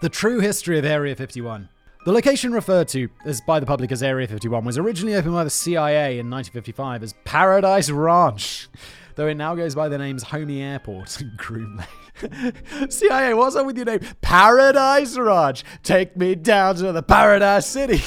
The 0.03 0.09
true 0.09 0.39
history 0.39 0.77
of 0.77 0.85
Area 0.85 1.15
51. 1.15 1.69
The 2.05 2.11
location 2.11 2.53
referred 2.53 2.87
to 2.89 3.09
as 3.25 3.41
by 3.41 3.59
the 3.59 3.65
public 3.65 3.91
as 3.91 4.03
Area 4.03 4.27
51 4.27 4.63
was 4.63 4.77
originally 4.77 5.15
opened 5.15 5.33
by 5.33 5.43
the 5.43 5.49
CIA 5.49 6.19
in 6.19 6.29
1955 6.29 7.01
as 7.01 7.15
Paradise 7.23 7.89
Ranch, 7.89 8.69
though 9.15 9.25
it 9.25 9.33
now 9.33 9.55
goes 9.55 9.73
by 9.73 9.89
the 9.89 9.97
names 9.97 10.21
Homey 10.21 10.61
Airport 10.61 11.19
and 11.19 11.35
Groom 11.35 11.77
Lake. 11.77 12.53
CIA, 12.91 13.33
what's 13.33 13.55
up 13.55 13.65
with 13.65 13.75
your 13.75 13.87
name? 13.87 14.01
Paradise 14.21 15.17
Ranch. 15.17 15.63
Take 15.81 16.15
me 16.15 16.35
down 16.35 16.75
to 16.75 16.91
the 16.91 17.01
Paradise 17.01 17.65
City. 17.65 18.03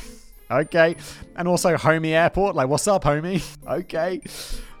okay. 0.50 0.96
And 1.36 1.46
also 1.46 1.76
Homey 1.76 2.14
Airport. 2.14 2.56
Like, 2.56 2.68
what's 2.68 2.88
up, 2.88 3.04
homie? 3.04 3.44
okay. 3.68 4.22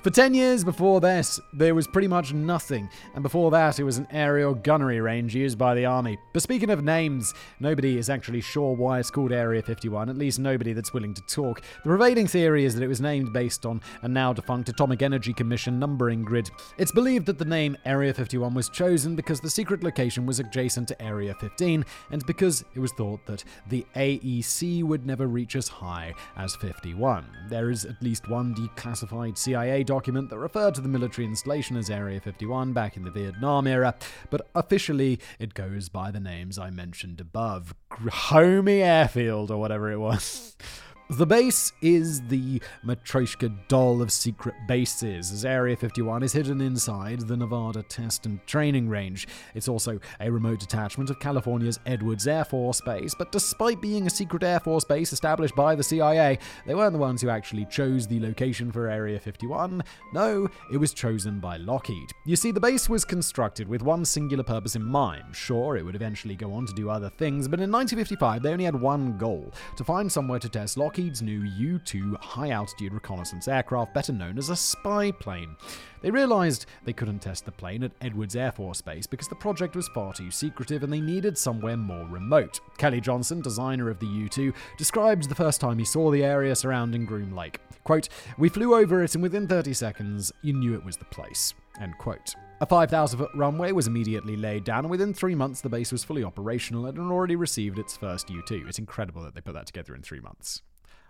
For 0.02 0.10
10 0.10 0.34
years 0.34 0.64
before 0.64 1.00
this, 1.00 1.38
there 1.52 1.76
was 1.76 1.86
pretty 1.86 2.08
much 2.08 2.34
nothing, 2.34 2.90
and 3.14 3.22
before 3.22 3.52
that, 3.52 3.78
it 3.78 3.84
was 3.84 3.98
an 3.98 4.08
aerial 4.10 4.52
gunnery 4.52 5.00
range 5.00 5.32
used 5.32 5.56
by 5.56 5.76
the 5.76 5.84
army. 5.84 6.18
But 6.32 6.42
speaking 6.42 6.70
of 6.70 6.82
names, 6.82 7.32
nobody 7.60 7.96
is 7.96 8.10
actually 8.10 8.40
sure 8.40 8.74
why 8.74 8.98
it's 8.98 9.12
called 9.12 9.30
Area 9.30 9.62
51, 9.62 10.08
at 10.08 10.18
least 10.18 10.40
nobody 10.40 10.72
that's 10.72 10.92
willing 10.92 11.14
to 11.14 11.22
talk. 11.22 11.60
The 11.84 11.88
prevailing 11.88 12.26
theory 12.26 12.64
is 12.64 12.74
that 12.74 12.82
it 12.82 12.88
was 12.88 13.00
named 13.00 13.32
based 13.32 13.64
on 13.64 13.80
a 14.02 14.08
now 14.08 14.32
defunct 14.32 14.68
Atomic 14.68 15.02
Energy 15.02 15.32
Commission 15.32 15.78
numbering 15.78 16.24
grid. 16.24 16.50
It's 16.78 16.90
believed 16.90 17.26
that 17.26 17.38
the 17.38 17.44
name 17.44 17.76
Area 17.84 18.12
51 18.12 18.54
was 18.54 18.70
chosen 18.70 19.14
because 19.14 19.40
the 19.40 19.50
secret 19.50 19.84
location 19.84 20.26
was 20.26 20.40
adjacent 20.40 20.88
to 20.88 21.00
Area 21.00 21.32
15, 21.38 21.84
and 22.10 22.26
because 22.26 22.64
it 22.74 22.80
was 22.80 22.90
thought 22.94 23.24
that 23.26 23.44
the 23.68 23.86
AEC 23.94 24.82
would 24.82 25.06
never 25.06 25.28
reach 25.28 25.54
as 25.54 25.68
high 25.68 26.12
as 26.36 26.56
51. 26.56 27.24
There 27.48 27.70
is 27.70 27.84
at 27.84 28.02
least 28.02 28.28
one 28.28 28.52
declassified 28.52 29.38
CIA 29.38 29.84
document 29.92 30.30
that 30.30 30.38
referred 30.38 30.74
to 30.74 30.80
the 30.80 30.88
military 30.88 31.26
installation 31.26 31.76
as 31.76 31.90
Area 31.90 32.18
51 32.18 32.72
back 32.72 32.96
in 32.96 33.04
the 33.04 33.10
Vietnam 33.10 33.66
era, 33.66 33.94
but 34.30 34.48
officially 34.54 35.20
it 35.38 35.52
goes 35.52 35.90
by 35.90 36.10
the 36.10 36.18
names 36.18 36.58
I 36.58 36.70
mentioned 36.70 37.20
above 37.20 37.74
Homey 37.90 38.82
Airfield 38.82 39.50
or 39.50 39.58
whatever 39.58 39.92
it 39.92 39.98
was. 39.98 40.56
The 41.10 41.26
base 41.26 41.72
is 41.82 42.22
the 42.28 42.62
Matryoshka 42.86 43.68
doll 43.68 44.00
of 44.00 44.10
secret 44.10 44.54
bases, 44.66 45.30
as 45.30 45.44
Area 45.44 45.76
51 45.76 46.22
is 46.22 46.32
hidden 46.32 46.62
inside 46.62 47.20
the 47.20 47.36
Nevada 47.36 47.82
Test 47.82 48.24
and 48.24 48.44
Training 48.46 48.88
Range. 48.88 49.28
It's 49.54 49.68
also 49.68 50.00
a 50.20 50.30
remote 50.30 50.60
detachment 50.60 51.10
of 51.10 51.20
California's 51.20 51.80
Edwards 51.84 52.26
Air 52.26 52.46
Force 52.46 52.80
Base, 52.80 53.14
but 53.14 53.30
despite 53.30 53.82
being 53.82 54.06
a 54.06 54.10
secret 54.10 54.42
Air 54.42 54.60
Force 54.60 54.84
base 54.84 55.12
established 55.12 55.54
by 55.54 55.74
the 55.74 55.82
CIA, 55.82 56.38
they 56.66 56.74
weren't 56.74 56.94
the 56.94 56.98
ones 56.98 57.20
who 57.20 57.28
actually 57.28 57.66
chose 57.66 58.06
the 58.06 58.20
location 58.20 58.72
for 58.72 58.88
Area 58.88 59.20
51. 59.20 59.82
No, 60.14 60.48
it 60.72 60.78
was 60.78 60.94
chosen 60.94 61.40
by 61.40 61.58
Lockheed. 61.58 62.10
You 62.24 62.36
see, 62.36 62.52
the 62.52 62.60
base 62.60 62.88
was 62.88 63.04
constructed 63.04 63.68
with 63.68 63.82
one 63.82 64.06
singular 64.06 64.44
purpose 64.44 64.76
in 64.76 64.84
mind. 64.84 65.36
Sure, 65.36 65.76
it 65.76 65.84
would 65.84 65.96
eventually 65.96 66.36
go 66.36 66.54
on 66.54 66.64
to 66.64 66.72
do 66.72 66.88
other 66.88 67.10
things, 67.10 67.48
but 67.48 67.60
in 67.60 67.70
1955 67.70 68.42
they 68.42 68.52
only 68.52 68.64
had 68.64 68.80
one 68.80 69.18
goal 69.18 69.52
to 69.76 69.84
find 69.84 70.10
somewhere 70.10 70.38
to 70.38 70.48
test 70.48 70.78
Lockheed 70.78 70.91
Lockheed's 70.92 71.22
new 71.22 71.44
U 71.44 71.78
2 71.78 72.18
high 72.20 72.50
altitude 72.50 72.92
reconnaissance 72.92 73.48
aircraft, 73.48 73.94
better 73.94 74.12
known 74.12 74.36
as 74.36 74.50
a 74.50 74.56
spy 74.56 75.10
plane. 75.10 75.56
They 76.02 76.10
realized 76.10 76.66
they 76.84 76.92
couldn't 76.92 77.20
test 77.20 77.46
the 77.46 77.50
plane 77.50 77.82
at 77.82 77.92
Edwards 78.02 78.36
Air 78.36 78.52
Force 78.52 78.82
Base 78.82 79.06
because 79.06 79.26
the 79.26 79.34
project 79.34 79.74
was 79.74 79.88
far 79.88 80.12
too 80.12 80.30
secretive 80.30 80.82
and 80.82 80.92
they 80.92 81.00
needed 81.00 81.38
somewhere 81.38 81.78
more 81.78 82.06
remote. 82.08 82.60
Kelly 82.76 83.00
Johnson, 83.00 83.40
designer 83.40 83.88
of 83.88 84.00
the 84.00 84.06
U 84.06 84.28
2, 84.28 84.52
described 84.76 85.30
the 85.30 85.34
first 85.34 85.62
time 85.62 85.78
he 85.78 85.84
saw 85.86 86.10
the 86.10 86.22
area 86.22 86.54
surrounding 86.54 87.06
Groom 87.06 87.34
Lake. 87.34 87.58
Quote, 87.84 88.10
We 88.36 88.50
flew 88.50 88.74
over 88.74 89.02
it 89.02 89.14
and 89.14 89.22
within 89.22 89.48
30 89.48 89.72
seconds, 89.72 90.30
you 90.42 90.52
knew 90.52 90.74
it 90.74 90.84
was 90.84 90.98
the 90.98 91.06
place. 91.06 91.54
End 91.80 91.96
quote. 91.96 92.34
A 92.60 92.66
5,000 92.66 93.18
foot 93.18 93.30
runway 93.34 93.72
was 93.72 93.86
immediately 93.86 94.36
laid 94.36 94.64
down, 94.64 94.84
and 94.84 94.90
within 94.90 95.14
three 95.14 95.34
months, 95.34 95.62
the 95.62 95.70
base 95.70 95.90
was 95.90 96.04
fully 96.04 96.22
operational 96.22 96.84
and 96.84 96.98
had 96.98 97.10
already 97.10 97.34
received 97.34 97.78
its 97.78 97.96
first 97.96 98.28
U 98.28 98.42
2. 98.46 98.66
It's 98.68 98.78
incredible 98.78 99.22
that 99.22 99.34
they 99.34 99.40
put 99.40 99.54
that 99.54 99.66
together 99.66 99.96
in 99.96 100.02
three 100.02 100.20
months 100.20 100.62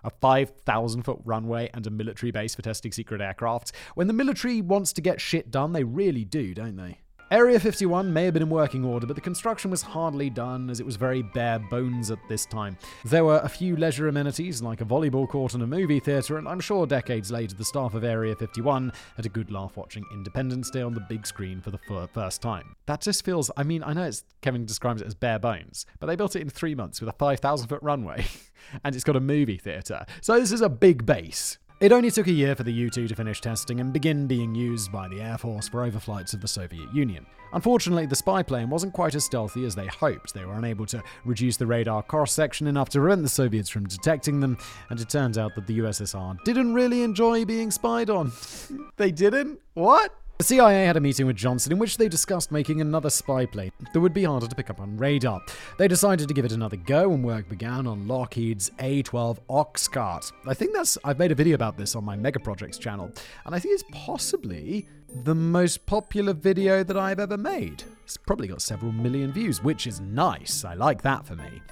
a 0.05 0.11
5,000 0.11 1.03
foot 1.03 1.21
runway, 1.25 1.71
and 1.75 1.87
a 1.87 1.91
military 1.91 2.33
base 2.33 2.55
for 2.55 2.63
testing 2.63 2.93
secret 2.93 3.21
aircraft. 3.21 3.73
When 3.95 4.07
the 4.07 4.13
military 4.13 4.61
wants 4.61 4.93
to 4.95 5.01
get 5.01 5.21
shit 5.21 5.51
done, 5.51 5.73
they 5.73 5.85
really 5.85 6.25
do, 6.25 6.55
don't 6.55 6.77
they? 6.77 7.02
Area 7.33 7.59
51 7.59 8.13
may 8.13 8.27
have 8.27 8.35
been 8.35 8.43
in 8.43 8.51
working 8.51 8.85
order, 8.85 9.07
but 9.07 9.17
the 9.17 9.23
construction 9.23 9.71
was 9.71 9.81
hardly 9.81 10.29
done 10.29 10.69
as 10.69 10.81
it 10.81 10.85
was 10.85 10.97
very 10.97 11.23
bare 11.23 11.59
bones 11.59 12.11
at 12.11 12.19
this 12.29 12.45
time. 12.45 12.77
There 13.07 13.25
were 13.25 13.41
a 13.43 13.49
few 13.49 13.75
leisure 13.75 14.09
amenities 14.09 14.61
like 14.61 14.83
a 14.83 14.85
volleyball 14.85 15.27
court 15.27 15.55
and 15.55 15.63
a 15.63 15.67
movie 15.67 15.99
theatre, 15.99 16.37
and 16.37 16.47
I'm 16.47 16.61
sure 16.61 16.87
decades 16.87 17.31
later 17.31 17.57
the 17.57 17.65
staff 17.65 17.95
of 17.95 18.05
Area 18.05 18.37
51 18.37 18.93
had 19.17 19.25
a 19.25 19.31
good 19.31 19.51
laugh 19.51 19.79
watching 19.79 20.05
Independence 20.13 20.71
Day 20.71 20.83
on 20.83 20.93
the 20.93 21.01
big 21.01 21.27
screen 21.27 21.63
for 21.63 21.71
the 21.71 21.79
first 22.13 22.43
time. 22.43 22.77
That 22.85 23.01
just 23.01 23.25
feels, 23.25 23.51
I 23.57 23.63
mean, 23.63 23.83
I 23.83 23.95
know 23.95 24.05
it's 24.05 24.25
Kevin 24.43 24.67
describes 24.67 25.01
it 25.01 25.07
as 25.07 25.15
bare 25.15 25.39
bones, 25.39 25.87
but 26.01 26.09
they 26.09 26.17
built 26.17 26.37
it 26.37 26.43
in 26.43 26.51
three 26.51 26.75
months 26.75 27.01
with 27.01 27.09
a 27.09 27.15
5,000 27.15 27.67
foot 27.67 27.83
runway, 27.83 28.27
and 28.85 28.95
it's 28.95 29.05
got 29.05 29.17
a 29.17 29.21
movie 29.21 29.57
theatre. 29.57 30.05
So 30.21 30.39
this 30.39 30.53
is 30.53 30.61
a 30.61 30.69
big 30.69 31.07
base. 31.07 31.57
It 31.83 31.91
only 31.91 32.13
took 32.13 32.29
a 32.29 32.33
year 32.33 32.55
for 32.55 32.63
the 32.63 32.73
U 32.73 32.91
2 32.91 33.09
to 33.09 33.15
finish 33.17 33.41
testing 33.41 33.81
and 33.81 33.93
begin 33.93 34.29
being 34.29 34.55
used 34.55 34.93
by 34.93 35.09
the 35.09 35.21
Air 35.21 35.37
Force 35.37 35.69
for 35.69 35.79
overflights 35.91 36.33
of 36.33 36.41
the 36.41 36.47
Soviet 36.47 36.95
Union. 36.95 37.27
Unfortunately, 37.55 38.07
the 38.07 38.15
spy 38.15 38.41
plane 38.41 38.71
wasn't 38.71 38.93
quite 38.93 39.17
as 39.17 39.25
stealthy 39.25 39.65
as 39.65 39.75
they 39.75 39.89
hoped. 39.89 40.33
They 40.33 40.45
were 40.45 40.55
unable 40.55 40.87
to 40.87 41.03
reduce 41.25 41.57
the 41.57 41.67
radar 41.67 42.05
cross 42.05 42.31
section 42.31 42.69
enough 42.69 42.89
to 42.91 43.01
prevent 43.01 43.25
the 43.25 43.29
Soviets 43.29 43.69
from 43.69 43.89
detecting 43.89 44.39
them, 44.39 44.59
and 44.91 45.01
it 45.01 45.11
turns 45.11 45.37
out 45.37 45.57
that 45.57 45.67
the 45.67 45.81
USSR 45.81 46.37
didn't 46.45 46.73
really 46.73 47.03
enjoy 47.03 47.45
being 47.45 47.73
spied 47.73 48.11
on. 48.11 48.31
they 48.97 49.11
didn't? 49.11 49.59
What? 49.75 50.15
The 50.43 50.49
CIA 50.49 50.87
had 50.87 50.97
a 50.97 51.01
meeting 51.01 51.27
with 51.27 51.37
Johnson 51.37 51.71
in 51.71 51.79
which 51.79 51.99
they 51.99 52.09
discussed 52.09 52.51
making 52.51 52.81
another 52.81 53.11
spy 53.11 53.47
plane 53.47 53.71
that 53.93 54.01
would 54.01 54.13
be 54.13 54.25
harder 54.25 54.49
to 54.49 54.57
pick 54.57 54.71
up 54.71 54.81
on 54.81 54.97
radar. 54.97 55.41
They 55.79 55.87
decided 55.87 56.27
to 56.27 56.35
give 56.35 56.45
it 56.45 56.51
another 56.51 56.75
go 56.75 57.13
and 57.13 57.23
work 57.23 57.49
began 57.49 57.87
on 57.87 58.09
Lockheed's 58.09 58.69
A12 58.81 59.39
Oxcart. 59.49 60.33
I 60.45 60.53
think 60.53 60.73
that's, 60.75 60.99
I've 61.05 61.21
made 61.21 61.31
a 61.31 61.37
video 61.37 61.55
about 61.55 61.77
this 61.77 61.95
on 61.95 62.05
my 62.05 62.17
Mega 62.17 62.41
Projects 62.41 62.77
channel, 62.77 63.13
and 63.47 63.55
I 63.55 63.61
think 63.61 63.75
it's 63.75 63.85
possibly 63.93 64.89
the 65.23 65.37
most 65.37 65.87
popular 65.87 66.33
video 66.33 66.83
that 66.83 66.97
I've 66.97 67.21
ever 67.21 67.37
made. 67.37 67.85
It's 68.03 68.17
probably 68.17 68.49
got 68.49 68.63
several 68.63 68.91
million 68.91 69.31
views, 69.33 69.63
which 69.63 69.87
is 69.87 70.01
nice. 70.01 70.65
I 70.65 70.75
like 70.75 71.03
that 71.03 71.25
for 71.25 71.37
me. 71.37 71.63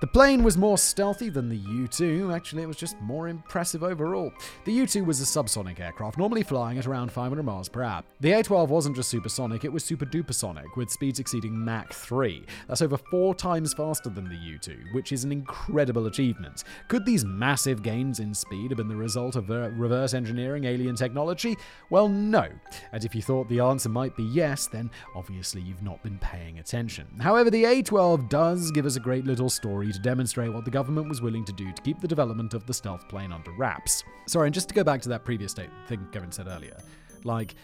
The 0.00 0.06
plane 0.06 0.42
was 0.42 0.56
more 0.56 0.78
stealthy 0.78 1.28
than 1.28 1.50
the 1.50 1.58
U 1.58 1.86
2, 1.86 2.32
actually, 2.32 2.62
it 2.62 2.66
was 2.66 2.78
just 2.78 2.98
more 3.02 3.28
impressive 3.28 3.82
overall. 3.82 4.32
The 4.64 4.72
U 4.72 4.86
2 4.86 5.04
was 5.04 5.20
a 5.20 5.24
subsonic 5.24 5.78
aircraft, 5.78 6.16
normally 6.16 6.42
flying 6.42 6.78
at 6.78 6.86
around 6.86 7.12
500 7.12 7.42
miles 7.42 7.68
per 7.68 7.82
hour. 7.82 8.02
The 8.20 8.32
A 8.32 8.42
12 8.42 8.70
wasn't 8.70 8.96
just 8.96 9.10
supersonic, 9.10 9.66
it 9.66 9.70
was 9.70 9.84
super 9.84 10.06
dupersonic, 10.06 10.74
with 10.74 10.88
speeds 10.88 11.18
exceeding 11.18 11.52
Mach 11.52 11.92
3. 11.92 12.46
That's 12.66 12.80
over 12.80 12.96
four 12.96 13.34
times 13.34 13.74
faster 13.74 14.08
than 14.08 14.26
the 14.26 14.36
U 14.36 14.58
2, 14.58 14.74
which 14.92 15.12
is 15.12 15.24
an 15.24 15.32
incredible 15.32 16.06
achievement. 16.06 16.64
Could 16.88 17.04
these 17.04 17.26
massive 17.26 17.82
gains 17.82 18.20
in 18.20 18.32
speed 18.32 18.70
have 18.70 18.78
been 18.78 18.88
the 18.88 18.96
result 18.96 19.36
of 19.36 19.50
uh, 19.50 19.68
reverse 19.72 20.14
engineering 20.14 20.64
alien 20.64 20.96
technology? 20.96 21.58
Well, 21.90 22.08
no. 22.08 22.48
And 22.92 23.04
if 23.04 23.14
you 23.14 23.20
thought 23.20 23.50
the 23.50 23.60
answer 23.60 23.90
might 23.90 24.16
be 24.16 24.24
yes, 24.24 24.66
then 24.66 24.90
obviously 25.14 25.60
you've 25.60 25.82
not 25.82 26.02
been 26.02 26.18
paying 26.20 26.58
attention. 26.58 27.06
However, 27.20 27.50
the 27.50 27.66
A 27.66 27.82
12 27.82 28.30
does 28.30 28.70
give 28.70 28.86
us 28.86 28.96
a 28.96 29.00
great 29.00 29.26
little 29.26 29.50
story 29.50 29.89
to 29.92 29.98
demonstrate 29.98 30.52
what 30.52 30.64
the 30.64 30.70
government 30.70 31.08
was 31.08 31.20
willing 31.20 31.44
to 31.44 31.52
do 31.52 31.72
to 31.72 31.82
keep 31.82 32.00
the 32.00 32.08
development 32.08 32.54
of 32.54 32.66
the 32.66 32.74
stealth 32.74 33.08
plane 33.08 33.32
under 33.32 33.50
wraps. 33.52 34.04
Sorry, 34.26 34.46
and 34.46 34.54
just 34.54 34.68
to 34.68 34.74
go 34.74 34.84
back 34.84 35.00
to 35.02 35.08
that 35.10 35.24
previous 35.24 35.52
state 35.52 35.70
thing 35.86 36.06
Kevin 36.12 36.32
said 36.32 36.46
earlier, 36.46 36.76
like, 37.24 37.54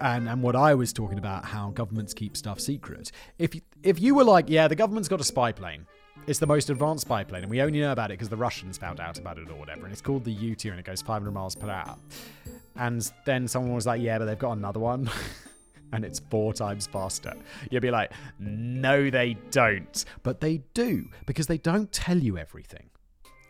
and 0.00 0.28
and 0.28 0.42
what 0.42 0.56
I 0.56 0.74
was 0.74 0.92
talking 0.92 1.18
about, 1.18 1.44
how 1.44 1.70
governments 1.70 2.12
keep 2.14 2.36
stuff 2.36 2.60
secret. 2.60 3.12
If 3.38 3.54
you, 3.54 3.60
if 3.82 4.00
you 4.00 4.14
were 4.14 4.24
like, 4.24 4.46
yeah, 4.48 4.68
the 4.68 4.76
government's 4.76 5.08
got 5.08 5.20
a 5.20 5.24
spy 5.24 5.52
plane. 5.52 5.86
It's 6.26 6.38
the 6.38 6.46
most 6.46 6.70
advanced 6.70 7.02
spy 7.02 7.22
plane, 7.24 7.42
and 7.42 7.50
we 7.50 7.62
only 7.62 7.80
know 7.80 7.92
about 7.92 8.10
it 8.10 8.14
because 8.14 8.28
the 8.28 8.36
Russians 8.36 8.76
found 8.76 8.98
out 8.98 9.18
about 9.18 9.38
it 9.38 9.48
or 9.48 9.54
whatever. 9.54 9.84
And 9.84 9.92
it's 9.92 10.02
called 10.02 10.24
the 10.24 10.32
U-2, 10.32 10.70
and 10.70 10.80
it 10.80 10.84
goes 10.84 11.00
500 11.00 11.30
miles 11.30 11.54
per 11.54 11.70
hour. 11.70 11.96
And 12.74 13.10
then 13.24 13.46
someone 13.46 13.74
was 13.74 13.86
like, 13.86 14.00
"Yeah, 14.00 14.18
but 14.18 14.24
they've 14.24 14.38
got 14.38 14.56
another 14.56 14.80
one." 14.80 15.08
and 15.92 16.04
it's 16.04 16.20
four 16.30 16.52
times 16.52 16.86
faster. 16.86 17.34
You'll 17.70 17.80
be 17.80 17.90
like, 17.90 18.12
no, 18.38 19.10
they 19.10 19.36
don't. 19.50 20.04
But 20.22 20.40
they 20.40 20.62
do, 20.74 21.08
because 21.26 21.46
they 21.46 21.58
don't 21.58 21.90
tell 21.92 22.18
you 22.18 22.38
everything. 22.38 22.90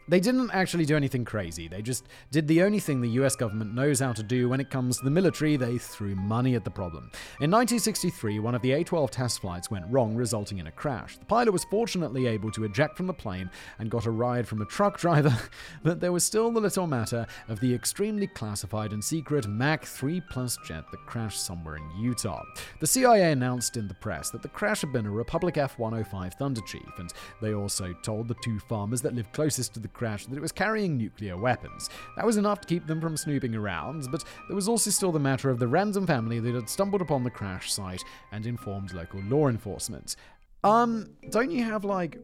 They 0.08 0.20
didn't 0.20 0.50
actually 0.52 0.84
do 0.84 0.94
anything 0.94 1.24
crazy. 1.24 1.66
They 1.66 1.82
just 1.82 2.06
did 2.30 2.46
the 2.46 2.62
only 2.62 2.78
thing 2.78 3.00
the 3.00 3.08
US 3.20 3.34
government 3.34 3.74
knows 3.74 3.98
how 3.98 4.12
to 4.12 4.22
do 4.22 4.48
when 4.48 4.60
it 4.60 4.70
comes 4.70 4.98
to 4.98 5.04
the 5.04 5.10
military. 5.10 5.56
They 5.56 5.78
threw 5.78 6.14
money 6.14 6.54
at 6.54 6.64
the 6.64 6.70
problem. 6.70 7.10
In 7.40 7.50
1963, 7.50 8.38
one 8.38 8.54
of 8.54 8.62
the 8.62 8.72
A 8.72 8.84
12 8.84 9.10
test 9.10 9.40
flights 9.40 9.68
went 9.68 9.86
wrong, 9.90 10.14
resulting 10.14 10.58
in 10.58 10.68
a 10.68 10.72
crash. 10.72 11.18
The 11.18 11.24
pilot 11.24 11.50
was 11.50 11.64
fortunately 11.64 12.28
able 12.28 12.52
to 12.52 12.64
eject 12.64 12.96
from 12.96 13.08
the 13.08 13.14
plane 13.14 13.50
and 13.80 13.90
got 13.90 14.06
a 14.06 14.10
ride 14.12 14.46
from 14.46 14.62
a 14.62 14.66
truck 14.66 14.98
driver, 15.00 15.36
but 15.82 16.00
there 16.00 16.12
was 16.12 16.22
still 16.22 16.52
the 16.52 16.60
little 16.60 16.86
matter 16.86 17.26
of 17.48 17.58
the 17.58 17.74
extremely 17.74 18.28
classified 18.28 18.92
and 18.92 19.02
secret 19.02 19.48
Mach 19.48 19.84
3 19.84 20.20
Plus 20.30 20.56
jet 20.64 20.84
that 20.92 21.06
crashed 21.06 21.44
somewhere 21.44 21.76
in 21.76 21.90
Utah. 21.98 22.44
The 22.78 22.86
CIA 22.86 23.32
announced 23.32 23.76
in 23.76 23.88
the 23.88 23.94
press 23.94 24.30
that 24.30 24.42
the 24.42 24.48
crash 24.48 24.82
had 24.82 24.92
been 24.92 25.06
a 25.06 25.10
Republic 25.10 25.56
F 25.56 25.78
105 25.80 26.34
Thunderchief, 26.34 26.98
and 26.98 27.12
they 27.42 27.54
also 27.54 27.92
told 28.02 28.28
the 28.28 28.36
two 28.42 28.60
farmers 28.60 29.02
that 29.02 29.14
lived 29.14 29.32
closest 29.32 29.74
to 29.74 29.80
the 29.80 29.88
crash 29.96 30.26
that 30.26 30.36
it 30.36 30.40
was 30.40 30.52
carrying 30.52 30.96
nuclear 30.96 31.36
weapons. 31.36 31.90
That 32.16 32.26
was 32.26 32.36
enough 32.36 32.60
to 32.60 32.66
keep 32.66 32.86
them 32.86 33.00
from 33.00 33.16
snooping 33.16 33.54
around, 33.54 34.08
but 34.10 34.24
there 34.48 34.56
was 34.56 34.68
also 34.68 34.90
still 34.90 35.12
the 35.12 35.18
matter 35.18 35.50
of 35.50 35.58
the 35.58 35.68
random 35.68 36.06
family 36.06 36.40
that 36.40 36.54
had 36.54 36.68
stumbled 36.68 37.02
upon 37.02 37.24
the 37.24 37.30
crash 37.30 37.72
site 37.72 38.04
and 38.32 38.46
informed 38.46 38.92
local 38.92 39.20
law 39.22 39.48
enforcement. 39.48 40.16
Um, 40.64 41.10
don't 41.30 41.50
you 41.50 41.64
have 41.64 41.84
like 41.84 42.18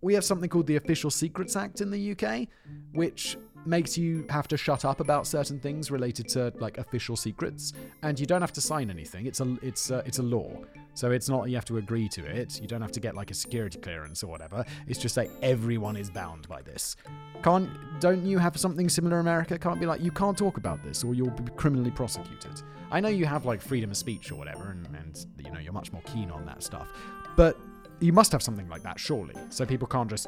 we 0.00 0.14
have 0.14 0.24
something 0.24 0.48
called 0.48 0.66
the 0.66 0.76
Official 0.76 1.10
Secrets 1.10 1.56
Act 1.56 1.80
in 1.80 1.90
the 1.90 2.12
UK, 2.12 2.46
which 2.92 3.36
makes 3.66 3.98
you 3.98 4.24
have 4.30 4.46
to 4.48 4.56
shut 4.56 4.84
up 4.84 5.00
about 5.00 5.26
certain 5.26 5.58
things 5.58 5.90
related 5.90 6.28
to 6.28 6.52
like 6.58 6.78
official 6.78 7.16
secrets, 7.16 7.72
and 8.02 8.18
you 8.18 8.26
don't 8.26 8.40
have 8.40 8.52
to 8.52 8.60
sign 8.60 8.90
anything. 8.90 9.26
It's 9.26 9.40
a 9.40 9.56
it's 9.62 9.90
a, 9.90 9.98
it's 10.06 10.18
a 10.18 10.22
law, 10.22 10.62
so 10.98 11.12
it's 11.12 11.28
not 11.28 11.48
you 11.48 11.54
have 11.54 11.64
to 11.66 11.76
agree 11.76 12.08
to 12.08 12.26
it. 12.26 12.60
You 12.60 12.66
don't 12.66 12.82
have 12.82 12.90
to 12.90 12.98
get 12.98 13.14
like 13.14 13.30
a 13.30 13.34
security 13.34 13.78
clearance 13.78 14.24
or 14.24 14.26
whatever. 14.26 14.64
It's 14.88 14.98
just 14.98 15.16
like 15.16 15.30
everyone 15.42 15.96
is 15.96 16.10
bound 16.10 16.48
by 16.48 16.60
this. 16.60 16.96
Can't 17.44 17.70
don't 18.00 18.26
you 18.26 18.38
have 18.38 18.56
something 18.56 18.88
similar 18.88 19.20
America? 19.20 19.56
Can't 19.60 19.78
be 19.78 19.86
like 19.86 20.00
you 20.00 20.10
can't 20.10 20.36
talk 20.36 20.56
about 20.56 20.82
this 20.82 21.04
or 21.04 21.14
you'll 21.14 21.30
be 21.30 21.52
criminally 21.52 21.92
prosecuted. 21.92 22.62
I 22.90 22.98
know 22.98 23.10
you 23.10 23.26
have 23.26 23.46
like 23.46 23.62
freedom 23.62 23.92
of 23.92 23.96
speech 23.96 24.32
or 24.32 24.34
whatever, 24.34 24.70
and, 24.70 24.88
and 24.96 25.24
you 25.38 25.52
know 25.52 25.60
you're 25.60 25.72
much 25.72 25.92
more 25.92 26.02
keen 26.02 26.32
on 26.32 26.44
that 26.46 26.64
stuff, 26.64 26.88
but 27.36 27.56
you 28.00 28.12
must 28.12 28.32
have 28.32 28.42
something 28.42 28.68
like 28.68 28.82
that, 28.82 28.98
surely. 28.98 29.36
So 29.50 29.64
people 29.64 29.86
can't 29.86 30.10
just 30.10 30.26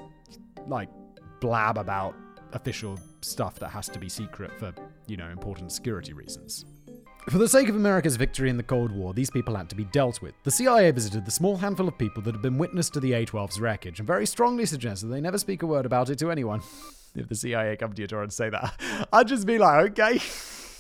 like 0.69 0.89
blab 1.41 1.79
about 1.79 2.15
official 2.53 2.97
stuff 3.23 3.59
that 3.59 3.71
has 3.71 3.89
to 3.89 3.99
be 3.99 4.09
secret 4.09 4.53
for, 4.57 4.73
you 5.09 5.17
know, 5.17 5.31
important 5.31 5.73
security 5.73 6.13
reasons. 6.13 6.65
For 7.31 7.39
the 7.39 7.49
sake 7.49 7.69
of 7.69 7.77
America's 7.77 8.17
victory 8.17 8.51
in 8.51 8.57
the 8.57 8.63
Cold 8.65 8.91
War, 8.91 9.15
these 9.15 9.31
people 9.31 9.55
had 9.55 9.71
to 9.71 9.77
be 9.77 9.85
dealt 9.85 10.21
with. 10.21 10.35
The 10.43 10.51
CIA 10.51 10.91
visited 10.91 11.25
the 11.25 11.31
small 11.31 11.57
handful 11.57 11.87
of 11.87 11.97
people 11.97 12.21
that 12.25 12.35
had 12.35 12.43
been 12.43 12.59
witness 12.59 12.91
to 12.91 12.99
the 12.99 13.13
A 13.13 13.25
12's 13.25 13.61
wreckage 13.61 14.01
and 14.01 14.07
very 14.07 14.27
strongly 14.27 14.67
suggested 14.67 15.07
they 15.07 15.21
never 15.21 15.39
speak 15.39 15.63
a 15.63 15.67
word 15.67 15.87
about 15.87 16.11
it 16.11 16.19
to 16.19 16.33
anyone. 16.33 16.61
if 17.15 17.29
the 17.29 17.37
CIA 17.37 17.77
come 17.77 17.93
to 17.93 18.03
your 18.03 18.09
door 18.09 18.25
and 18.25 18.33
say 18.33 18.51
that, 18.51 18.75
I'd 19.13 19.29
just 19.29 19.47
be 19.47 19.59
like, 19.59 19.93
okay. 19.93 20.21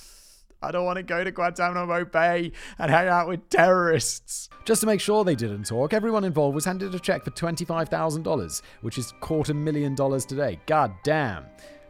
I 0.60 0.72
don't 0.72 0.84
want 0.84 0.96
to 0.96 1.04
go 1.04 1.22
to 1.22 1.30
Guantanamo 1.30 2.04
Bay 2.06 2.50
and 2.80 2.90
hang 2.90 3.06
out 3.06 3.28
with 3.28 3.48
terrorists. 3.48 4.48
Just 4.64 4.80
to 4.80 4.88
make 4.88 5.00
sure 5.00 5.22
they 5.22 5.36
didn't 5.36 5.66
talk, 5.66 5.94
everyone 5.94 6.24
involved 6.24 6.56
was 6.56 6.64
handed 6.64 6.92
a 6.96 6.98
check 6.98 7.22
for 7.22 7.30
$25,000, 7.30 8.62
which 8.80 8.98
is 8.98 9.14
quarter 9.20 9.54
million 9.54 9.94
dollars 9.94 10.24
today. 10.24 10.58
God 10.66 10.92
damn. 11.04 11.46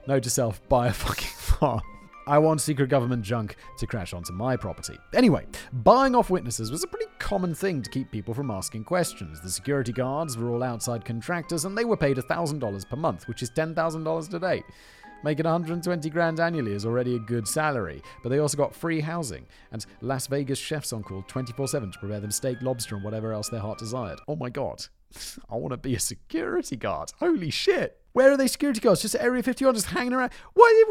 Note 0.07 0.25
to 0.25 0.31
self, 0.31 0.61
buy 0.69 0.89
a 0.89 0.93
fucking 0.93 1.31
farm. 1.39 1.81
I 2.31 2.39
want 2.39 2.61
secret 2.61 2.91
government 2.91 3.25
junk 3.25 3.57
to 3.79 3.89
crash 3.89 4.13
onto 4.13 4.33
my 4.33 4.57
property. 4.57 4.97
Anyway, 5.15 5.47
buying 5.73 6.15
off 6.15 6.31
witnesses 6.31 6.71
was 6.71 6.85
a 6.85 6.87
pretty 6.87 7.11
common 7.19 7.57
thing 7.57 7.83
to 7.83 7.91
keep 7.91 8.13
people 8.13 8.35
from 8.35 8.53
asking 8.53 8.85
questions. 8.85 9.41
The 9.41 9.51
security 9.51 9.91
guards 9.91 10.39
were 10.39 10.51
all 10.51 10.63
outside 10.63 11.05
contractors 11.05 11.65
and 11.65 11.77
they 11.77 11.85
were 11.85 11.97
paid 11.97 12.19
$1,000 12.19 12.89
per 12.89 12.95
month, 12.95 13.27
which 13.27 13.43
is 13.43 13.51
$10,000 13.51 14.31
today. 14.31 14.63
Making 15.25 15.47
120 15.47 16.09
grand 16.09 16.39
annually 16.39 16.73
is 16.73 16.87
already 16.87 17.17
a 17.17 17.19
good 17.19 17.49
salary, 17.49 18.01
but 18.23 18.29
they 18.29 18.39
also 18.39 18.57
got 18.57 18.77
free 18.77 19.01
housing 19.01 19.45
and 19.73 19.85
Las 20.01 20.29
Vegas 20.29 20.57
chefs 20.61 20.93
on 20.93 21.03
call 21.03 21.25
24 21.27 21.67
7 21.67 21.91
to 21.91 21.99
prepare 21.99 22.21
them 22.21 22.31
steak, 22.31 22.63
lobster, 22.63 22.95
and 22.95 23.03
whatever 23.03 23.33
else 23.33 23.49
their 23.49 23.59
heart 23.59 23.81
desired. 23.81 24.21
Oh 24.29 24.37
my 24.37 24.51
god. 24.51 24.85
I 25.51 25.57
want 25.57 25.73
to 25.73 25.79
be 25.79 25.97
a 25.97 26.01
security 26.01 26.77
guard. 26.77 27.11
Holy 27.19 27.51
shit. 27.51 28.01
Where 28.13 28.31
are 28.31 28.37
they 28.37 28.47
security 28.47 28.79
guards? 28.79 29.03
Just 29.03 29.17
Area 29.17 29.43
51 29.43 29.75
just 29.75 29.87
hanging 29.87 30.13
around? 30.13 30.31
Why? 30.55 30.85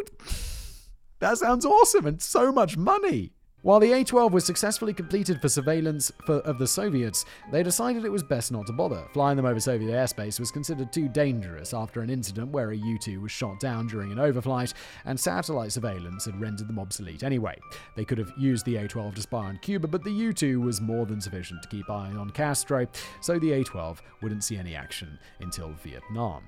That 1.20 1.38
sounds 1.38 1.65
awesome 1.65 2.05
and 2.05 2.22
so 2.22 2.51
much 2.51 2.78
money. 2.78 3.34
While 3.61 3.82
the 3.82 3.91
A 3.91 4.05
12 4.05 4.32
was 4.32 4.45
successfully 4.45 4.93
completed 4.93 5.41
for 5.41 5.49
surveillance 5.49 6.13
for, 6.26 6.36
of 6.36 6.57
the 6.57 6.65
Soviets, 6.65 7.26
they 7.51 7.61
decided 7.61 8.05
it 8.05 8.11
was 8.11 8.24
best 8.24 8.53
not 8.53 8.65
to 8.67 8.74
bother. 8.74 9.05
Flying 9.11 9.36
them 9.36 9.45
over 9.45 9.59
Soviet 9.59 9.91
airspace 9.91 10.39
was 10.39 10.49
considered 10.49 10.93
too 10.93 11.09
dangerous 11.09 11.74
after 11.74 11.99
an 11.99 12.09
incident 12.09 12.51
where 12.51 12.72
a 12.72 12.78
U 12.78 12.97
2 12.97 13.20
was 13.20 13.34
shot 13.34 13.59
down 13.59 13.88
during 13.88 14.13
an 14.13 14.17
overflight, 14.17 14.74
and 15.03 15.20
satellite 15.20 15.74
surveillance 15.74 16.24
had 16.24 16.39
rendered 16.39 16.70
them 16.70 16.80
obsolete 16.80 17.24
anyway. 17.24 17.59
They 17.97 18.05
could 18.05 18.17
have 18.17 18.32
used 18.38 18.65
the 18.65 18.78
A 18.78 18.88
12 18.88 19.15
to 19.15 19.22
spy 19.24 19.47
on 19.47 19.59
Cuba, 19.61 19.89
but 19.89 20.05
the 20.05 20.11
U 20.11 20.32
2 20.32 20.61
was 20.61 20.80
more 20.80 21.05
than 21.05 21.20
sufficient 21.20 21.61
to 21.63 21.70
keep 21.70 21.89
eye 21.89 22.13
on 22.13 22.30
Castro, 22.30 22.88
so 23.20 23.39
the 23.39 23.51
A 23.51 23.63
12 23.65 24.01
wouldn't 24.22 24.45
see 24.45 24.55
any 24.55 24.74
action 24.74 25.20
until 25.41 25.74
Vietnam. 25.84 26.43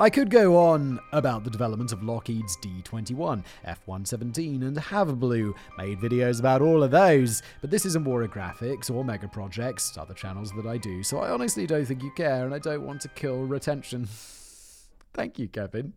I 0.00 0.10
could 0.10 0.30
go 0.30 0.56
on 0.56 1.00
about 1.10 1.42
the 1.42 1.50
development 1.50 1.90
of 1.90 2.04
Lockheed's 2.04 2.56
D21, 2.58 3.42
F117, 3.66 4.62
and 4.62 4.78
Have 4.78 5.18
Blue, 5.18 5.56
made 5.76 5.98
videos 5.98 6.38
about 6.38 6.62
all 6.62 6.84
of 6.84 6.92
those, 6.92 7.42
but 7.60 7.72
this 7.72 7.84
isn't 7.84 8.06
Warographics 8.06 8.92
or 8.92 9.04
Mega 9.04 9.26
Projects, 9.26 9.98
other 9.98 10.14
channels 10.14 10.52
that 10.52 10.66
I 10.66 10.78
do, 10.78 11.02
so 11.02 11.18
I 11.18 11.30
honestly 11.30 11.66
don't 11.66 11.84
think 11.84 12.04
you 12.04 12.12
care, 12.12 12.44
and 12.44 12.54
I 12.54 12.60
don't 12.60 12.86
want 12.86 13.00
to 13.00 13.08
kill 13.08 13.42
retention. 13.42 14.06
Thank 15.14 15.36
you, 15.36 15.48
Kevin. 15.48 15.94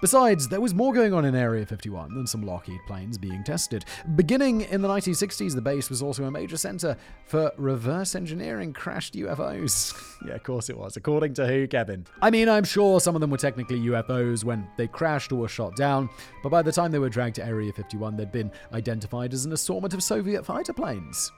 Besides, 0.00 0.48
there 0.48 0.60
was 0.60 0.74
more 0.74 0.92
going 0.92 1.14
on 1.14 1.24
in 1.24 1.34
Area 1.34 1.64
51 1.64 2.14
than 2.14 2.26
some 2.26 2.42
Lockheed 2.42 2.80
planes 2.86 3.16
being 3.16 3.42
tested. 3.42 3.84
Beginning 4.14 4.62
in 4.62 4.82
the 4.82 4.88
1960s, 4.88 5.54
the 5.54 5.62
base 5.62 5.88
was 5.88 6.02
also 6.02 6.24
a 6.24 6.30
major 6.30 6.56
center 6.56 6.96
for 7.24 7.50
reverse 7.56 8.14
engineering 8.14 8.72
crashed 8.72 9.14
UFOs. 9.14 9.94
yeah, 10.26 10.34
of 10.34 10.42
course 10.42 10.68
it 10.68 10.76
was. 10.76 10.96
According 10.96 11.34
to 11.34 11.46
who, 11.46 11.66
Kevin? 11.66 12.06
I 12.20 12.30
mean, 12.30 12.48
I'm 12.48 12.64
sure 12.64 13.00
some 13.00 13.14
of 13.14 13.20
them 13.20 13.30
were 13.30 13.38
technically 13.38 13.80
UFOs 13.80 14.44
when 14.44 14.68
they 14.76 14.86
crashed 14.86 15.32
or 15.32 15.36
were 15.36 15.48
shot 15.48 15.76
down, 15.76 16.10
but 16.42 16.50
by 16.50 16.62
the 16.62 16.72
time 16.72 16.92
they 16.92 16.98
were 16.98 17.08
dragged 17.08 17.36
to 17.36 17.46
Area 17.46 17.72
51, 17.72 18.16
they'd 18.16 18.32
been 18.32 18.50
identified 18.72 19.32
as 19.32 19.46
an 19.46 19.52
assortment 19.52 19.94
of 19.94 20.02
Soviet 20.02 20.44
fighter 20.44 20.72
planes. 20.72 21.32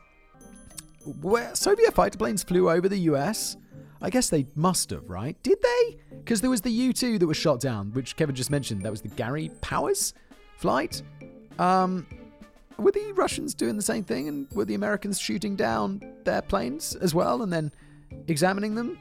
Where 1.23 1.55
Soviet 1.55 1.95
fighter 1.95 2.19
planes 2.19 2.43
flew 2.43 2.71
over 2.71 2.89
the 2.89 2.99
US? 3.13 3.57
I 4.01 4.11
guess 4.11 4.29
they 4.29 4.47
must 4.55 4.91
have, 4.91 5.09
right? 5.09 5.37
Did 5.43 5.59
they? 5.63 5.97
Because 6.11 6.41
there 6.41 6.51
was 6.51 6.61
the 6.61 6.71
U 6.71 6.93
2 6.93 7.19
that 7.19 7.27
was 7.27 7.37
shot 7.37 7.61
down, 7.61 7.93
which 7.93 8.17
Kevin 8.17 8.35
just 8.35 8.51
mentioned. 8.51 8.83
That 8.83 8.91
was 8.91 9.03
the 9.03 9.09
Gary 9.09 9.51
Powers 9.61 10.15
flight. 10.57 11.03
Um, 11.59 12.07
were 12.79 12.93
the 12.93 13.13
Russians 13.13 13.55
doing 13.55 13.77
the 13.77 13.83
same 13.83 14.05
thing? 14.05 14.29
And 14.29 14.47
were 14.53 14.65
the 14.65 14.75
Americans 14.75 15.19
shooting 15.19 15.57
down 15.57 16.01
their 16.25 16.43
planes 16.43 16.95
as 16.97 17.15
well 17.15 17.43
and 17.43 17.53
then 17.53 17.73
examining 18.29 18.75
them? 18.75 18.99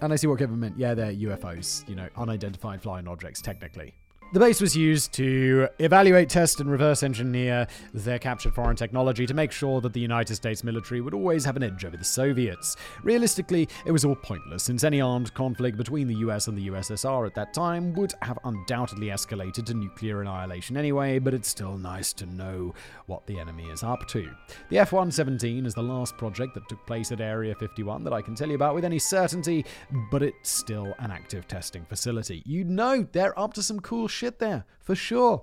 And 0.00 0.12
I 0.12 0.16
see 0.16 0.26
what 0.26 0.38
Kevin 0.38 0.60
meant. 0.60 0.78
Yeah, 0.78 0.94
they're 0.94 1.12
UFOs, 1.12 1.88
you 1.88 1.94
know, 1.94 2.08
unidentified 2.16 2.82
flying 2.82 3.08
objects, 3.08 3.40
technically. 3.40 3.94
The 4.34 4.40
base 4.40 4.60
was 4.60 4.76
used 4.76 5.12
to 5.12 5.68
evaluate, 5.78 6.28
test, 6.28 6.58
and 6.58 6.68
reverse 6.68 7.04
engineer 7.04 7.68
their 7.92 8.18
captured 8.18 8.52
foreign 8.52 8.74
technology 8.74 9.26
to 9.26 9.32
make 9.32 9.52
sure 9.52 9.80
that 9.80 9.92
the 9.92 10.00
United 10.00 10.34
States 10.34 10.64
military 10.64 11.00
would 11.00 11.14
always 11.14 11.44
have 11.44 11.54
an 11.54 11.62
edge 11.62 11.84
over 11.84 11.96
the 11.96 12.04
Soviets. 12.04 12.74
Realistically, 13.04 13.68
it 13.86 13.92
was 13.92 14.04
all 14.04 14.16
pointless, 14.16 14.64
since 14.64 14.82
any 14.82 15.00
armed 15.00 15.32
conflict 15.34 15.76
between 15.76 16.08
the 16.08 16.16
US 16.16 16.48
and 16.48 16.58
the 16.58 16.68
USSR 16.68 17.28
at 17.28 17.34
that 17.36 17.54
time 17.54 17.92
would 17.92 18.12
have 18.22 18.36
undoubtedly 18.42 19.06
escalated 19.06 19.66
to 19.66 19.74
nuclear 19.74 20.20
annihilation 20.20 20.76
anyway, 20.76 21.20
but 21.20 21.32
it's 21.32 21.48
still 21.48 21.78
nice 21.78 22.12
to 22.14 22.26
know 22.26 22.74
what 23.06 23.24
the 23.28 23.38
enemy 23.38 23.68
is 23.70 23.84
up 23.84 24.08
to. 24.08 24.28
The 24.68 24.80
F 24.80 24.90
117 24.90 25.64
is 25.64 25.74
the 25.74 25.82
last 25.84 26.16
project 26.16 26.54
that 26.54 26.68
took 26.68 26.84
place 26.88 27.12
at 27.12 27.20
Area 27.20 27.54
51 27.54 28.02
that 28.02 28.12
I 28.12 28.20
can 28.20 28.34
tell 28.34 28.48
you 28.48 28.56
about 28.56 28.74
with 28.74 28.84
any 28.84 28.98
certainty, 28.98 29.64
but 30.10 30.24
it's 30.24 30.50
still 30.50 30.92
an 30.98 31.12
active 31.12 31.46
testing 31.46 31.84
facility. 31.84 32.42
You 32.44 32.64
know 32.64 33.06
they're 33.12 33.38
up 33.38 33.54
to 33.54 33.62
some 33.62 33.78
cool 33.78 34.08
shit 34.08 34.23
shit 34.24 34.38
there, 34.38 34.64
for 34.80 34.94
sure. 34.94 35.42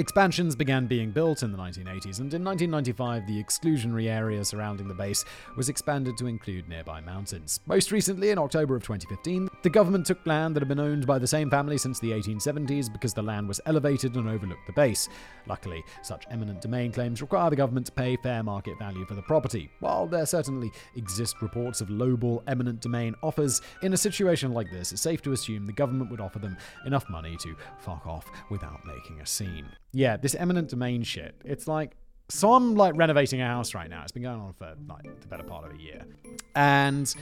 Expansions 0.00 0.56
began 0.56 0.86
being 0.86 1.10
built 1.10 1.42
in 1.42 1.52
the 1.52 1.58
1980s, 1.58 2.20
and 2.20 2.32
in 2.32 2.42
1995, 2.42 3.26
the 3.26 3.44
exclusionary 3.44 4.08
area 4.08 4.42
surrounding 4.42 4.88
the 4.88 4.94
base 4.94 5.26
was 5.58 5.68
expanded 5.68 6.16
to 6.16 6.26
include 6.26 6.66
nearby 6.70 7.02
mountains. 7.02 7.60
Most 7.66 7.92
recently, 7.92 8.30
in 8.30 8.38
October 8.38 8.74
of 8.74 8.82
2015, 8.82 9.50
the 9.62 9.68
government 9.68 10.06
took 10.06 10.26
land 10.26 10.56
that 10.56 10.62
had 10.62 10.68
been 10.68 10.80
owned 10.80 11.06
by 11.06 11.18
the 11.18 11.26
same 11.26 11.50
family 11.50 11.76
since 11.76 12.00
the 12.00 12.12
1870s 12.12 12.90
because 12.90 13.12
the 13.12 13.20
land 13.20 13.46
was 13.46 13.60
elevated 13.66 14.14
and 14.14 14.26
overlooked 14.26 14.66
the 14.66 14.72
base. 14.72 15.06
Luckily, 15.46 15.84
such 16.00 16.24
eminent 16.30 16.62
domain 16.62 16.92
claims 16.92 17.20
require 17.20 17.50
the 17.50 17.56
government 17.56 17.84
to 17.84 17.92
pay 17.92 18.16
fair 18.16 18.42
market 18.42 18.78
value 18.78 19.04
for 19.04 19.14
the 19.14 19.22
property. 19.22 19.68
While 19.80 20.06
there 20.06 20.24
certainly 20.24 20.72
exist 20.96 21.42
reports 21.42 21.82
of 21.82 21.88
lowball 21.88 22.42
eminent 22.46 22.80
domain 22.80 23.14
offers, 23.22 23.60
in 23.82 23.92
a 23.92 23.98
situation 23.98 24.54
like 24.54 24.70
this, 24.70 24.92
it's 24.92 25.02
safe 25.02 25.20
to 25.24 25.32
assume 25.32 25.66
the 25.66 25.74
government 25.74 26.10
would 26.10 26.22
offer 26.22 26.38
them 26.38 26.56
enough 26.86 27.04
money 27.10 27.36
to 27.42 27.54
fuck 27.80 28.06
off 28.06 28.30
without 28.48 28.80
making 28.86 29.20
a 29.20 29.26
scene. 29.26 29.66
Yeah, 29.92 30.16
this 30.16 30.34
eminent 30.34 30.68
domain 30.68 31.02
shit. 31.02 31.34
It's 31.44 31.66
like 31.66 31.96
so 32.30 32.54
I'm 32.54 32.76
like 32.76 32.96
renovating 32.96 33.40
a 33.40 33.46
house 33.46 33.74
right 33.74 33.90
now. 33.90 34.02
It's 34.02 34.12
been 34.12 34.22
going 34.22 34.40
on 34.40 34.52
for 34.52 34.74
like 34.88 35.20
the 35.20 35.26
better 35.26 35.42
part 35.42 35.64
of 35.64 35.76
a 35.76 35.82
year. 35.82 36.04
And 36.54 37.12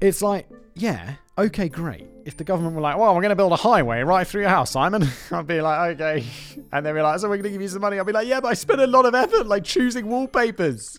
it's 0.00 0.22
like, 0.22 0.48
yeah, 0.74 1.14
okay, 1.38 1.68
great. 1.68 2.06
If 2.24 2.36
the 2.36 2.44
government 2.44 2.74
were 2.74 2.80
like, 2.80 2.96
well, 2.96 3.14
we're 3.14 3.20
going 3.20 3.30
to 3.30 3.36
build 3.36 3.52
a 3.52 3.56
highway 3.56 4.02
right 4.02 4.26
through 4.26 4.42
your 4.42 4.50
house, 4.50 4.70
Simon, 4.70 5.06
I'd 5.30 5.46
be 5.46 5.60
like, 5.60 6.00
okay. 6.00 6.26
And 6.72 6.84
they'd 6.84 6.92
be 6.92 7.00
like, 7.00 7.20
so 7.20 7.28
we're 7.28 7.36
going 7.36 7.44
to 7.44 7.50
give 7.50 7.62
you 7.62 7.68
some 7.68 7.82
money. 7.82 7.98
I'd 7.98 8.06
be 8.06 8.12
like, 8.12 8.26
yeah, 8.26 8.40
but 8.40 8.48
I 8.48 8.54
spent 8.54 8.80
a 8.80 8.86
lot 8.86 9.06
of 9.06 9.14
effort 9.14 9.46
like 9.46 9.64
choosing 9.64 10.06
wallpapers. 10.06 10.98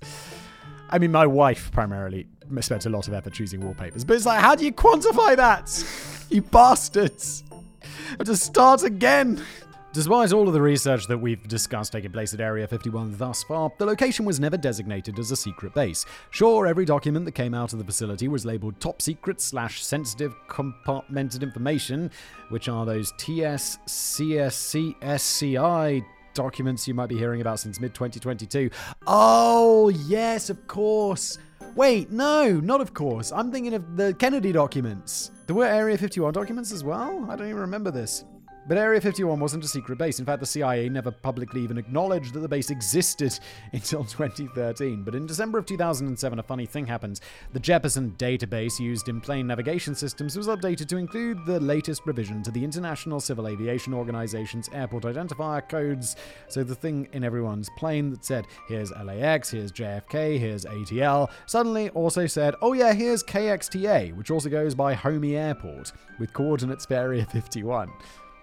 I 0.90 1.00
mean, 1.00 1.12
my 1.12 1.28
wife 1.28 1.72
primarily 1.72 2.28
spent 2.62 2.86
a 2.86 2.90
lot 2.90 3.08
of 3.08 3.14
effort 3.14 3.34
choosing 3.34 3.62
wallpapers, 3.62 4.06
but 4.06 4.16
it's 4.16 4.26
like, 4.26 4.40
how 4.40 4.56
do 4.56 4.64
you 4.64 4.72
quantify 4.72 5.36
that? 5.36 6.28
you 6.30 6.42
bastards. 6.42 7.44
I 7.52 7.56
have 8.20 8.28
to 8.28 8.38
start 8.38 8.84
again. 8.84 9.44
Despite 9.98 10.32
all 10.32 10.48
of 10.48 10.54
the 10.54 10.62
research 10.62 11.08
that 11.08 11.18
we've 11.18 11.48
discussed 11.48 11.92
taking 11.92 12.12
place 12.12 12.32
at 12.32 12.40
Area 12.40 12.68
51 12.68 13.18
thus 13.18 13.42
far, 13.42 13.72
the 13.80 13.86
location 13.88 14.26
was 14.26 14.40
never 14.40 14.56
designated 14.56 15.18
as 15.18 15.32
a 15.32 15.36
secret 15.36 15.74
base. 15.74 16.06
Sure, 16.30 16.68
every 16.68 16.86
document 16.86 17.26
that 17.26 17.32
came 17.32 17.56
out 17.56 17.74
of 17.74 17.80
the 17.80 17.84
facility 17.84 18.28
was 18.28 18.46
labeled 18.46 18.80
top 18.80 19.02
secret 19.02 19.42
slash 19.42 19.84
sensitive 19.84 20.36
compartmented 20.48 21.42
information, 21.42 22.12
which 22.50 22.70
are 22.70 22.86
those 22.86 23.12
TS, 23.18 23.80
CSC, 23.88 24.94
SCI 25.02 26.06
documents 26.36 26.88
you 26.88 26.94
might 26.94 27.10
be 27.10 27.18
hearing 27.18 27.42
about 27.42 27.60
since 27.60 27.80
mid 27.80 27.96
2022. 27.96 28.70
Oh, 29.08 29.90
yes, 29.90 30.52
of 30.52 30.68
course. 30.68 31.40
Wait, 31.76 32.12
no, 32.12 32.60
not 32.60 32.82
of 32.82 32.94
course. 32.94 33.32
I'm 33.32 33.52
thinking 33.52 33.74
of 33.74 33.98
the 33.98 34.14
Kennedy 34.14 34.52
documents. 34.52 35.32
There 35.48 35.56
were 35.56 35.66
Area 35.66 35.98
51 35.98 36.34
documents 36.34 36.72
as 36.72 36.84
well? 36.84 37.26
I 37.32 37.36
don't 37.36 37.48
even 37.48 37.62
remember 37.62 37.90
this. 37.90 38.26
But 38.68 38.78
Area 38.78 39.00
51 39.00 39.40
wasn't 39.40 39.64
a 39.64 39.68
secret 39.68 39.98
base. 39.98 40.20
In 40.20 40.26
fact, 40.26 40.42
the 40.42 40.46
CIA 40.46 40.90
never 40.90 41.10
publicly 41.10 41.62
even 41.62 41.78
acknowledged 41.78 42.34
that 42.34 42.42
the 42.42 42.50
base 42.50 42.70
existed 42.70 43.40
until 43.72 44.04
2013. 44.04 45.04
But 45.04 45.16
in 45.16 45.26
December 45.26 45.58
of 45.58 45.66
2007, 45.66 46.38
a 46.38 46.44
funny 46.44 46.66
thing 46.66 46.86
happened. 46.86 47.22
The 47.54 47.62
Jeppesen 47.62 48.18
database 48.18 48.78
used 48.78 49.08
in 49.08 49.22
plane 49.22 49.48
navigation 49.48 49.96
systems 49.96 50.36
was 50.36 50.48
updated 50.48 50.88
to 50.90 50.98
include 50.98 51.46
the 51.46 51.62
latest 51.62 52.06
revision 52.06 52.44
to 52.44 52.52
the 52.52 52.62
International 52.62 53.22
Civil 53.22 53.48
Aviation 53.48 53.94
Organization's 53.94 54.68
airport 54.74 55.04
identifier 55.04 55.68
codes. 55.68 56.18
So 56.50 56.66
the 56.66 56.76
thing 56.76 57.08
in 57.14 57.24
everyone's 57.24 57.70
plane 57.78 58.10
that 58.10 58.26
said, 58.26 58.48
here's 58.68 58.92
LAX, 58.92 59.50
here's 59.50 59.72
JFK, 59.72 60.38
here's 60.38 60.66
ATL, 60.66 61.30
suddenly 61.46 61.90
also 61.92 62.28
said, 62.28 62.54
oh 62.62 62.74
yeah, 62.74 62.92
here's 62.92 63.24
KXTA, 63.24 64.14
which 64.18 64.30
also 64.30 64.50
goes 64.50 64.76
by 64.76 64.94
Homey 64.94 65.38
Airport, 65.38 65.94
with 66.20 66.34
coordinates 66.34 66.86
for 66.86 66.96
Area 66.96 67.26
51. 67.26 67.90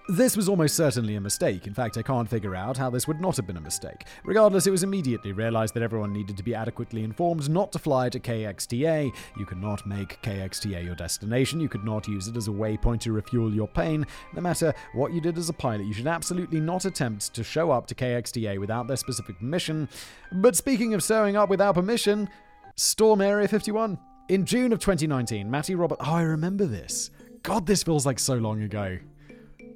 This 0.06 0.36
was 0.36 0.50
almost 0.50 0.76
certainly 0.76 1.14
a 1.14 1.20
mistake. 1.20 1.66
In 1.66 1.72
fact, 1.72 1.96
I 1.96 2.02
can't 2.02 2.28
figure 2.28 2.54
out 2.54 2.76
how 2.76 2.90
this 2.90 3.08
would 3.08 3.22
not 3.22 3.38
have 3.38 3.46
been 3.46 3.56
a 3.56 3.60
mistake. 3.60 4.04
Regardless, 4.22 4.66
it 4.66 4.70
was 4.70 4.82
immediately 4.82 5.32
realized 5.32 5.72
that 5.72 5.82
everyone 5.82 6.12
needed 6.12 6.36
to 6.36 6.42
be 6.42 6.54
adequately 6.54 7.04
informed 7.04 7.48
not 7.48 7.72
to 7.72 7.78
fly 7.78 8.10
to 8.10 8.20
KXTA. 8.20 9.10
You 9.38 9.46
could 9.46 9.62
not 9.62 9.86
make 9.86 10.20
KXTA 10.20 10.84
your 10.84 10.94
destination. 10.94 11.58
You 11.58 11.70
could 11.70 11.84
not 11.84 12.06
use 12.06 12.28
it 12.28 12.36
as 12.36 12.48
a 12.48 12.50
waypoint 12.50 13.00
to 13.00 13.12
refuel 13.12 13.54
your 13.54 13.66
plane. 13.66 14.06
No 14.34 14.42
matter 14.42 14.74
what 14.92 15.14
you 15.14 15.22
did 15.22 15.38
as 15.38 15.48
a 15.48 15.54
pilot, 15.54 15.86
you 15.86 15.94
should 15.94 16.06
absolutely 16.06 16.60
not 16.60 16.84
attempt 16.84 17.32
to 17.32 17.42
show 17.42 17.70
up 17.70 17.86
to 17.86 17.94
KXTA 17.94 18.60
without 18.60 18.86
their 18.86 18.98
specific 18.98 19.38
permission. 19.38 19.88
But 20.32 20.54
speaking 20.54 20.92
of 20.92 21.02
showing 21.02 21.34
up 21.34 21.48
without 21.48 21.76
permission, 21.76 22.28
Storm 22.76 23.22
Area 23.22 23.48
51. 23.48 23.98
In 24.28 24.44
June 24.44 24.74
of 24.74 24.80
2019, 24.80 25.50
Matty 25.50 25.74
Robert. 25.74 25.96
Oh, 26.00 26.12
I 26.12 26.22
remember 26.22 26.66
this. 26.66 27.10
God, 27.42 27.66
this 27.66 27.82
feels 27.82 28.04
like 28.04 28.18
so 28.18 28.34
long 28.34 28.60
ago. 28.62 28.98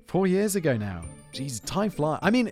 Four 0.08 0.26
years 0.26 0.56
ago 0.56 0.74
now. 0.74 1.02
Jeez, 1.34 1.62
time 1.66 1.90
flies. 1.90 2.18
I 2.22 2.30
mean, 2.30 2.50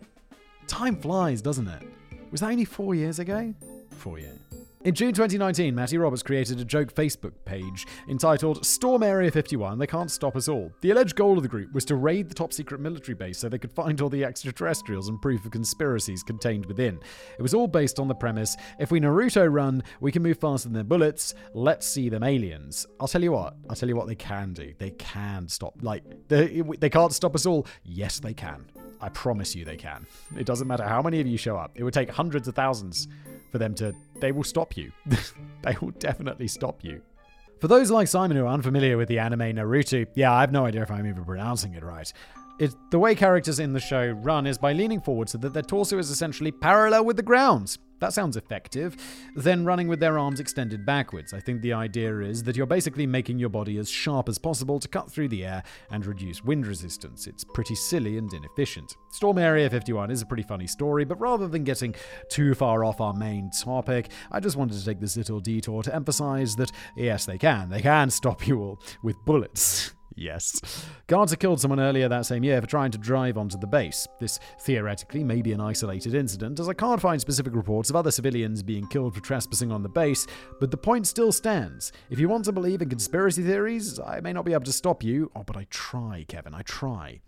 time 0.66 0.94
flies, 0.94 1.40
doesn't 1.40 1.66
it? 1.66 1.82
Was 2.30 2.42
that 2.42 2.50
only 2.50 2.66
four 2.66 2.94
years 2.94 3.18
ago? 3.18 3.54
Four 3.92 4.18
years. 4.18 4.45
In 4.86 4.94
June 4.94 5.12
2019, 5.12 5.74
Matty 5.74 5.98
Roberts 5.98 6.22
created 6.22 6.60
a 6.60 6.64
joke 6.64 6.94
Facebook 6.94 7.32
page 7.44 7.88
entitled 8.08 8.64
Storm 8.64 9.02
Area 9.02 9.32
51 9.32 9.80
They 9.80 9.86
Can't 9.88 10.12
Stop 10.12 10.36
Us 10.36 10.46
All. 10.46 10.70
The 10.80 10.92
alleged 10.92 11.16
goal 11.16 11.36
of 11.36 11.42
the 11.42 11.48
group 11.48 11.72
was 11.72 11.84
to 11.86 11.96
raid 11.96 12.28
the 12.28 12.36
top 12.36 12.52
secret 12.52 12.80
military 12.80 13.16
base 13.16 13.36
so 13.36 13.48
they 13.48 13.58
could 13.58 13.72
find 13.72 14.00
all 14.00 14.08
the 14.08 14.22
extraterrestrials 14.22 15.08
and 15.08 15.20
proof 15.20 15.44
of 15.44 15.50
conspiracies 15.50 16.22
contained 16.22 16.66
within. 16.66 17.00
It 17.36 17.42
was 17.42 17.52
all 17.52 17.66
based 17.66 17.98
on 17.98 18.06
the 18.06 18.14
premise 18.14 18.56
if 18.78 18.92
we 18.92 19.00
Naruto 19.00 19.52
run, 19.52 19.82
we 19.98 20.12
can 20.12 20.22
move 20.22 20.38
faster 20.38 20.68
than 20.68 20.74
their 20.74 20.84
bullets. 20.84 21.34
Let's 21.52 21.84
see 21.84 22.08
them 22.08 22.22
aliens. 22.22 22.86
I'll 23.00 23.08
tell 23.08 23.24
you 23.24 23.32
what, 23.32 23.56
I'll 23.68 23.74
tell 23.74 23.88
you 23.88 23.96
what 23.96 24.06
they 24.06 24.14
can 24.14 24.52
do. 24.52 24.72
They 24.78 24.90
can 24.90 25.48
stop, 25.48 25.74
like, 25.82 26.04
they, 26.28 26.62
they 26.78 26.90
can't 26.90 27.12
stop 27.12 27.34
us 27.34 27.44
all. 27.44 27.66
Yes, 27.82 28.20
they 28.20 28.34
can. 28.34 28.66
I 29.00 29.08
promise 29.08 29.52
you 29.52 29.64
they 29.64 29.76
can. 29.76 30.06
It 30.38 30.46
doesn't 30.46 30.68
matter 30.68 30.84
how 30.84 31.02
many 31.02 31.18
of 31.18 31.26
you 31.26 31.38
show 31.38 31.56
up, 31.56 31.72
it 31.74 31.82
would 31.82 31.92
take 31.92 32.08
hundreds 32.08 32.46
of 32.46 32.54
thousands 32.54 33.08
for 33.56 33.58
them 33.58 33.74
to. 33.74 33.94
They 34.20 34.32
will 34.32 34.44
stop 34.44 34.76
you. 34.76 34.92
they 35.62 35.76
will 35.80 35.92
definitely 35.92 36.48
stop 36.48 36.84
you. 36.84 37.00
For 37.60 37.68
those 37.68 37.90
like 37.90 38.06
Simon 38.06 38.36
who 38.36 38.44
are 38.44 38.52
unfamiliar 38.52 38.98
with 38.98 39.08
the 39.08 39.18
anime 39.18 39.56
Naruto, 39.56 40.06
yeah, 40.14 40.32
I 40.32 40.42
have 40.42 40.52
no 40.52 40.66
idea 40.66 40.82
if 40.82 40.90
I'm 40.90 41.06
even 41.06 41.24
pronouncing 41.24 41.72
it 41.72 41.82
right. 41.82 42.12
It, 42.58 42.74
the 42.90 42.98
way 42.98 43.14
characters 43.14 43.58
in 43.58 43.72
the 43.72 43.80
show 43.80 44.10
run 44.10 44.46
is 44.46 44.58
by 44.58 44.74
leaning 44.74 45.00
forward 45.00 45.30
so 45.30 45.38
that 45.38 45.54
their 45.54 45.62
torso 45.62 45.98
is 45.98 46.10
essentially 46.10 46.52
parallel 46.52 47.06
with 47.06 47.16
the 47.16 47.22
ground. 47.22 47.78
That 47.98 48.12
sounds 48.12 48.36
effective. 48.36 48.96
Then 49.34 49.64
running 49.64 49.88
with 49.88 50.00
their 50.00 50.18
arms 50.18 50.40
extended 50.40 50.84
backwards. 50.84 51.32
I 51.32 51.40
think 51.40 51.62
the 51.62 51.72
idea 51.72 52.20
is 52.20 52.42
that 52.42 52.56
you're 52.56 52.66
basically 52.66 53.06
making 53.06 53.38
your 53.38 53.48
body 53.48 53.78
as 53.78 53.90
sharp 53.90 54.28
as 54.28 54.38
possible 54.38 54.78
to 54.78 54.88
cut 54.88 55.10
through 55.10 55.28
the 55.28 55.44
air 55.44 55.62
and 55.90 56.04
reduce 56.04 56.44
wind 56.44 56.66
resistance. 56.66 57.26
It's 57.26 57.44
pretty 57.44 57.74
silly 57.74 58.18
and 58.18 58.32
inefficient. 58.32 58.96
Storm 59.10 59.38
Area 59.38 59.68
51 59.70 60.10
is 60.10 60.22
a 60.22 60.26
pretty 60.26 60.42
funny 60.42 60.66
story, 60.66 61.04
but 61.04 61.20
rather 61.20 61.48
than 61.48 61.64
getting 61.64 61.94
too 62.30 62.54
far 62.54 62.84
off 62.84 63.00
our 63.00 63.14
main 63.14 63.50
topic, 63.50 64.10
I 64.30 64.40
just 64.40 64.56
wanted 64.56 64.78
to 64.78 64.84
take 64.84 65.00
this 65.00 65.16
little 65.16 65.40
detour 65.40 65.82
to 65.82 65.94
emphasize 65.94 66.56
that 66.56 66.72
yes, 66.96 67.24
they 67.24 67.38
can. 67.38 67.70
They 67.70 67.80
can 67.80 68.10
stop 68.10 68.46
you 68.46 68.60
all 68.60 68.80
with 69.02 69.16
bullets. 69.24 69.92
Yes. 70.16 70.60
Guards 71.08 71.30
had 71.30 71.40
killed 71.40 71.60
someone 71.60 71.78
earlier 71.78 72.08
that 72.08 72.24
same 72.24 72.42
year 72.42 72.60
for 72.60 72.66
trying 72.66 72.90
to 72.90 72.98
drive 72.98 73.36
onto 73.36 73.58
the 73.58 73.66
base. 73.66 74.08
This 74.18 74.40
theoretically 74.60 75.22
may 75.22 75.42
be 75.42 75.52
an 75.52 75.60
isolated 75.60 76.14
incident, 76.14 76.58
as 76.58 76.68
I 76.68 76.72
can't 76.72 77.00
find 77.00 77.20
specific 77.20 77.54
reports 77.54 77.90
of 77.90 77.96
other 77.96 78.10
civilians 78.10 78.62
being 78.62 78.86
killed 78.88 79.14
for 79.14 79.20
trespassing 79.20 79.70
on 79.70 79.82
the 79.82 79.90
base, 79.90 80.26
but 80.58 80.70
the 80.70 80.76
point 80.76 81.06
still 81.06 81.32
stands. 81.32 81.92
If 82.08 82.18
you 82.18 82.30
want 82.30 82.46
to 82.46 82.52
believe 82.52 82.80
in 82.80 82.88
conspiracy 82.88 83.42
theories, 83.42 84.00
I 84.00 84.20
may 84.20 84.32
not 84.32 84.46
be 84.46 84.54
able 84.54 84.64
to 84.64 84.72
stop 84.72 85.02
you. 85.02 85.30
Oh, 85.36 85.42
but 85.42 85.56
I 85.56 85.66
try, 85.68 86.24
Kevin, 86.26 86.54
I 86.54 86.62
try. 86.62 87.20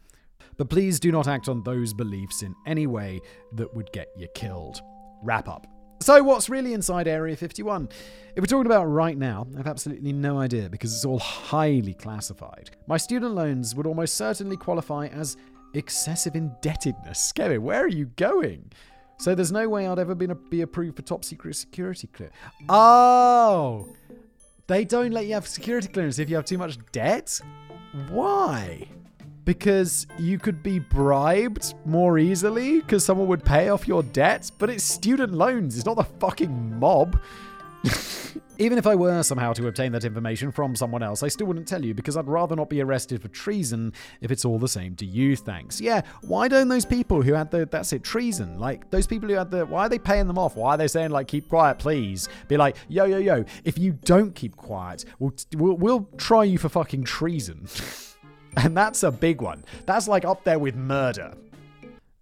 But 0.57 0.71
please 0.71 0.99
do 0.99 1.13
not 1.13 1.29
act 1.29 1.49
on 1.49 1.63
those 1.63 1.93
beliefs 1.93 2.43
in 2.43 2.55
any 2.67 2.87
way 2.87 3.21
that 3.53 3.73
would 3.75 3.93
get 3.93 4.09
you 4.17 4.29
killed. 4.35 4.81
Wrap 5.23 5.49
up. 5.49 5.67
So, 6.01 6.23
what's 6.23 6.49
really 6.49 6.75
inside 6.75 7.09
Area 7.09 7.37
51? 7.37 7.89
If 8.37 8.43
we're 8.43 8.47
talking 8.47 8.67
about 8.67 8.85
right 8.85 9.19
now, 9.19 9.47
I 9.55 9.59
have 9.59 9.67
absolutely 9.67 10.13
no 10.13 10.39
idea 10.39 10.69
because 10.69 10.95
it's 10.95 11.05
all 11.05 11.19
highly 11.19 11.95
classified. 11.95 12.71
My 12.87 12.97
student 12.97 13.35
loans 13.35 13.75
would 13.75 13.87
almost 13.87 14.15
certainly 14.15 14.57
qualify 14.57 15.09
as 15.09 15.37
excessive 15.75 16.37
indebtedness. 16.37 17.33
Kevin, 17.33 17.63
where 17.63 17.83
are 17.83 17.89
you 17.89 18.07
going? 18.17 18.71
So, 19.19 19.35
there's 19.35 19.51
no 19.53 19.69
way 19.69 19.89
I'd 19.89 19.99
ever 19.99 20.15
be 20.15 20.61
approved 20.61 20.97
for 20.97 21.03
top 21.03 21.25
secret 21.25 21.57
security 21.57 22.07
clear. 22.07 22.31
Oh! 22.69 23.89
They 24.69 24.85
don't 24.85 25.13
let 25.13 25.27
you 25.27 25.35
have 25.35 25.49
security 25.49 25.89
clearance 25.89 26.19
if 26.19 26.31
you 26.31 26.37
have 26.37 26.45
too 26.45 26.59
much 26.59 26.79
debt? 26.93 27.41
Why? 28.09 28.87
Because 29.49 30.07
you 30.19 30.39
could 30.39 30.63
be 30.63 30.79
bribed 30.79 31.73
more 31.87 32.19
easily 32.19 32.81
because 32.81 33.03
someone 33.03 33.27
would 33.27 33.43
pay 33.43 33.71
off 33.71 33.89
your 33.89 34.03
debts, 34.03 34.51
but 34.51 34.69
it's 34.69 34.85
student 34.85 35.33
loans, 35.33 35.75
it's 35.75 35.87
not 35.87 35.97
the 35.97 36.05
fucking 36.05 36.79
mob. 36.79 37.19
Even 38.59 38.77
if 38.77 38.87
I 38.87 38.95
were 38.95 39.23
somehow 39.23 39.55
to 39.55 39.67
obtain 39.69 39.93
that 39.93 40.05
information 40.05 40.53
from 40.53 40.77
someone 40.77 41.03
else, 41.03 41.23
I 41.23 41.29
still 41.29 41.47
wouldn't 41.47 41.67
tell 41.67 41.83
you 41.83 41.95
because 41.95 42.15
I'd 42.15 42.29
rather 42.29 42.55
not 42.57 42.69
be 42.69 42.83
arrested 42.83 43.23
for 43.23 43.29
treason 43.29 43.95
if 44.21 44.31
it's 44.31 44.45
all 44.45 44.59
the 44.59 44.69
same 44.69 44.95
to 44.97 45.07
you, 45.07 45.35
thanks. 45.35 45.81
Yeah, 45.81 46.03
why 46.21 46.49
don't 46.49 46.69
those 46.69 46.85
people 46.85 47.23
who 47.23 47.33
had 47.33 47.51
the, 47.51 47.65
that's 47.65 47.95
it, 47.95 48.05
treason, 48.05 48.59
like 48.59 48.91
those 48.91 49.07
people 49.07 49.31
who 49.31 49.37
had 49.37 49.51
the, 49.51 49.65
why 49.65 49.87
are 49.87 49.89
they 49.89 49.99
paying 49.99 50.27
them 50.27 50.37
off? 50.37 50.57
Why 50.57 50.75
are 50.75 50.77
they 50.77 50.89
saying, 50.89 51.11
like, 51.11 51.27
keep 51.27 51.49
quiet, 51.49 51.79
please? 51.79 52.29
Be 52.49 52.59
like, 52.59 52.77
yo, 52.91 53.07
yo, 53.07 53.17
yo, 53.17 53.47
if 53.65 53.79
you 53.79 53.93
don't 54.05 54.35
keep 54.35 54.57
quiet, 54.57 55.07
we'll, 55.19 55.33
we'll, 55.57 55.77
we'll 55.79 56.09
try 56.19 56.45
you 56.45 56.59
for 56.59 56.69
fucking 56.69 57.05
treason. 57.05 57.67
and 58.57 58.77
that's 58.77 59.03
a 59.03 59.11
big 59.11 59.41
one. 59.41 59.65
That's 59.87 60.09
like 60.09 60.25
up 60.25 60.45
there 60.45 60.59
with 60.59 60.75
murder. 60.75 61.35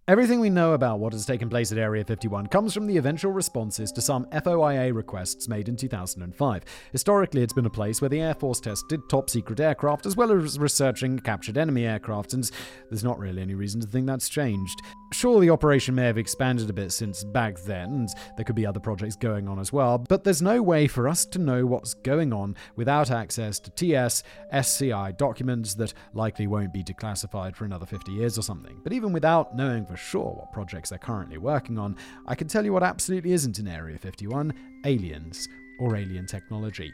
Everything 0.09 0.39
we 0.39 0.51
know 0.51 0.75
about 0.75 1.01
what 1.01 1.13
has 1.13 1.27
taken 1.27 1.49
place 1.49 1.73
at 1.73 1.79
Area 1.79 2.05
51 2.05 2.47
comes 2.47 2.73
from 2.73 2.87
the 2.87 2.97
eventual 2.97 3.33
responses 3.33 3.91
to 3.91 4.01
some 4.01 4.25
FOIA 4.27 4.95
requests 4.95 5.49
made 5.49 5.69
in 5.69 5.75
2005. 5.75 6.65
Historically, 6.93 7.43
it's 7.43 7.53
been 7.53 7.67
a 7.67 7.71
place 7.71 8.01
where 8.01 8.09
the 8.09 8.21
Air 8.21 8.35
Force 8.35 8.61
tested 8.61 9.01
top 9.11 9.29
secret 9.29 9.59
aircraft 9.59 10.07
as 10.07 10.15
well 10.15 10.31
as 10.31 10.61
researching 10.61 11.19
captured 11.19 11.59
enemy 11.59 11.87
aircraft, 11.87 12.35
and 12.35 12.49
there's 12.89 13.03
not 13.03 13.19
really 13.19 13.43
any 13.43 13.57
reason 13.57 13.81
to 13.81 13.87
think 13.89 14.07
that's 14.07 14.29
changed. 14.29 14.81
Sure, 15.13 15.41
the 15.41 15.51
operation 15.51 15.97
may 15.97 16.05
have 16.05 16.19
expanded 16.19 16.71
a 16.71 16.73
bit 16.73 16.93
since 16.93 17.25
back 17.25 17.59
then, 17.63 17.89
and 17.89 18.09
there 18.37 18.45
could 18.45 18.55
be 18.55 18.65
other 18.65 18.79
projects 18.79 19.17
going 19.17 19.49
on 19.49 19.59
as 19.59 19.73
well, 19.73 19.99
but 19.99 20.23
there's 20.23 20.41
no 20.41 20.63
way 20.63 20.87
for 20.87 21.09
us 21.09 21.25
to 21.25 21.41
know 21.41 21.67
what's 21.67 21.95
going 21.95 22.33
on 22.33 22.55
without 22.77 23.11
access 23.11 23.59
to 23.59 23.73
TS, 23.73 24.23
SCI 24.53 25.11
documents 25.19 25.75
that 25.75 25.95
likely 26.15 26.47
won't 26.47 26.73
be 26.73 26.85
declassified 26.85 27.57
for 27.57 27.65
another 27.65 27.87
50 27.87 28.13
years 28.13 28.39
or 28.39 28.43
something. 28.43 28.81
But 28.85 28.93
even 28.93 29.13
without 29.13 29.57
knowing 29.57 29.85
for 29.97 30.03
sure 30.03 30.33
what 30.33 30.53
projects 30.53 30.91
they're 30.91 30.99
currently 30.99 31.39
working 31.39 31.79
on, 31.79 31.97
I 32.27 32.35
can 32.35 32.49
tell 32.49 32.65
you 32.65 32.73
what 32.73 32.83
absolutely 32.83 33.33
isn't 33.33 33.59
in 33.59 33.67
Area 33.67 33.99
51 33.99 34.53
aliens 34.85 35.49
or 35.81 35.97
alien 35.97 36.27
technology. 36.27 36.93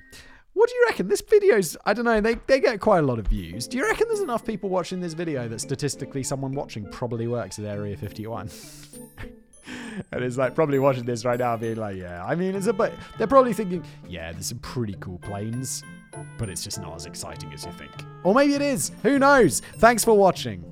What 0.55 0.69
do 0.69 0.75
you 0.75 0.85
reckon? 0.89 1.09
This 1.09 1.23
video's, 1.23 1.77
I 1.87 1.95
don't 1.95 2.05
know, 2.05 2.21
they, 2.21 2.35
they 2.47 2.61
get 2.61 2.79
quite 2.81 2.99
a 2.99 3.07
lot 3.07 3.19
of 3.19 3.27
views. 3.27 3.67
Do 3.67 3.79
you 3.79 3.85
reckon 3.85 4.07
there's 4.09 4.21
enough 4.21 4.45
people 4.45 4.69
watching 4.69 5.01
this 5.01 5.15
video 5.15 5.49
that 5.49 5.61
statistically 5.61 6.23
someone 6.23 6.53
watching 6.53 6.87
probably 6.91 7.27
works 7.27 7.59
at 7.59 7.65
Area 7.65 7.97
51? 7.97 8.51
and 10.13 10.23
it's 10.23 10.37
like 10.37 10.55
probably 10.55 10.79
watching 10.79 11.05
this 11.05 11.25
right 11.25 11.39
now 11.39 11.57
being 11.57 11.77
like, 11.77 11.97
yeah, 11.97 12.25
I 12.25 12.35
mean, 12.35 12.55
it's 12.55 12.67
a 12.67 12.73
but 12.73 12.93
they're 13.19 13.27
probably 13.27 13.55
thinking, 13.55 13.83
yeah, 14.07 14.31
there's 14.33 14.47
some 14.47 14.59
pretty 14.59 14.97
cool 15.01 15.19
planes, 15.19 15.83
but 16.39 16.49
it's 16.49 16.63
just 16.63 16.81
not 16.81 16.95
as 16.95 17.07
exciting 17.07 17.53
as 17.53 17.65
you 17.65 17.73
think. 17.73 17.93
Or 18.23 18.35
maybe 18.35 18.55
it 18.55 18.63
is. 18.63 18.93
Who 19.03 19.19
knows? 19.19 19.61
Thanks 19.79 20.05
for 20.05 20.17
watching. 20.17 20.72